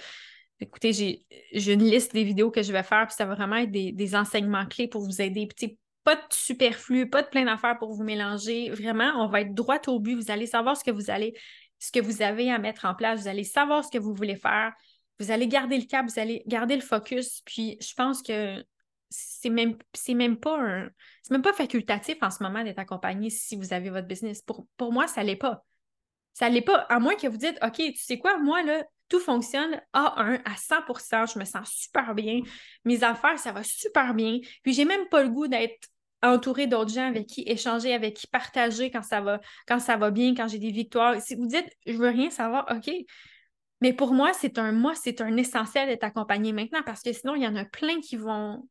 écoutez, 0.60 0.92
j'ai 0.92 1.72
une 1.72 1.82
liste 1.82 2.14
des 2.14 2.22
vidéos 2.22 2.52
que 2.52 2.62
je 2.62 2.72
vais 2.72 2.84
faire, 2.84 3.06
puis 3.08 3.16
ça 3.16 3.26
va 3.26 3.34
vraiment 3.34 3.56
être 3.56 3.72
des, 3.72 4.14
enseignements 4.14 4.66
clés 4.66 4.86
pour 4.86 5.02
vous 5.02 5.20
aider. 5.20 5.48
Puis, 5.48 5.78
pas 6.04 6.14
de 6.14 6.22
superflu, 6.30 7.10
pas 7.10 7.22
de 7.22 7.28
plein 7.28 7.44
d'affaires 7.44 7.76
pour 7.76 7.92
vous 7.92 8.04
mélanger. 8.04 8.70
Vraiment, 8.70 9.10
on 9.16 9.26
va 9.26 9.40
être 9.40 9.52
droit 9.52 9.80
au 9.88 9.98
but. 9.98 10.14
Vous 10.14 10.30
allez 10.30 10.46
savoir 10.46 10.76
ce 10.76 10.84
que 10.84 10.92
vous 10.92 11.10
allez, 11.10 11.34
ce 11.80 11.90
que 11.90 11.98
vous 11.98 12.22
avez 12.22 12.52
à 12.52 12.58
mettre 12.58 12.84
en 12.84 12.94
place. 12.94 13.22
Vous 13.22 13.28
allez 13.28 13.42
savoir 13.42 13.84
ce 13.84 13.90
que 13.90 13.98
vous 13.98 14.14
voulez 14.14 14.36
faire. 14.36 14.72
Vous 15.18 15.32
allez 15.32 15.48
garder 15.48 15.76
le 15.76 15.86
cap, 15.86 16.06
vous 16.06 16.20
allez 16.20 16.44
garder 16.46 16.76
le 16.76 16.82
focus. 16.82 17.42
Puis 17.44 17.76
je 17.80 17.94
pense 17.94 18.22
que 18.22 18.62
c'est 19.08 19.50
même, 19.50 19.76
même 20.08 20.36
pas 20.36 20.58
même 21.30 21.42
pas 21.42 21.52
facultatif 21.52 22.16
en 22.22 22.30
ce 22.30 22.42
moment 22.42 22.62
d'être 22.62 22.78
accompagné 22.78 23.30
si 23.30 23.56
vous 23.56 23.72
avez 23.72 23.90
votre 23.90 24.06
business. 24.06 24.42
Pour, 24.42 24.66
pour 24.76 24.92
moi, 24.92 25.06
ça 25.06 25.22
l'est 25.22 25.36
pas. 25.36 25.64
Ça 26.34 26.48
l'est 26.48 26.62
pas, 26.62 26.80
à 26.88 26.98
moins 26.98 27.14
que 27.14 27.26
vous 27.26 27.38
dites, 27.38 27.58
OK, 27.62 27.76
tu 27.76 27.96
sais 27.96 28.18
quoi, 28.18 28.38
moi, 28.38 28.62
là, 28.62 28.84
tout 29.08 29.20
fonctionne 29.20 29.80
à 29.92 30.20
1 30.20 30.34
à 30.44 30.54
100% 30.56 31.32
je 31.32 31.38
me 31.38 31.44
sens 31.44 31.70
super 31.70 32.14
bien, 32.14 32.40
mes 32.84 33.02
affaires, 33.04 33.38
ça 33.38 33.52
va 33.52 33.62
super 33.62 34.14
bien, 34.14 34.40
puis 34.62 34.74
j'ai 34.74 34.84
même 34.84 35.08
pas 35.08 35.22
le 35.22 35.30
goût 35.30 35.46
d'être 35.46 35.88
entouré 36.22 36.66
d'autres 36.66 36.92
gens 36.92 37.06
avec 37.08 37.26
qui 37.26 37.42
échanger, 37.46 37.94
avec 37.94 38.14
qui 38.14 38.26
partager 38.26 38.90
quand 38.90 39.02
ça 39.02 39.20
va, 39.20 39.40
quand 39.66 39.78
ça 39.78 39.96
va 39.96 40.10
bien, 40.10 40.34
quand 40.34 40.48
j'ai 40.48 40.58
des 40.58 40.72
victoires. 40.72 41.20
Si 41.20 41.34
vous 41.36 41.46
dites, 41.46 41.68
je 41.86 41.96
veux 41.96 42.08
rien 42.08 42.30
savoir, 42.30 42.66
OK, 42.70 42.90
mais 43.80 43.92
pour 43.92 44.12
moi, 44.12 44.32
c'est 44.32 44.58
un 44.58 44.72
moi, 44.72 44.94
c'est 44.94 45.20
un 45.20 45.36
essentiel 45.36 45.88
d'être 45.88 46.04
accompagné 46.04 46.52
maintenant 46.52 46.82
parce 46.84 47.02
que 47.02 47.12
sinon, 47.12 47.34
il 47.34 47.42
y 47.42 47.46
en 47.46 47.56
a 47.56 47.64
plein 47.64 48.00
qui 48.00 48.16
vont 48.16 48.66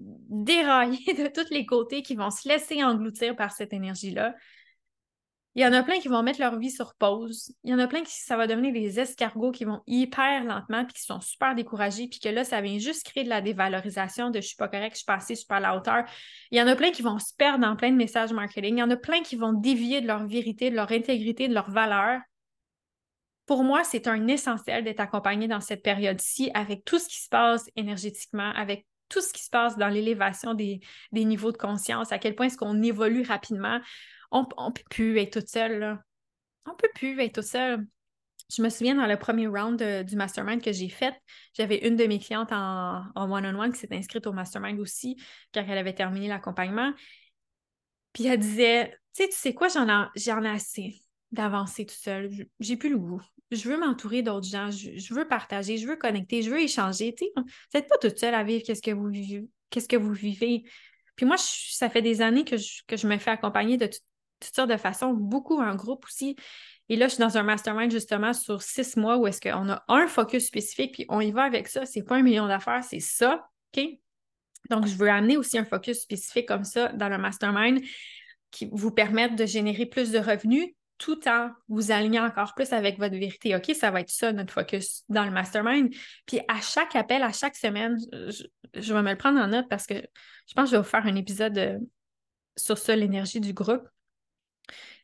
dérailler 0.00 1.14
de 1.14 1.28
tous 1.28 1.50
les 1.50 1.66
côtés, 1.66 2.02
qui 2.02 2.14
vont 2.14 2.30
se 2.30 2.48
laisser 2.48 2.82
engloutir 2.82 3.36
par 3.36 3.52
cette 3.52 3.72
énergie-là. 3.72 4.34
Il 5.56 5.62
y 5.62 5.66
en 5.66 5.72
a 5.72 5.82
plein 5.82 5.98
qui 5.98 6.06
vont 6.06 6.22
mettre 6.22 6.40
leur 6.40 6.58
vie 6.60 6.70
sur 6.70 6.94
pause. 6.94 7.52
Il 7.64 7.70
y 7.70 7.74
en 7.74 7.80
a 7.80 7.88
plein 7.88 8.04
qui 8.04 8.14
ça 8.14 8.36
va 8.36 8.46
devenir 8.46 8.72
des 8.72 9.00
escargots 9.00 9.50
qui 9.50 9.64
vont 9.64 9.82
hyper 9.88 10.44
lentement 10.44 10.84
puis 10.84 10.94
qui 10.94 11.02
sont 11.02 11.20
super 11.20 11.56
découragés 11.56 12.06
puis 12.06 12.20
que 12.20 12.28
là, 12.28 12.44
ça 12.44 12.60
vient 12.60 12.78
juste 12.78 13.04
créer 13.04 13.24
de 13.24 13.28
la 13.28 13.40
dévalorisation 13.40 14.30
de 14.30 14.40
je 14.40 14.46
suis 14.46 14.56
pas 14.56 14.68
correct, 14.68 14.92
je 14.92 14.98
suis 14.98 15.06
pas 15.06 15.14
assez, 15.14 15.34
je 15.34 15.40
suis 15.40 15.48
pas 15.48 15.56
à 15.56 15.60
la 15.60 15.76
hauteur. 15.76 16.04
Il 16.52 16.58
y 16.58 16.62
en 16.62 16.68
a 16.68 16.76
plein 16.76 16.92
qui 16.92 17.02
vont 17.02 17.18
se 17.18 17.34
perdre 17.36 17.66
dans 17.66 17.74
plein 17.74 17.90
de 17.90 17.96
messages 17.96 18.32
marketing. 18.32 18.76
Il 18.76 18.80
y 18.80 18.82
en 18.82 18.90
a 18.90 18.96
plein 18.96 19.22
qui 19.22 19.34
vont 19.34 19.52
dévier 19.52 20.00
de 20.00 20.06
leur 20.06 20.24
vérité, 20.24 20.70
de 20.70 20.76
leur 20.76 20.92
intégrité, 20.92 21.48
de 21.48 21.54
leur 21.54 21.68
valeur 21.68 22.20
pour 23.50 23.64
moi, 23.64 23.82
c'est 23.82 24.06
un 24.06 24.28
essentiel 24.28 24.84
d'être 24.84 25.00
accompagné 25.00 25.48
dans 25.48 25.60
cette 25.60 25.82
période-ci 25.82 26.52
avec 26.54 26.84
tout 26.84 27.00
ce 27.00 27.08
qui 27.08 27.20
se 27.20 27.28
passe 27.28 27.68
énergétiquement, 27.74 28.52
avec 28.54 28.86
tout 29.10 29.20
ce 29.20 29.32
qui 29.32 29.42
se 29.42 29.50
passe 29.50 29.76
dans 29.76 29.88
l'élévation 29.88 30.54
des, 30.54 30.80
niveaux 31.12 31.52
de 31.52 31.58
conscience, 31.58 32.12
à 32.12 32.18
quel 32.18 32.34
point 32.34 32.46
est-ce 32.46 32.56
qu'on 32.56 32.82
évolue 32.82 33.22
rapidement. 33.22 33.80
On 34.30 34.42
ne 34.42 34.72
peut 34.72 34.82
plus 34.88 35.18
être 35.18 35.40
toute 35.40 35.48
seule. 35.48 35.98
on 36.66 36.74
peut 36.74 36.88
plus 36.94 37.20
être 37.20 37.34
tout 37.34 37.46
seul. 37.46 37.84
Je 38.50 38.62
me 38.62 38.68
souviens 38.68 38.94
dans 38.94 39.06
le 39.06 39.16
premier 39.16 39.46
round 39.46 39.80
du 40.04 40.16
mastermind 40.16 40.62
que 40.62 40.72
j'ai 40.72 40.88
fait, 40.88 41.14
j'avais 41.54 41.86
une 41.86 41.96
de 41.96 42.06
mes 42.06 42.18
clientes 42.18 42.50
en, 42.52 43.04
one-on-one 43.14 43.72
qui 43.72 43.78
s'est 43.78 43.94
inscrite 43.94 44.26
au 44.26 44.32
mastermind 44.32 44.80
aussi, 44.80 45.20
car 45.52 45.68
elle 45.68 45.78
avait 45.78 45.94
terminé 45.94 46.26
l'accompagnement. 46.26 46.92
Puis 48.12 48.26
elle 48.26 48.40
disait, 48.40 48.90
tu 49.14 49.24
sais, 49.24 49.28
tu 49.28 49.36
sais 49.36 49.54
quoi, 49.54 49.68
j'en 49.68 50.08
ai 50.44 50.48
assez 50.48 51.00
d'avancer 51.32 51.86
tout 51.86 51.94
seul. 51.94 52.30
J'ai 52.58 52.76
plus 52.76 52.90
le 52.90 52.98
goût. 52.98 53.22
Je 53.50 53.68
veux 53.68 53.78
m'entourer 53.78 54.22
d'autres 54.22 54.46
gens. 54.46 54.70
Je, 54.70 55.14
veux 55.14 55.26
partager. 55.26 55.76
Je 55.76 55.86
veux 55.86 55.96
connecter. 55.96 56.42
Je 56.42 56.50
veux 56.50 56.60
échanger. 56.60 57.14
Vous 57.36 57.42
n'êtes 57.74 57.88
pas 57.88 57.98
toute 57.98 58.18
seule 58.18 58.34
à 58.34 58.44
vivre 58.44 58.62
qu'est-ce 58.64 58.82
que 58.82 58.90
vous 58.90 59.08
vivez. 59.08 59.48
Qu'est-ce 59.70 59.88
que 59.88 59.96
vous 59.96 60.12
vivez. 60.12 60.64
Puis 61.16 61.26
moi, 61.26 61.36
ça 61.38 61.88
fait 61.88 62.02
des 62.02 62.22
années 62.22 62.44
que 62.44 62.56
je, 62.56 62.82
que 62.86 62.96
je 62.96 63.06
me 63.06 63.18
fais 63.18 63.30
accompagner 63.30 63.76
de 63.76 63.86
toutes 63.86 64.54
sortes 64.54 64.70
de 64.70 64.76
façons, 64.76 65.12
beaucoup 65.12 65.60
en 65.60 65.74
groupe 65.74 66.04
aussi. 66.06 66.36
Et 66.88 66.96
là, 66.96 67.06
je 67.06 67.14
suis 67.14 67.20
dans 67.20 67.36
un 67.36 67.42
mastermind 67.42 67.90
justement 67.90 68.32
sur 68.32 68.62
six 68.62 68.96
mois 68.96 69.16
où 69.16 69.26
est-ce 69.26 69.40
qu'on 69.40 69.68
a 69.68 69.84
un 69.88 70.08
focus 70.08 70.46
spécifique, 70.46 70.94
puis 70.94 71.06
on 71.08 71.20
y 71.20 71.30
va 71.30 71.44
avec 71.44 71.68
ça. 71.68 71.86
C'est 71.86 72.02
pas 72.02 72.16
un 72.16 72.22
million 72.22 72.48
d'affaires, 72.48 72.82
c'est 72.82 73.00
ça. 73.00 73.48
OK? 73.76 73.84
Donc, 74.70 74.86
je 74.86 74.96
veux 74.96 75.08
amener 75.08 75.36
aussi 75.36 75.56
un 75.58 75.64
focus 75.64 76.00
spécifique 76.00 76.48
comme 76.48 76.64
ça 76.64 76.88
dans 76.88 77.08
le 77.08 77.18
mastermind 77.18 77.80
qui 78.50 78.68
vous 78.72 78.90
permettre 78.90 79.36
de 79.36 79.46
générer 79.46 79.86
plus 79.86 80.10
de 80.10 80.18
revenus 80.18 80.68
tout 81.00 81.26
en 81.26 81.50
vous 81.68 81.90
alignant 81.90 82.26
encore 82.26 82.54
plus 82.54 82.72
avec 82.72 82.98
votre 82.98 83.16
vérité. 83.16 83.56
OK, 83.56 83.74
ça 83.74 83.90
va 83.90 84.02
être 84.02 84.10
ça 84.10 84.32
notre 84.32 84.52
focus 84.52 85.02
dans 85.08 85.24
le 85.24 85.30
mastermind. 85.30 85.92
Puis 86.26 86.40
à 86.46 86.60
chaque 86.60 86.94
appel, 86.94 87.22
à 87.22 87.32
chaque 87.32 87.56
semaine, 87.56 87.96
je, 88.74 88.94
vais 88.94 89.02
me 89.02 89.10
le 89.10 89.16
prendre 89.16 89.40
en 89.40 89.48
note 89.48 89.66
parce 89.68 89.86
que 89.86 89.94
je 89.94 90.54
pense 90.54 90.66
que 90.66 90.70
je 90.70 90.76
vais 90.76 90.82
vous 90.82 90.88
faire 90.88 91.06
un 91.06 91.16
épisode 91.16 91.56
euh, 91.58 91.78
sur 92.56 92.76
ça, 92.76 92.94
l'énergie 92.94 93.40
du 93.40 93.54
groupe 93.54 93.88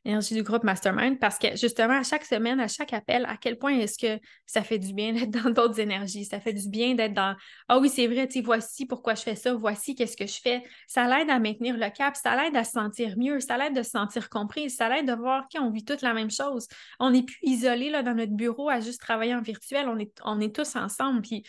énergie 0.07 0.35
du 0.35 0.43
groupe 0.43 0.63
Mastermind 0.63 1.19
parce 1.19 1.39
que 1.39 1.57
justement, 1.57 1.99
à 1.99 2.03
chaque 2.03 2.25
semaine, 2.25 2.61
à 2.61 2.69
chaque 2.69 2.93
appel, 2.93 3.27
à 3.27 3.37
quel 3.37 3.59
point 3.59 3.79
est-ce 3.79 3.99
que 3.99 4.21
ça 4.47 4.63
fait 4.63 4.79
du 4.79 4.93
bien 4.95 5.13
d'être 5.15 5.31
dans 5.31 5.51
d'autres 5.51 5.81
énergies? 5.81 6.25
Ça 6.25 6.41
fait 6.41 6.53
du 6.53 6.69
bien 6.69 6.95
d'être 6.95 7.15
dans 7.15 7.37
Ah 7.69 7.79
oui, 7.79 7.89
c'est 7.89 8.07
vrai, 8.07 8.29
tu 8.29 8.41
voici 8.41 8.87
pourquoi 8.87 9.15
je 9.15 9.23
fais 9.23 9.35
ça, 9.35 9.55
voici 9.55 9.95
qu'est-ce 9.95 10.17
que 10.17 10.27
je 10.27 10.41
fais. 10.41 10.63
Ça 10.87 11.07
l'aide 11.07 11.31
à 11.31 11.39
maintenir 11.39 11.77
le 11.77 11.91
cap, 11.91 12.17
ça 12.17 12.37
l'aide 12.37 12.57
à 12.57 12.65
se 12.65 12.73
sentir 12.73 13.17
mieux, 13.19 13.41
ça 13.41 13.59
l'aide 13.59 13.75
de 13.75 13.83
se 13.83 13.91
sentir 13.91 14.29
compris, 14.31 14.71
ça 14.71 14.89
l'aide 14.89 15.07
de 15.07 15.15
voir 15.15 15.47
qu'on 15.49 15.71
vit 15.71 15.85
toutes 15.85 16.03
la 16.03 16.15
même 16.15 16.31
chose. 16.31 16.69
On 17.01 17.11
n'est 17.11 17.25
plus 17.25 17.39
isolés 17.43 17.91
là, 17.91 18.03
dans 18.03 18.15
notre 18.15 18.33
bureau 18.33 18.69
à 18.69 18.81
juste 18.81 19.01
travailler 19.01 19.35
en 19.35 19.43
virtuel, 19.43 19.89
on 19.89 19.99
est, 19.99 20.13
on 20.25 20.41
est 20.41 20.55
tous 20.55 20.77
ensemble. 20.77 21.23
Puis 21.23 21.45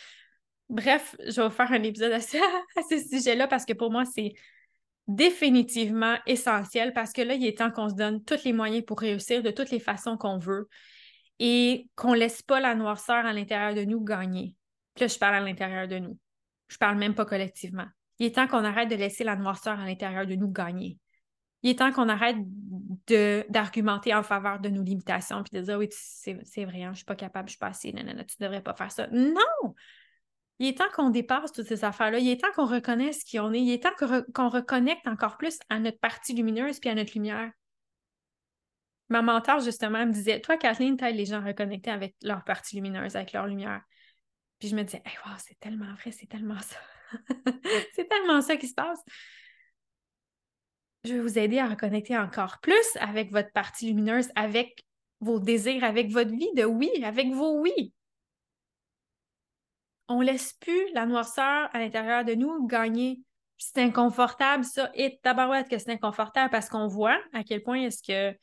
bref, 0.69 1.15
je 1.25 1.41
vais 1.41 1.49
faire 1.49 1.71
un 1.71 1.83
épisode 1.83 2.11
à 2.11 2.19
ce 2.21 2.37
sujet-là 3.11 3.47
parce 3.47 3.65
que 3.65 3.73
pour 3.73 3.91
moi, 3.91 4.03
c'est 4.05 4.33
définitivement 5.07 6.17
essentiel 6.25 6.93
parce 6.93 7.13
que 7.13 7.21
là, 7.21 7.33
il 7.35 7.45
est 7.45 7.57
temps 7.57 7.71
qu'on 7.71 7.89
se 7.89 7.95
donne 7.95 8.23
tous 8.23 8.43
les 8.43 8.53
moyens 8.53 8.83
pour 8.85 8.99
réussir 8.99 9.41
de 9.41 9.51
toutes 9.51 9.71
les 9.71 9.79
façons 9.79 10.17
qu'on 10.17 10.37
veut 10.37 10.67
et 11.39 11.89
qu'on 11.95 12.13
ne 12.13 12.17
laisse 12.17 12.41
pas 12.41 12.59
la 12.59 12.75
noirceur 12.75 13.25
à 13.25 13.33
l'intérieur 13.33 13.73
de 13.73 13.83
nous 13.83 14.03
gagner. 14.03 14.55
Puis 14.95 15.03
là, 15.03 15.07
je 15.07 15.17
parle 15.17 15.35
à 15.35 15.39
l'intérieur 15.39 15.87
de 15.87 15.99
nous. 15.99 16.17
Je 16.67 16.77
parle 16.77 16.97
même 16.97 17.15
pas 17.15 17.25
collectivement. 17.25 17.85
Il 18.19 18.25
est 18.25 18.35
temps 18.35 18.47
qu'on 18.47 18.63
arrête 18.63 18.89
de 18.89 18.95
laisser 18.95 19.23
la 19.23 19.35
noirceur 19.35 19.79
à 19.79 19.85
l'intérieur 19.85 20.25
de 20.25 20.35
nous 20.35 20.51
gagner. 20.51 20.97
Il 21.63 21.69
est 21.71 21.79
temps 21.79 21.91
qu'on 21.91 22.09
arrête 22.09 22.37
d'argumenter 23.49 24.13
en 24.13 24.23
faveur 24.23 24.59
de 24.59 24.69
nos 24.69 24.83
limitations 24.83 25.43
puis 25.43 25.57
de 25.59 25.65
dire 25.65 25.77
oui, 25.77 25.87
c'est 25.91 26.65
vrai, 26.65 26.83
hein, 26.83 26.87
je 26.87 26.89
ne 26.89 26.95
suis 26.95 27.05
pas 27.05 27.15
capable, 27.15 27.47
je 27.47 27.53
suis 27.53 27.59
pas 27.59 27.67
assez, 27.67 27.91
non, 27.93 28.03
tu 28.03 28.35
ne 28.39 28.45
devrais 28.45 28.61
pas 28.61 28.73
faire 28.73 28.91
ça. 28.91 29.07
Non! 29.07 29.73
Il 30.59 30.67
est 30.67 30.77
temps 30.77 30.89
qu'on 30.95 31.09
dépasse 31.09 31.51
toutes 31.51 31.67
ces 31.67 31.83
affaires-là. 31.83 32.19
Il 32.19 32.29
est 32.29 32.41
temps 32.41 32.51
qu'on 32.55 32.65
reconnaisse 32.65 33.23
qui 33.23 33.39
on 33.39 33.53
est. 33.53 33.61
Il 33.61 33.71
est 33.71 33.83
temps 33.83 34.23
qu'on 34.33 34.49
reconnecte 34.49 35.07
encore 35.07 35.37
plus 35.37 35.59
à 35.69 35.79
notre 35.79 35.99
partie 35.99 36.33
lumineuse 36.33 36.79
puis 36.79 36.89
à 36.89 36.95
notre 36.95 37.13
lumière. 37.13 37.51
Ma 39.09 39.21
mentor, 39.21 39.59
justement, 39.59 40.05
me 40.05 40.11
disait 40.11 40.41
Toi, 40.41 40.57
Kathleen, 40.57 40.97
t'aides 40.97 41.15
les 41.15 41.25
gens 41.25 41.41
à 41.41 41.45
reconnecter 41.45 41.91
avec 41.91 42.15
leur 42.23 42.43
partie 42.43 42.75
lumineuse, 42.75 43.15
avec 43.15 43.33
leur 43.33 43.45
lumière. 43.45 43.81
Puis 44.59 44.69
je 44.69 44.75
me 44.75 44.83
disais 44.83 45.03
wow, 45.25 45.33
c'est 45.37 45.59
tellement 45.59 45.93
vrai, 45.93 46.11
c'est 46.11 46.27
tellement 46.27 46.59
ça. 46.59 46.77
c'est 47.93 48.09
tellement 48.09 48.41
ça 48.41 48.57
qui 48.57 48.67
se 48.67 48.73
passe. 48.73 48.99
Je 51.03 51.13
vais 51.13 51.19
vous 51.21 51.37
aider 51.37 51.59
à 51.59 51.67
reconnecter 51.67 52.17
encore 52.17 52.59
plus 52.59 52.97
avec 52.99 53.31
votre 53.31 53.51
partie 53.51 53.87
lumineuse, 53.87 54.29
avec 54.35 54.83
vos 55.19 55.39
désirs, 55.39 55.83
avec 55.83 56.09
votre 56.09 56.31
vie 56.31 56.51
de 56.55 56.65
oui, 56.65 56.89
avec 57.03 57.31
vos 57.31 57.61
oui 57.61 57.93
on 60.07 60.21
laisse 60.21 60.53
plus 60.53 60.91
la 60.93 61.05
noirceur 61.05 61.69
à 61.73 61.79
l'intérieur 61.79 62.23
de 62.25 62.33
nous 62.33 62.65
gagner. 62.67 63.21
C'est 63.57 63.81
inconfortable, 63.81 64.63
ça. 64.63 64.91
Et 64.93 65.19
tabarouette 65.21 65.67
que 65.69 65.77
c'est 65.77 65.91
inconfortable 65.91 66.51
parce 66.51 66.69
qu'on 66.69 66.87
voit 66.87 67.19
à 67.33 67.43
quel 67.43 67.63
point 67.63 67.81
est-ce 67.81 68.03
que 68.03 68.37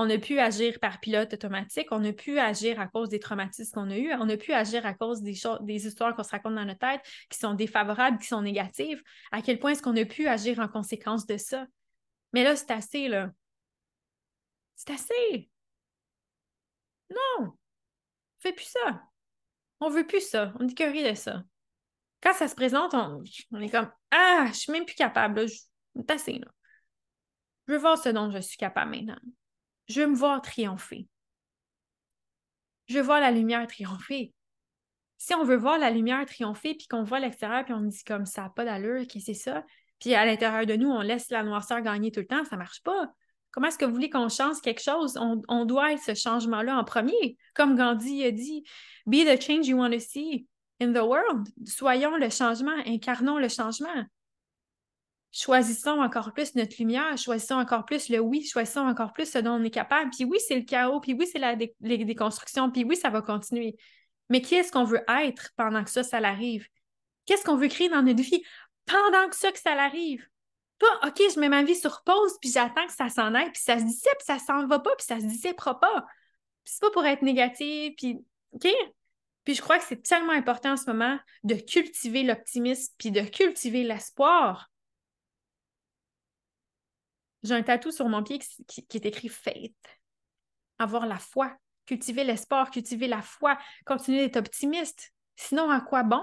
on 0.00 0.08
a 0.10 0.18
pu 0.18 0.38
agir 0.38 0.78
par 0.78 1.00
pilote 1.00 1.32
automatique, 1.32 1.88
on 1.90 2.04
a 2.04 2.12
pu 2.12 2.38
agir 2.38 2.78
à 2.78 2.86
cause 2.86 3.08
des 3.08 3.18
traumatismes 3.18 3.72
qu'on 3.74 3.90
a 3.90 3.96
eus, 3.96 4.12
on 4.12 4.28
a 4.28 4.36
pu 4.36 4.52
agir 4.52 4.86
à 4.86 4.94
cause 4.94 5.22
des, 5.22 5.34
choses, 5.34 5.58
des 5.62 5.88
histoires 5.88 6.14
qu'on 6.14 6.22
se 6.22 6.30
raconte 6.30 6.54
dans 6.54 6.64
notre 6.64 6.78
tête 6.78 7.00
qui 7.28 7.36
sont 7.36 7.54
défavorables, 7.54 8.18
qui 8.18 8.28
sont 8.28 8.40
négatives. 8.40 9.02
À 9.32 9.42
quel 9.42 9.58
point 9.58 9.72
est-ce 9.72 9.82
qu'on 9.82 9.96
a 9.96 10.04
pu 10.04 10.28
agir 10.28 10.60
en 10.60 10.68
conséquence 10.68 11.26
de 11.26 11.36
ça? 11.36 11.66
Mais 12.32 12.44
là, 12.44 12.54
c'est 12.54 12.70
assez, 12.70 13.08
là. 13.08 13.32
C'est 14.76 14.90
assez. 14.90 15.50
Non, 17.10 17.56
fais 18.38 18.52
plus 18.52 18.66
ça. 18.66 19.07
On 19.80 19.90
veut 19.90 20.06
plus 20.06 20.28
ça. 20.28 20.52
On 20.58 20.66
que 20.66 20.84
rien 20.84 21.10
de 21.10 21.16
ça. 21.16 21.42
Quand 22.20 22.32
ça 22.32 22.48
se 22.48 22.54
présente, 22.54 22.94
on, 22.94 23.22
est 23.60 23.70
comme 23.70 23.90
Ah, 24.10 24.46
je 24.48 24.58
suis 24.58 24.72
même 24.72 24.84
plus 24.84 24.96
capable. 24.96 25.46
Je, 25.48 25.54
assez, 26.08 26.38
là. 26.38 26.46
Je 27.66 27.74
veux 27.74 27.78
voir 27.78 27.98
ce 27.98 28.08
dont 28.08 28.30
je 28.30 28.38
suis 28.38 28.56
capable 28.56 28.92
maintenant. 28.92 29.18
Je 29.88 30.00
veux 30.00 30.06
me 30.08 30.16
voir 30.16 30.40
triompher. 30.42 31.06
Je 32.86 32.94
veux 32.96 33.02
voir 33.02 33.20
la 33.20 33.30
lumière 33.30 33.66
triompher. 33.66 34.32
Si 35.18 35.34
on 35.34 35.44
veut 35.44 35.56
voir 35.56 35.78
la 35.78 35.90
lumière 35.90 36.24
triompher, 36.26 36.74
puis 36.74 36.86
qu'on 36.86 37.02
voit 37.02 37.20
l'extérieur, 37.20 37.64
puis 37.64 37.74
on 37.74 37.80
dit 37.80 38.04
comme 38.04 38.24
ça 38.24 38.42
n'a 38.42 38.50
pas 38.50 38.64
d'allure, 38.64 39.06
que 39.06 39.20
c'est 39.20 39.34
ça, 39.34 39.64
puis 39.98 40.14
à 40.14 40.24
l'intérieur 40.24 40.64
de 40.64 40.76
nous, 40.76 40.88
on 40.88 41.00
laisse 41.00 41.28
la 41.30 41.42
noirceur 41.42 41.82
gagner 41.82 42.10
tout 42.10 42.20
le 42.20 42.26
temps, 42.26 42.44
ça 42.44 42.56
ne 42.56 42.60
marche 42.60 42.82
pas. 42.82 43.12
Comment 43.58 43.70
est-ce 43.70 43.78
que 43.78 43.86
vous 43.86 43.94
voulez 43.94 44.08
qu'on 44.08 44.28
change 44.28 44.60
quelque 44.60 44.80
chose? 44.80 45.18
On, 45.48 45.64
doit 45.64 45.92
être 45.92 46.00
ce 46.00 46.14
changement-là 46.14 46.78
en 46.78 46.84
premier. 46.84 47.36
Comme 47.54 47.74
Gandhi 47.74 48.22
a 48.22 48.30
dit, 48.30 48.62
Be 49.04 49.24
the 49.24 49.42
change 49.42 49.66
you 49.66 49.76
want 49.76 49.90
to 49.90 49.98
see 49.98 50.46
in 50.80 50.92
the 50.92 51.02
world. 51.02 51.48
Soyons 51.66 52.16
le 52.18 52.30
changement, 52.30 52.76
incarnons 52.86 53.36
le 53.36 53.48
changement. 53.48 54.04
Choisissons 55.32 56.00
encore 56.00 56.32
plus 56.32 56.54
notre 56.54 56.76
lumière, 56.78 57.18
choisissons 57.18 57.56
encore 57.56 57.84
plus 57.84 58.08
le 58.10 58.20
oui, 58.20 58.44
choisissons 58.44 58.86
encore 58.86 59.12
plus 59.12 59.28
ce 59.28 59.38
dont 59.38 59.54
on 59.54 59.64
est 59.64 59.70
capable. 59.70 60.10
Puis 60.10 60.24
oui, 60.24 60.38
c'est 60.46 60.54
le 60.54 60.64
chaos, 60.64 61.00
puis 61.00 61.14
oui, 61.14 61.26
c'est 61.26 61.40
la 61.40 61.56
les 61.56 62.04
déconstruction, 62.04 62.70
puis 62.70 62.84
oui, 62.84 62.94
ça 62.94 63.10
va 63.10 63.22
continuer. 63.22 63.76
Mais 64.30 64.40
qui 64.40 64.54
est-ce 64.54 64.70
qu'on 64.70 64.84
veut 64.84 65.02
être 65.08 65.50
pendant 65.56 65.82
que 65.82 65.90
ça, 65.90 66.04
ça 66.04 66.20
l'arrive? 66.20 66.68
Qu'est-ce 67.26 67.42
qu'on 67.42 67.56
veut 67.56 67.66
créer 67.66 67.88
dans 67.88 68.02
notre 68.02 68.22
vie 68.22 68.44
pendant 68.86 69.28
que 69.28 69.34
ça, 69.34 69.50
que 69.50 69.58
ça 69.58 69.74
l'arrive? 69.74 70.24
Pas, 70.78 71.08
OK, 71.08 71.20
je 71.34 71.40
mets 71.40 71.48
ma 71.48 71.64
vie 71.64 71.74
sur 71.74 72.02
pause, 72.04 72.38
puis 72.40 72.50
j'attends 72.50 72.86
que 72.86 72.92
ça 72.92 73.08
s'en 73.08 73.34
aille, 73.34 73.50
puis 73.50 73.62
ça 73.62 73.78
se 73.78 73.84
dissipe, 73.84 74.16
puis 74.18 74.26
ça 74.26 74.38
s'en 74.38 74.66
va 74.66 74.78
pas, 74.78 74.94
puis 74.96 75.06
ça 75.06 75.18
se 75.18 75.26
dissipera 75.26 75.78
pas. 75.78 76.06
C'est 76.64 76.80
pas 76.80 76.90
pour 76.90 77.04
être 77.04 77.22
négatif, 77.22 77.94
puis 77.96 78.18
OK? 78.52 78.68
Puis 79.44 79.54
je 79.54 79.62
crois 79.62 79.78
que 79.78 79.84
c'est 79.84 80.02
tellement 80.02 80.32
important 80.32 80.72
en 80.72 80.76
ce 80.76 80.86
moment 80.86 81.18
de 81.42 81.54
cultiver 81.54 82.22
l'optimisme, 82.22 82.92
puis 82.98 83.10
de 83.10 83.22
cultiver 83.22 83.82
l'espoir. 83.82 84.70
J'ai 87.42 87.54
un 87.54 87.62
tatou 87.62 87.90
sur 87.90 88.08
mon 88.08 88.22
pied 88.22 88.38
qui, 88.38 88.86
qui 88.86 88.96
est 88.96 89.06
écrit 89.06 89.28
Faith. 89.28 89.74
Avoir 90.78 91.06
la 91.06 91.18
foi. 91.18 91.56
Cultiver 91.86 92.24
l'espoir, 92.24 92.70
cultiver 92.70 93.08
la 93.08 93.22
foi, 93.22 93.58
continuer 93.86 94.18
d'être 94.26 94.36
optimiste. 94.36 95.12
Sinon, 95.36 95.70
à 95.70 95.80
quoi 95.80 96.02
bon? 96.02 96.22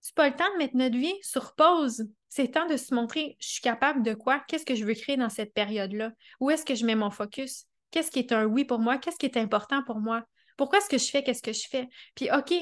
C'est 0.00 0.14
pas 0.14 0.28
le 0.28 0.34
temps 0.34 0.52
de 0.52 0.58
mettre 0.58 0.76
notre 0.76 0.96
vie 0.96 1.14
sur 1.22 1.54
pause. 1.54 2.08
C'est 2.30 2.52
temps 2.52 2.66
de 2.66 2.76
se 2.76 2.94
montrer, 2.94 3.36
je 3.40 3.48
suis 3.48 3.60
capable 3.60 4.02
de 4.02 4.14
quoi? 4.14 4.42
Qu'est-ce 4.48 4.64
que 4.64 4.74
je 4.74 4.84
veux 4.84 4.94
créer 4.94 5.16
dans 5.16 5.28
cette 5.28 5.52
période-là? 5.52 6.12
Où 6.40 6.50
est-ce 6.50 6.64
que 6.64 6.74
je 6.74 6.86
mets 6.86 6.94
mon 6.94 7.10
focus? 7.10 7.66
Qu'est-ce 7.90 8.10
qui 8.10 8.20
est 8.20 8.32
un 8.32 8.44
oui 8.46 8.64
pour 8.64 8.78
moi? 8.78 8.98
Qu'est-ce 8.98 9.18
qui 9.18 9.26
est 9.26 9.36
important 9.36 9.82
pour 9.84 9.98
moi? 9.98 10.24
Pourquoi 10.56 10.78
est-ce 10.78 10.88
que 10.88 10.98
je 10.98 11.10
fais? 11.10 11.22
Qu'est-ce 11.22 11.42
que 11.42 11.52
je 11.52 11.66
fais? 11.68 11.88
Puis, 12.14 12.30
OK, 12.32 12.54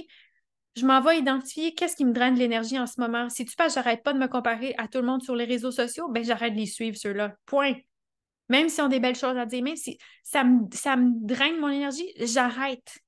je 0.75 0.87
m'en 0.87 1.01
vais 1.01 1.19
identifier 1.19 1.75
qu'est-ce 1.75 1.97
qui 1.97 2.05
me 2.05 2.13
draine 2.13 2.35
de 2.35 2.39
l'énergie 2.39 2.79
en 2.79 2.87
ce 2.87 3.01
moment. 3.01 3.29
Si 3.29 3.45
tu 3.45 3.55
passes, 3.57 3.75
j'arrête 3.75 4.03
pas 4.03 4.13
de 4.13 4.19
me 4.19 4.27
comparer 4.27 4.75
à 4.79 4.89
tout 4.89 4.99
le 4.99 5.07
monde 5.07 5.23
sur 5.23 5.35
les 5.35 5.45
réseaux 5.45 5.73
sociaux, 5.73 6.09
ben 6.09 6.25
j'arrête 6.25 6.55
de 6.55 6.59
les 6.59 6.67
suivre, 6.67 6.97
ceux-là. 6.97 7.35
Point. 7.45 7.75
Même 8.49 8.69
s'ils 8.71 8.85
ont 8.85 8.89
des 8.89 9.01
belles 9.01 9.17
choses 9.17 9.37
à 9.37 9.45
dire, 9.45 9.63
même 9.63 9.77
si 9.77 9.99
ça 10.23 10.45
me, 10.45 10.61
ça 10.73 10.97
me 10.97 11.11
draine 11.27 11.59
mon 11.59 11.69
énergie, 11.69 12.11
j'arrête. 12.17 12.99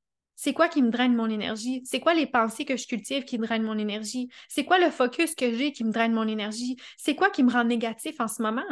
C'est 0.43 0.55
quoi 0.55 0.68
qui 0.68 0.80
me 0.80 0.88
draine 0.88 1.14
mon 1.14 1.28
énergie? 1.28 1.82
C'est 1.84 2.01
quoi 2.01 2.14
les 2.14 2.26
pensées 2.26 2.64
que 2.64 2.74
je 2.74 2.86
cultive 2.86 3.24
qui 3.24 3.38
me 3.38 3.45
drainent 3.47 3.62
mon 3.62 3.76
énergie? 3.76 4.30
C'est 4.49 4.64
quoi 4.64 4.78
le 4.78 4.91
focus 4.91 5.34
que 5.34 5.53
j'ai 5.53 5.70
qui 5.70 5.84
me 5.84 5.93
draine 5.93 6.14
mon 6.14 6.26
énergie? 6.26 6.78
C'est 6.97 7.14
quoi 7.14 7.28
qui 7.28 7.43
me 7.43 7.53
rend 7.53 7.64
négatif 7.64 8.18
en 8.20 8.26
ce 8.26 8.41
moment? 8.41 8.64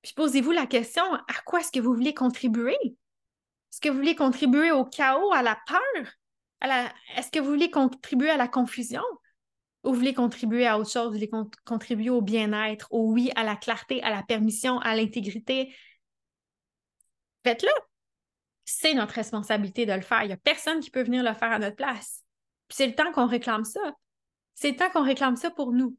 Puis 0.00 0.14
posez-vous 0.14 0.52
la 0.52 0.64
question, 0.64 1.02
à 1.12 1.42
quoi 1.44 1.60
est-ce 1.60 1.70
que 1.70 1.80
vous 1.80 1.92
voulez 1.92 2.14
contribuer? 2.14 2.78
Est-ce 2.82 3.78
que 3.82 3.90
vous 3.90 3.96
voulez 3.98 4.14
contribuer 4.14 4.70
au 4.72 4.86
chaos, 4.86 5.34
à 5.34 5.42
la 5.42 5.58
peur? 5.66 6.06
Est-ce 7.14 7.30
que 7.30 7.40
vous 7.40 7.50
voulez 7.50 7.70
contribuer 7.70 8.30
à 8.30 8.38
la 8.38 8.48
confusion? 8.48 9.02
Ou 9.82 9.90
vous 9.90 9.96
voulez 9.96 10.14
contribuer 10.14 10.66
à 10.66 10.78
autre 10.78 10.90
chose? 10.90 11.08
Vous 11.08 11.12
voulez 11.12 11.30
contribuer 11.66 12.08
au 12.08 12.22
bien-être, 12.22 12.88
au 12.90 13.12
oui, 13.12 13.30
à 13.36 13.44
la 13.44 13.56
clarté, 13.56 14.02
à 14.02 14.08
la 14.08 14.22
permission, 14.22 14.78
à 14.78 14.96
l'intégrité? 14.96 15.74
Faites-le. 17.44 17.93
C'est 18.64 18.94
notre 18.94 19.14
responsabilité 19.14 19.86
de 19.86 19.92
le 19.92 20.00
faire. 20.00 20.22
Il 20.22 20.28
n'y 20.28 20.32
a 20.32 20.38
personne 20.38 20.80
qui 20.80 20.90
peut 20.90 21.02
venir 21.02 21.22
le 21.22 21.34
faire 21.34 21.52
à 21.52 21.58
notre 21.58 21.76
place. 21.76 22.22
Puis 22.68 22.76
c'est 22.76 22.86
le 22.86 22.94
temps 22.94 23.12
qu'on 23.12 23.26
réclame 23.26 23.64
ça. 23.64 23.80
C'est 24.54 24.70
le 24.70 24.76
temps 24.76 24.90
qu'on 24.90 25.02
réclame 25.02 25.36
ça 25.36 25.50
pour 25.50 25.72
nous. 25.72 25.96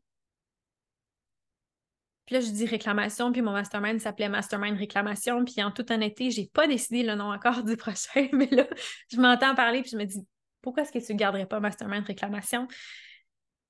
Puis 2.25 2.33
là, 2.33 2.41
je 2.41 2.49
dis 2.49 2.65
réclamation, 2.65 3.31
puis 3.31 3.43
mon 3.43 3.51
mastermind 3.51 3.99
s'appelait 3.99 4.29
Mastermind 4.29 4.77
Réclamation. 4.77 5.45
Puis 5.45 5.61
en 5.61 5.71
toute 5.71 5.91
honnêteté, 5.91 6.31
j'ai 6.31 6.47
pas 6.47 6.67
décidé 6.67 7.03
le 7.03 7.13
nom 7.13 7.31
encore 7.31 7.63
du 7.63 7.77
prochain, 7.77 8.27
mais 8.33 8.47
là, 8.47 8.65
je 9.11 9.17
m'entends 9.17 9.53
parler, 9.53 9.81
puis 9.81 9.91
je 9.91 9.97
me 9.97 10.05
dis, 10.05 10.25
pourquoi 10.61 10.83
est-ce 10.83 10.91
que 10.91 11.05
tu 11.05 11.13
ne 11.13 11.19
garderais 11.19 11.45
pas 11.45 11.59
Mastermind 11.59 12.03
Réclamation? 12.03 12.67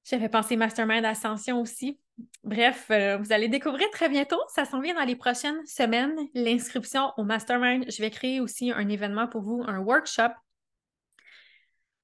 J'avais 0.06 0.30
pensé 0.30 0.56
Mastermind 0.56 1.04
Ascension 1.04 1.60
aussi. 1.60 2.00
Bref, 2.44 2.88
euh, 2.92 3.18
vous 3.18 3.34
allez 3.34 3.48
découvrir 3.48 3.90
très 3.92 4.08
bientôt. 4.08 4.40
Ça 4.54 4.66
s'en 4.66 4.80
vient 4.80 4.96
dans 4.96 5.04
les 5.04 5.16
prochaines 5.16 5.66
semaines. 5.66 6.16
L'inscription 6.34 7.12
au 7.18 7.24
Mastermind. 7.24 7.86
Je 7.90 8.02
vais 8.02 8.12
créer 8.12 8.40
aussi 8.40 8.72
un 8.72 8.88
événement 8.88 9.28
pour 9.28 9.42
vous, 9.42 9.64
un 9.68 9.80
workshop 9.80 10.32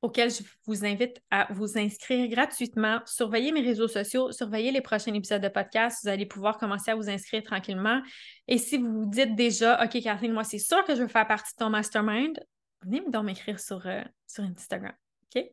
auquel 0.01 0.32
je 0.32 0.41
vous 0.66 0.84
invite 0.84 1.22
à 1.30 1.47
vous 1.53 1.78
inscrire 1.78 2.28
gratuitement. 2.28 3.01
Surveillez 3.05 3.51
mes 3.51 3.62
réseaux 3.62 3.88
sociaux, 3.88 4.32
surveillez 4.32 4.72
les 4.72 4.82
prochains 4.82 5.14
épisodes 5.14 5.41
de 5.41 5.47
podcast. 5.47 5.99
Vous 6.03 6.09
allez 6.09 6.26
pouvoir 6.26 6.57
commencer 6.57 6.91
à 6.91 6.95
vous 6.95 7.09
inscrire 7.09 7.43
tranquillement. 7.43 8.01
Et 8.47 8.57
si 8.57 8.78
vous 8.78 8.91
vous 8.91 9.05
dites 9.05 9.36
déjà, 9.36 9.84
OK, 9.84 10.01
Kathleen, 10.01 10.34
moi, 10.34 10.43
c'est 10.43 10.59
sûr 10.59 10.84
que 10.86 10.95
je 10.95 11.01
veux 11.03 11.07
faire 11.07 11.28
partie 11.28 11.53
de 11.53 11.57
ton 11.57 11.70
mastermind, 11.70 12.39
venez 12.82 13.01
donc 13.07 13.26
m'écrire 13.26 13.59
sur, 13.59 13.86
euh, 13.86 14.01
sur 14.28 14.43
Instagram. 14.43 14.93
OK? 15.36 15.43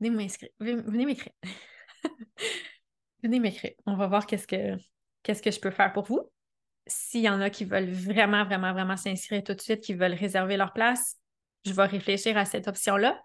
Venez. 0.00 0.28
Venez 0.60 1.06
m'écrire. 1.06 1.32
venez 3.22 3.40
m'écrire. 3.40 3.72
On 3.86 3.96
va 3.96 4.06
voir 4.06 4.26
qu'est-ce 4.26 4.46
que, 4.46 4.76
qu'est-ce 5.22 5.42
que 5.42 5.50
je 5.50 5.60
peux 5.60 5.70
faire 5.70 5.92
pour 5.92 6.04
vous. 6.04 6.20
S'il 6.86 7.20
y 7.22 7.28
en 7.28 7.40
a 7.40 7.50
qui 7.50 7.64
veulent 7.64 7.90
vraiment, 7.90 8.44
vraiment, 8.44 8.72
vraiment 8.72 8.96
s'inscrire 8.96 9.44
tout 9.44 9.54
de 9.54 9.60
suite, 9.60 9.80
qui 9.80 9.94
veulent 9.94 10.14
réserver 10.14 10.56
leur 10.56 10.72
place, 10.72 11.16
je 11.64 11.72
vais 11.72 11.84
réfléchir 11.84 12.36
à 12.36 12.44
cette 12.44 12.68
option-là. 12.68 13.20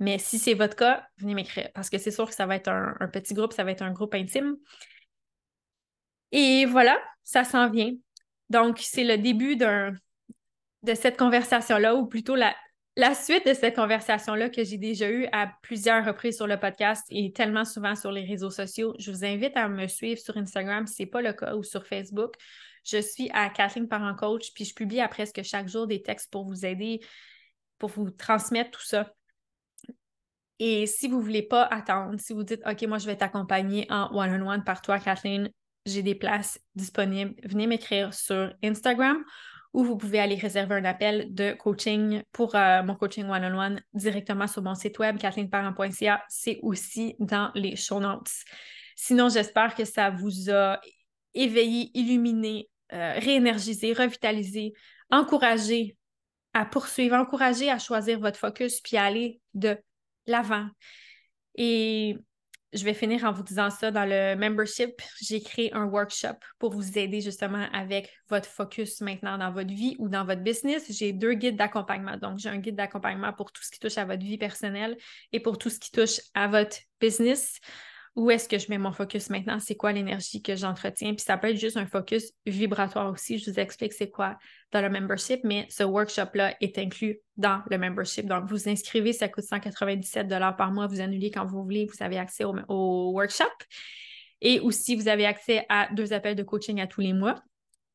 Mais 0.00 0.18
si 0.18 0.38
c'est 0.38 0.54
votre 0.54 0.76
cas, 0.76 1.06
venez 1.16 1.34
m'écrire 1.34 1.70
parce 1.74 1.90
que 1.90 1.98
c'est 1.98 2.10
sûr 2.10 2.28
que 2.28 2.34
ça 2.34 2.46
va 2.46 2.56
être 2.56 2.68
un, 2.68 3.08
petit 3.12 3.34
groupe, 3.34 3.52
ça 3.52 3.64
va 3.64 3.72
être 3.72 3.82
un 3.82 3.92
groupe 3.92 4.14
intime. 4.14 4.56
Et 6.30 6.66
voilà, 6.66 7.00
ça 7.24 7.44
s'en 7.44 7.70
vient. 7.70 7.92
Donc, 8.50 8.78
c'est 8.80 9.04
le 9.04 9.18
début 9.18 9.56
de 9.56 9.92
cette 10.94 11.16
conversation-là, 11.18 11.94
ou 11.94 12.06
plutôt 12.06 12.34
la, 12.34 12.54
la 12.98 13.14
suite 13.14 13.46
de 13.46 13.54
cette 13.54 13.76
conversation-là 13.76 14.50
que 14.50 14.64
j'ai 14.64 14.76
déjà 14.76 15.08
eue 15.08 15.28
à 15.30 15.48
plusieurs 15.62 16.04
reprises 16.04 16.34
sur 16.34 16.48
le 16.48 16.58
podcast 16.58 17.06
et 17.10 17.32
tellement 17.32 17.64
souvent 17.64 17.94
sur 17.94 18.10
les 18.10 18.24
réseaux 18.24 18.50
sociaux, 18.50 18.92
je 18.98 19.12
vous 19.12 19.24
invite 19.24 19.56
à 19.56 19.68
me 19.68 19.86
suivre 19.86 20.20
sur 20.20 20.36
Instagram 20.36 20.84
si 20.88 20.96
ce 20.96 21.02
n'est 21.02 21.06
pas 21.06 21.22
le 21.22 21.32
cas 21.32 21.54
ou 21.54 21.62
sur 21.62 21.86
Facebook. 21.86 22.34
Je 22.84 23.00
suis 23.00 23.30
à 23.32 23.50
Kathleen 23.50 23.86
Parent 23.86 24.16
Coach, 24.16 24.52
puis 24.52 24.64
je 24.64 24.74
publie 24.74 25.00
à 25.00 25.06
presque 25.06 25.44
chaque 25.44 25.68
jour 25.68 25.86
des 25.86 26.02
textes 26.02 26.28
pour 26.32 26.44
vous 26.44 26.66
aider, 26.66 26.98
pour 27.78 27.88
vous 27.90 28.10
transmettre 28.10 28.72
tout 28.72 28.84
ça. 28.84 29.14
Et 30.58 30.86
si 30.86 31.06
vous 31.06 31.18
ne 31.18 31.22
voulez 31.22 31.42
pas 31.44 31.62
attendre, 31.62 32.18
si 32.18 32.32
vous 32.32 32.42
dites 32.42 32.62
OK, 32.66 32.82
moi 32.88 32.98
je 32.98 33.06
vais 33.06 33.16
t'accompagner 33.16 33.86
en 33.90 34.12
one-on-one 34.12 34.64
par 34.64 34.82
toi, 34.82 34.98
Kathleen, 34.98 35.52
j'ai 35.86 36.02
des 36.02 36.16
places 36.16 36.60
disponibles, 36.74 37.36
venez 37.44 37.68
m'écrire 37.68 38.12
sur 38.12 38.52
Instagram 38.64 39.22
ou 39.72 39.84
vous 39.84 39.96
pouvez 39.96 40.18
aller 40.18 40.36
réserver 40.36 40.74
un 40.74 40.84
appel 40.84 41.32
de 41.34 41.52
coaching 41.52 42.22
pour 42.32 42.54
euh, 42.54 42.82
mon 42.82 42.94
coaching 42.94 43.28
one-on-one 43.28 43.80
directement 43.94 44.46
sur 44.46 44.62
mon 44.62 44.74
site 44.74 44.98
web, 44.98 45.18
kathleenparent.ca. 45.18 46.22
C'est 46.28 46.58
aussi 46.62 47.16
dans 47.18 47.50
les 47.54 47.76
show 47.76 48.00
notes. 48.00 48.30
Sinon, 48.96 49.28
j'espère 49.28 49.74
que 49.74 49.84
ça 49.84 50.10
vous 50.10 50.50
a 50.50 50.80
éveillé, 51.34 51.90
illuminé, 51.94 52.68
euh, 52.92 53.14
réénergisé, 53.18 53.92
revitalisé, 53.92 54.72
encouragé 55.10 55.96
à 56.54 56.64
poursuivre, 56.64 57.14
encouragé 57.16 57.70
à 57.70 57.78
choisir 57.78 58.18
votre 58.18 58.38
focus 58.38 58.80
puis 58.80 58.96
à 58.96 59.04
aller 59.04 59.40
de 59.54 59.76
l'avant. 60.26 60.66
Et 61.54 62.16
je 62.72 62.84
vais 62.84 62.94
finir 62.94 63.24
en 63.24 63.32
vous 63.32 63.42
disant 63.42 63.70
ça. 63.70 63.90
Dans 63.90 64.04
le 64.04 64.36
membership, 64.36 65.00
j'ai 65.20 65.40
créé 65.40 65.72
un 65.72 65.84
workshop 65.84 66.36
pour 66.58 66.72
vous 66.72 66.98
aider 66.98 67.20
justement 67.20 67.66
avec 67.72 68.12
votre 68.28 68.48
focus 68.48 69.00
maintenant 69.00 69.38
dans 69.38 69.50
votre 69.52 69.72
vie 69.72 69.96
ou 69.98 70.08
dans 70.08 70.24
votre 70.24 70.42
business. 70.42 70.84
J'ai 70.90 71.12
deux 71.12 71.34
guides 71.34 71.56
d'accompagnement. 71.56 72.16
Donc, 72.16 72.38
j'ai 72.38 72.48
un 72.48 72.58
guide 72.58 72.76
d'accompagnement 72.76 73.32
pour 73.32 73.52
tout 73.52 73.62
ce 73.62 73.70
qui 73.70 73.78
touche 73.78 73.98
à 73.98 74.04
votre 74.04 74.22
vie 74.22 74.38
personnelle 74.38 74.96
et 75.32 75.40
pour 75.40 75.56
tout 75.56 75.70
ce 75.70 75.78
qui 75.78 75.90
touche 75.90 76.20
à 76.34 76.46
votre 76.48 76.76
business 77.00 77.58
où 78.18 78.32
est-ce 78.32 78.48
que 78.48 78.58
je 78.58 78.66
mets 78.68 78.78
mon 78.78 78.90
focus 78.90 79.30
maintenant, 79.30 79.60
c'est 79.60 79.76
quoi 79.76 79.92
l'énergie 79.92 80.42
que 80.42 80.56
j'entretiens? 80.56 81.14
Puis 81.14 81.24
ça 81.24 81.38
peut 81.38 81.50
être 81.50 81.56
juste 81.56 81.76
un 81.76 81.86
focus 81.86 82.32
vibratoire 82.46 83.12
aussi. 83.12 83.38
Je 83.38 83.48
vous 83.48 83.60
explique 83.60 83.92
c'est 83.92 84.10
quoi 84.10 84.36
dans 84.72 84.82
le 84.82 84.90
membership, 84.90 85.44
mais 85.44 85.68
ce 85.70 85.84
workshop-là 85.84 86.56
est 86.60 86.76
inclus 86.78 87.20
dans 87.36 87.62
le 87.70 87.78
membership. 87.78 88.26
Donc, 88.26 88.46
vous 88.46 88.68
inscrivez, 88.68 89.12
ça 89.12 89.28
coûte 89.28 89.44
197 89.44 90.28
par 90.58 90.72
mois. 90.72 90.88
Vous 90.88 91.00
annulez 91.00 91.30
quand 91.30 91.46
vous 91.46 91.62
voulez. 91.62 91.86
Vous 91.86 92.02
avez 92.02 92.18
accès 92.18 92.42
au, 92.42 92.56
au 92.66 93.12
workshop. 93.12 93.44
Et 94.40 94.58
aussi, 94.58 94.96
vous 94.96 95.06
avez 95.06 95.24
accès 95.24 95.64
à 95.68 95.88
deux 95.92 96.12
appels 96.12 96.34
de 96.34 96.42
coaching 96.42 96.80
à 96.80 96.88
tous 96.88 97.02
les 97.02 97.12
mois 97.12 97.40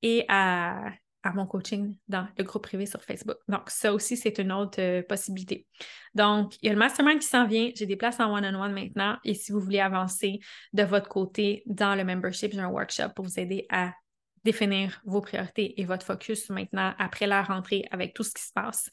et 0.03 0.23
à 0.29 0.89
à 1.23 1.31
mon 1.31 1.45
coaching 1.45 1.97
dans 2.07 2.27
le 2.37 2.43
groupe 2.43 2.63
privé 2.63 2.85
sur 2.85 3.01
Facebook. 3.01 3.37
Donc, 3.47 3.69
ça 3.69 3.93
aussi, 3.93 4.17
c'est 4.17 4.37
une 4.37 4.51
autre 4.51 4.79
euh, 4.79 5.01
possibilité. 5.01 5.65
Donc, 6.13 6.55
il 6.61 6.67
y 6.67 6.69
a 6.69 6.73
le 6.73 6.79
mastermind 6.79 7.19
qui 7.19 7.27
s'en 7.27 7.47
vient. 7.47 7.71
J'ai 7.75 7.85
des 7.85 7.95
places 7.95 8.19
en 8.19 8.33
one-on-one 8.33 8.73
maintenant. 8.73 9.17
Et 9.23 9.33
si 9.33 9.51
vous 9.51 9.59
voulez 9.59 9.79
avancer 9.79 10.39
de 10.73 10.83
votre 10.83 11.07
côté 11.07 11.63
dans 11.65 11.95
le 11.95 12.03
membership, 12.03 12.51
j'ai 12.51 12.59
un 12.59 12.67
workshop 12.67 13.09
pour 13.15 13.25
vous 13.25 13.39
aider 13.39 13.65
à 13.69 13.93
définir 14.43 15.01
vos 15.05 15.21
priorités 15.21 15.79
et 15.79 15.85
votre 15.85 16.05
focus 16.05 16.49
maintenant 16.49 16.93
après 16.99 17.27
la 17.27 17.41
rentrée 17.41 17.85
avec 17.91 18.13
tout 18.13 18.23
ce 18.23 18.33
qui 18.33 18.43
se 18.43 18.51
passe. 18.53 18.89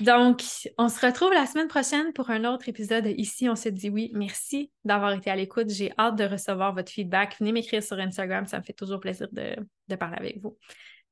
Donc, 0.00 0.42
on 0.78 0.88
se 0.88 1.04
retrouve 1.04 1.32
la 1.32 1.44
semaine 1.44 1.66
prochaine 1.66 2.12
pour 2.12 2.30
un 2.30 2.44
autre 2.44 2.68
épisode 2.68 3.06
Ici, 3.06 3.48
on 3.48 3.56
se 3.56 3.68
dit 3.68 3.90
oui. 3.90 4.12
Merci 4.14 4.70
d'avoir 4.84 5.12
été 5.12 5.28
à 5.28 5.34
l'écoute. 5.34 5.70
J'ai 5.70 5.92
hâte 5.98 6.16
de 6.16 6.22
recevoir 6.22 6.72
votre 6.72 6.92
feedback. 6.92 7.34
Venez 7.40 7.50
m'écrire 7.50 7.82
sur 7.82 7.98
Instagram, 7.98 8.46
ça 8.46 8.58
me 8.58 8.62
fait 8.62 8.72
toujours 8.72 9.00
plaisir 9.00 9.26
de, 9.32 9.56
de 9.88 9.96
parler 9.96 10.16
avec 10.16 10.40
vous. 10.40 10.56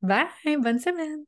Bye, 0.08 0.56
bonne 0.56 0.78
semaine. 0.78 1.26